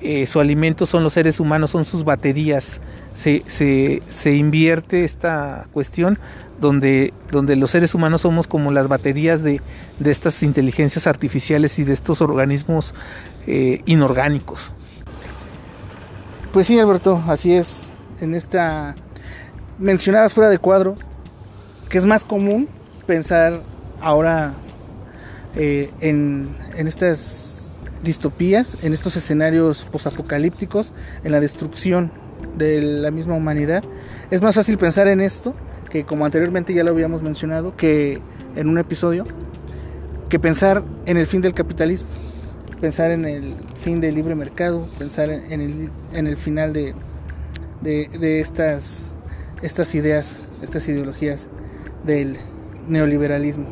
eh, 0.00 0.26
su 0.26 0.40
alimento, 0.40 0.86
son 0.86 1.02
los 1.02 1.12
seres 1.12 1.40
humanos, 1.40 1.70
son 1.70 1.84
sus 1.84 2.04
baterías. 2.04 2.80
Se, 3.12 3.42
se, 3.46 4.02
se 4.06 4.34
invierte 4.34 5.04
esta 5.04 5.66
cuestión 5.72 6.18
donde, 6.60 7.12
donde 7.30 7.56
los 7.56 7.70
seres 7.70 7.94
humanos 7.94 8.20
somos 8.20 8.46
como 8.46 8.70
las 8.70 8.88
baterías 8.88 9.42
de, 9.42 9.60
de 9.98 10.10
estas 10.10 10.42
inteligencias 10.42 11.06
artificiales 11.06 11.78
y 11.78 11.84
de 11.84 11.92
estos 11.92 12.20
organismos 12.20 12.94
eh, 13.46 13.82
inorgánicos. 13.86 14.72
Pues 16.52 16.66
sí, 16.66 16.78
Alberto, 16.78 17.22
así 17.26 17.54
es. 17.54 17.92
En 18.20 18.34
esta 18.34 18.94
mencionadas 19.78 20.34
fuera 20.34 20.50
de 20.50 20.58
cuadro, 20.58 20.96
que 21.88 21.98
es 21.98 22.04
más 22.04 22.24
común 22.24 22.68
pensar 23.06 23.62
ahora 24.00 24.54
eh, 25.54 25.90
en, 26.00 26.56
en 26.76 26.88
estas 26.88 27.47
distopías, 28.02 28.76
en 28.82 28.92
estos 28.92 29.16
escenarios 29.16 29.86
posapocalípticos, 29.90 30.92
en 31.24 31.32
la 31.32 31.40
destrucción 31.40 32.10
de 32.56 32.80
la 32.80 33.10
misma 33.10 33.34
humanidad. 33.34 33.84
Es 34.30 34.42
más 34.42 34.54
fácil 34.54 34.78
pensar 34.78 35.08
en 35.08 35.20
esto, 35.20 35.54
que 35.90 36.04
como 36.04 36.24
anteriormente 36.24 36.74
ya 36.74 36.84
lo 36.84 36.90
habíamos 36.90 37.22
mencionado, 37.22 37.76
que 37.76 38.20
en 38.56 38.68
un 38.68 38.78
episodio, 38.78 39.24
que 40.28 40.38
pensar 40.38 40.84
en 41.06 41.16
el 41.16 41.26
fin 41.26 41.40
del 41.40 41.54
capitalismo, 41.54 42.08
pensar 42.80 43.10
en 43.10 43.24
el 43.24 43.54
fin 43.80 44.00
del 44.00 44.14
libre 44.14 44.34
mercado, 44.34 44.88
pensar 44.98 45.30
en 45.30 45.60
el, 45.60 45.90
en 46.12 46.26
el 46.26 46.36
final 46.36 46.72
de, 46.72 46.94
de, 47.80 48.08
de 48.18 48.40
estas, 48.40 49.12
estas 49.62 49.94
ideas, 49.94 50.38
estas 50.62 50.86
ideologías 50.88 51.48
del 52.04 52.38
neoliberalismo. 52.86 53.66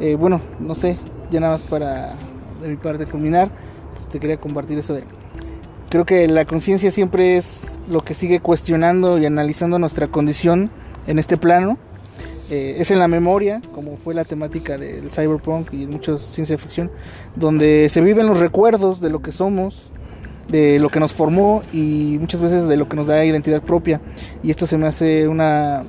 Eh, 0.00 0.14
bueno, 0.14 0.40
no 0.60 0.74
sé, 0.74 0.96
ya 1.30 1.40
nada 1.40 1.54
más 1.54 1.62
para 1.62 2.16
de 2.60 2.68
mi 2.68 2.76
parte 2.76 3.06
culminar, 3.06 3.50
pues 3.94 4.08
te 4.08 4.18
quería 4.20 4.36
compartir 4.38 4.78
eso 4.78 4.94
de... 4.94 5.04
Creo 5.88 6.04
que 6.04 6.28
la 6.28 6.44
conciencia 6.44 6.90
siempre 6.90 7.36
es 7.36 7.78
lo 7.88 8.04
que 8.04 8.14
sigue 8.14 8.40
cuestionando 8.40 9.18
y 9.18 9.26
analizando 9.26 9.78
nuestra 9.78 10.06
condición 10.06 10.70
en 11.06 11.18
este 11.18 11.36
plano. 11.36 11.78
Eh, 12.48 12.76
es 12.78 12.90
en 12.90 12.98
la 12.98 13.08
memoria, 13.08 13.60
como 13.72 13.96
fue 13.96 14.14
la 14.14 14.24
temática 14.24 14.76
del 14.78 15.10
cyberpunk 15.10 15.72
y 15.72 15.86
mucha 15.86 16.18
ciencia 16.18 16.58
ficción, 16.58 16.90
donde 17.36 17.88
se 17.90 18.00
viven 18.00 18.26
los 18.26 18.38
recuerdos 18.38 19.00
de 19.00 19.10
lo 19.10 19.20
que 19.20 19.32
somos, 19.32 19.90
de 20.48 20.78
lo 20.78 20.88
que 20.90 21.00
nos 21.00 21.12
formó 21.12 21.62
y 21.72 22.16
muchas 22.20 22.40
veces 22.40 22.66
de 22.66 22.76
lo 22.76 22.88
que 22.88 22.96
nos 22.96 23.06
da 23.06 23.24
identidad 23.24 23.62
propia. 23.62 24.00
Y 24.42 24.50
esto 24.50 24.66
se 24.66 24.78
me 24.78 24.86
hace 24.86 25.28
una 25.28 25.84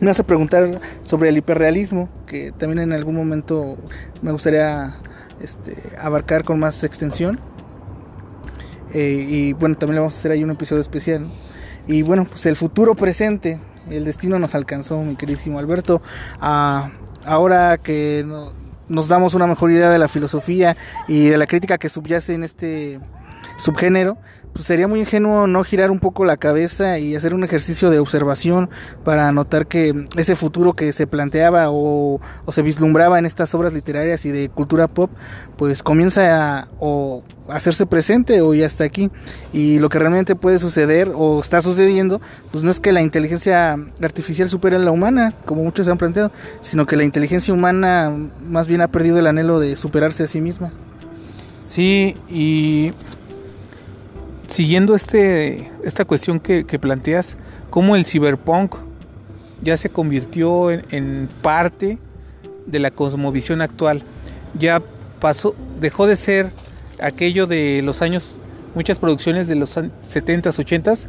me 0.00 0.10
hace 0.10 0.22
preguntar 0.24 0.80
sobre 1.02 1.28
el 1.30 1.38
hiperrealismo, 1.38 2.08
que 2.26 2.52
también 2.52 2.78
en 2.78 2.92
algún 2.92 3.16
momento 3.16 3.76
me 4.22 4.30
gustaría 4.30 4.96
este, 5.40 5.76
abarcar 5.98 6.44
con 6.44 6.58
más 6.58 6.82
extensión. 6.84 7.40
Eh, 8.92 9.26
y 9.28 9.52
bueno, 9.52 9.74
también 9.76 9.96
le 9.96 10.00
vamos 10.00 10.14
a 10.16 10.18
hacer 10.18 10.32
ahí 10.32 10.42
un 10.44 10.50
episodio 10.50 10.80
especial. 10.80 11.30
Y 11.86 12.02
bueno, 12.02 12.24
pues 12.24 12.46
el 12.46 12.56
futuro 12.56 12.94
presente, 12.94 13.60
el 13.90 14.04
destino 14.04 14.38
nos 14.38 14.54
alcanzó, 14.54 15.02
mi 15.02 15.16
queridísimo 15.16 15.58
Alberto. 15.58 16.02
Ah, 16.40 16.90
ahora 17.24 17.78
que 17.78 18.24
no- 18.26 18.52
nos 18.88 19.08
damos 19.08 19.34
una 19.34 19.46
mejor 19.46 19.70
idea 19.70 19.90
de 19.90 19.98
la 19.98 20.08
filosofía 20.08 20.76
y 21.06 21.28
de 21.28 21.36
la 21.36 21.46
crítica 21.46 21.76
que 21.76 21.88
subyace 21.90 22.32
en 22.34 22.42
este 22.44 23.00
subgénero, 23.58 24.16
pues 24.58 24.66
sería 24.66 24.88
muy 24.88 24.98
ingenuo 24.98 25.46
no 25.46 25.62
girar 25.62 25.92
un 25.92 26.00
poco 26.00 26.24
la 26.24 26.36
cabeza 26.36 26.98
y 26.98 27.14
hacer 27.14 27.32
un 27.32 27.44
ejercicio 27.44 27.90
de 27.90 28.00
observación 28.00 28.68
para 29.04 29.30
notar 29.30 29.68
que 29.68 30.08
ese 30.16 30.34
futuro 30.34 30.72
que 30.72 30.90
se 30.90 31.06
planteaba 31.06 31.66
o, 31.70 32.20
se 32.50 32.62
vislumbraba 32.62 33.20
en 33.20 33.24
estas 33.24 33.54
obras 33.54 33.72
literarias 33.72 34.24
y 34.24 34.32
de 34.32 34.48
cultura 34.48 34.88
pop, 34.88 35.12
pues 35.56 35.84
comienza 35.84 36.62
a, 36.62 36.68
o 36.80 37.22
hacerse 37.46 37.86
presente 37.86 38.40
o 38.40 38.52
ya 38.52 38.66
está 38.66 38.82
aquí. 38.82 39.12
Y 39.52 39.78
lo 39.78 39.90
que 39.90 40.00
realmente 40.00 40.34
puede 40.34 40.58
suceder 40.58 41.12
o 41.14 41.38
está 41.38 41.62
sucediendo, 41.62 42.20
pues 42.50 42.64
no 42.64 42.72
es 42.72 42.80
que 42.80 42.90
la 42.90 43.00
inteligencia 43.00 43.78
artificial 44.02 44.48
supere 44.48 44.74
a 44.74 44.80
la 44.80 44.90
humana, 44.90 45.34
como 45.44 45.62
muchos 45.62 45.86
han 45.86 45.98
planteado, 45.98 46.32
sino 46.62 46.84
que 46.84 46.96
la 46.96 47.04
inteligencia 47.04 47.54
humana 47.54 48.12
más 48.44 48.66
bien 48.66 48.80
ha 48.80 48.88
perdido 48.88 49.20
el 49.20 49.28
anhelo 49.28 49.60
de 49.60 49.76
superarse 49.76 50.24
a 50.24 50.26
sí 50.26 50.40
misma. 50.40 50.72
Sí, 51.62 52.16
y 52.28 52.92
siguiendo 54.48 54.94
este, 54.94 55.70
esta 55.84 56.04
cuestión 56.04 56.40
que, 56.40 56.64
planteas, 56.78 57.36
cómo 57.70 57.94
el 57.96 58.04
cyberpunk 58.04 58.74
ya 59.62 59.76
se 59.76 59.90
convirtió 59.90 60.70
en, 60.70 61.28
parte 61.42 61.98
de 62.66 62.78
la 62.78 62.90
cosmovisión 62.90 63.60
actual. 63.60 64.02
Ya 64.58 64.82
pasó, 65.20 65.54
dejó 65.80 66.06
de 66.06 66.16
ser 66.16 66.50
aquello 67.00 67.46
de 67.46 67.82
los 67.84 68.02
años, 68.02 68.32
muchas 68.74 68.98
producciones 68.98 69.48
de 69.48 69.54
los 69.54 69.76
an- 69.76 69.92
70s, 70.08 70.58
80s, 70.58 71.06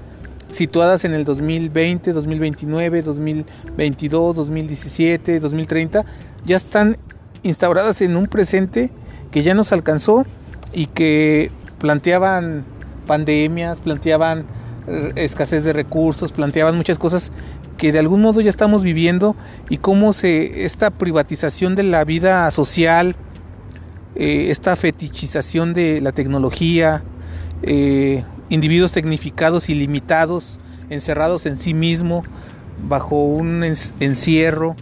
situadas 0.51 1.05
en 1.05 1.13
el 1.13 1.25
2020, 1.25 2.11
2029, 2.11 3.01
2022, 3.01 4.35
2017, 4.35 5.39
2030, 5.39 6.05
ya 6.45 6.55
están 6.55 6.97
instauradas 7.43 8.01
en 8.01 8.17
un 8.17 8.27
presente 8.27 8.89
que 9.31 9.43
ya 9.43 9.53
nos 9.53 9.71
alcanzó 9.71 10.25
y 10.73 10.87
que 10.87 11.51
planteaban 11.77 12.65
pandemias, 13.09 13.81
planteaban 13.81 14.45
eh, 14.87 15.11
escasez 15.15 15.63
de 15.63 15.73
recursos, 15.73 16.31
planteaban 16.31 16.77
muchas 16.77 16.99
cosas 16.99 17.31
que 17.77 17.91
de 17.91 17.97
algún 17.97 18.21
modo 18.21 18.39
ya 18.39 18.51
estamos 18.51 18.83
viviendo 18.83 19.35
y 19.67 19.77
cómo 19.77 20.13
se 20.13 20.63
esta 20.65 20.91
privatización 20.91 21.75
de 21.75 21.81
la 21.83 22.03
vida 22.03 22.49
social, 22.51 23.15
eh, 24.15 24.51
esta 24.51 24.75
fetichización 24.75 25.73
de 25.73 26.01
la 26.01 26.11
tecnología, 26.11 27.01
eh, 27.63 28.23
individuos 28.49 28.91
tecnificados 28.91 29.69
y 29.69 29.73
limitados, 29.75 30.59
encerrados 30.91 31.47
en 31.47 31.57
sí 31.57 31.73
mismo, 31.73 32.23
bajo 32.87 33.23
un 33.25 33.63
encierro, 33.99 34.75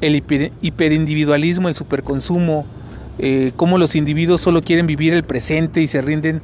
el 0.00 0.16
hiper- 0.16 0.50
hiperindividualismo, 0.60 1.68
el 1.68 1.76
superconsumo, 1.76 2.66
cómo 3.56 3.78
los 3.78 3.94
individuos 3.94 4.40
solo 4.40 4.62
quieren 4.62 4.88
vivir 4.88 5.14
el 5.14 5.22
presente 5.22 5.80
y 5.80 5.86
se 5.86 6.02
rinden 6.02 6.42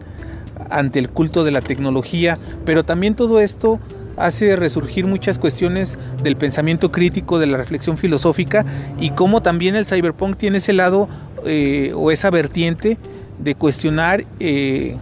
ante 0.70 0.98
el 0.98 1.08
culto 1.08 1.44
de 1.44 1.50
la 1.50 1.60
tecnología, 1.60 2.38
pero 2.64 2.84
también 2.84 3.14
todo 3.14 3.40
esto 3.40 3.78
hace 4.18 4.56
resurgir 4.56 5.06
muchas 5.06 5.38
cuestiones 5.38 5.96
del 6.22 6.36
pensamiento 6.36 6.90
crítico, 6.90 7.38
de 7.38 7.46
la 7.46 7.56
reflexión 7.56 7.96
filosófica 7.96 8.64
y 9.00 9.10
cómo 9.10 9.42
también 9.42 9.76
el 9.76 9.86
cyberpunk 9.86 10.36
tiene 10.36 10.58
ese 10.58 10.72
lado 10.72 11.08
eh, 11.44 11.92
o 11.94 12.10
esa 12.10 12.30
vertiente 12.30 12.98
de 13.38 13.54
cuestionar 13.54 14.24
eh, 14.40 14.96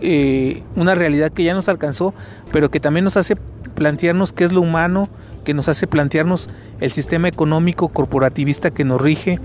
eh, 0.00 0.62
una 0.74 0.94
realidad 0.94 1.32
que 1.32 1.44
ya 1.44 1.54
nos 1.54 1.68
alcanzó, 1.68 2.12
pero 2.52 2.70
que 2.70 2.80
también 2.80 3.04
nos 3.04 3.16
hace 3.16 3.36
plantearnos 3.74 4.32
qué 4.32 4.44
es 4.44 4.52
lo 4.52 4.60
humano, 4.60 5.08
que 5.44 5.54
nos 5.54 5.68
hace 5.68 5.86
plantearnos 5.86 6.50
el 6.80 6.92
sistema 6.92 7.28
económico 7.28 7.88
corporativista 7.88 8.70
que 8.70 8.84
nos 8.84 9.00
rige 9.00 9.38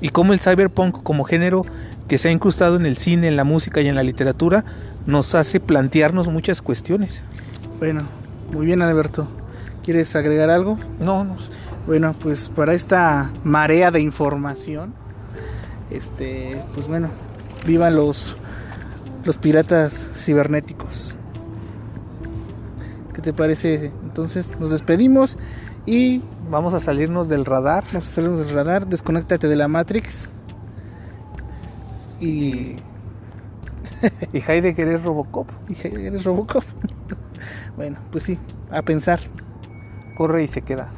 y 0.00 0.10
cómo 0.10 0.32
el 0.32 0.40
cyberpunk 0.40 1.02
como 1.02 1.24
género 1.24 1.64
que 2.10 2.18
se 2.18 2.26
ha 2.26 2.32
incrustado 2.32 2.74
en 2.74 2.86
el 2.86 2.96
cine, 2.96 3.28
en 3.28 3.36
la 3.36 3.44
música 3.44 3.80
y 3.80 3.86
en 3.86 3.94
la 3.94 4.02
literatura 4.02 4.64
nos 5.06 5.36
hace 5.36 5.60
plantearnos 5.60 6.26
muchas 6.26 6.60
cuestiones. 6.60 7.22
Bueno, 7.78 8.02
muy 8.52 8.66
bien 8.66 8.82
Alberto. 8.82 9.28
¿Quieres 9.84 10.16
agregar 10.16 10.50
algo? 10.50 10.76
No, 10.98 11.22
no. 11.22 11.36
Bueno, 11.86 12.16
pues 12.20 12.48
para 12.48 12.74
esta 12.74 13.30
marea 13.44 13.92
de 13.92 14.00
información, 14.00 14.92
este, 15.88 16.60
pues 16.74 16.88
bueno, 16.88 17.10
vivan 17.64 17.94
los 17.94 18.36
los 19.24 19.38
piratas 19.38 20.08
cibernéticos. 20.12 21.14
¿Qué 23.14 23.22
te 23.22 23.32
parece? 23.32 23.92
Entonces 24.02 24.50
nos 24.58 24.70
despedimos 24.70 25.38
y 25.86 26.22
vamos 26.50 26.74
a 26.74 26.80
salirnos 26.80 27.28
del 27.28 27.44
radar. 27.44 27.84
Vamos 27.92 28.08
a 28.08 28.14
salirnos 28.14 28.44
del 28.44 28.52
radar, 28.52 28.88
desconéctate 28.88 29.46
de 29.46 29.54
la 29.54 29.68
Matrix. 29.68 30.28
Y. 32.20 32.76
y 34.32 34.38
Heidegger 34.46 34.88
es 34.88 35.02
Robocop. 35.02 35.48
Y 35.68 35.74
Heidegger 35.74 36.14
es 36.14 36.24
Robocop. 36.24 36.64
bueno, 37.76 37.98
pues 38.10 38.24
sí, 38.24 38.38
a 38.70 38.82
pensar. 38.82 39.20
Corre 40.16 40.44
y 40.44 40.48
se 40.48 40.62
queda. 40.62 40.90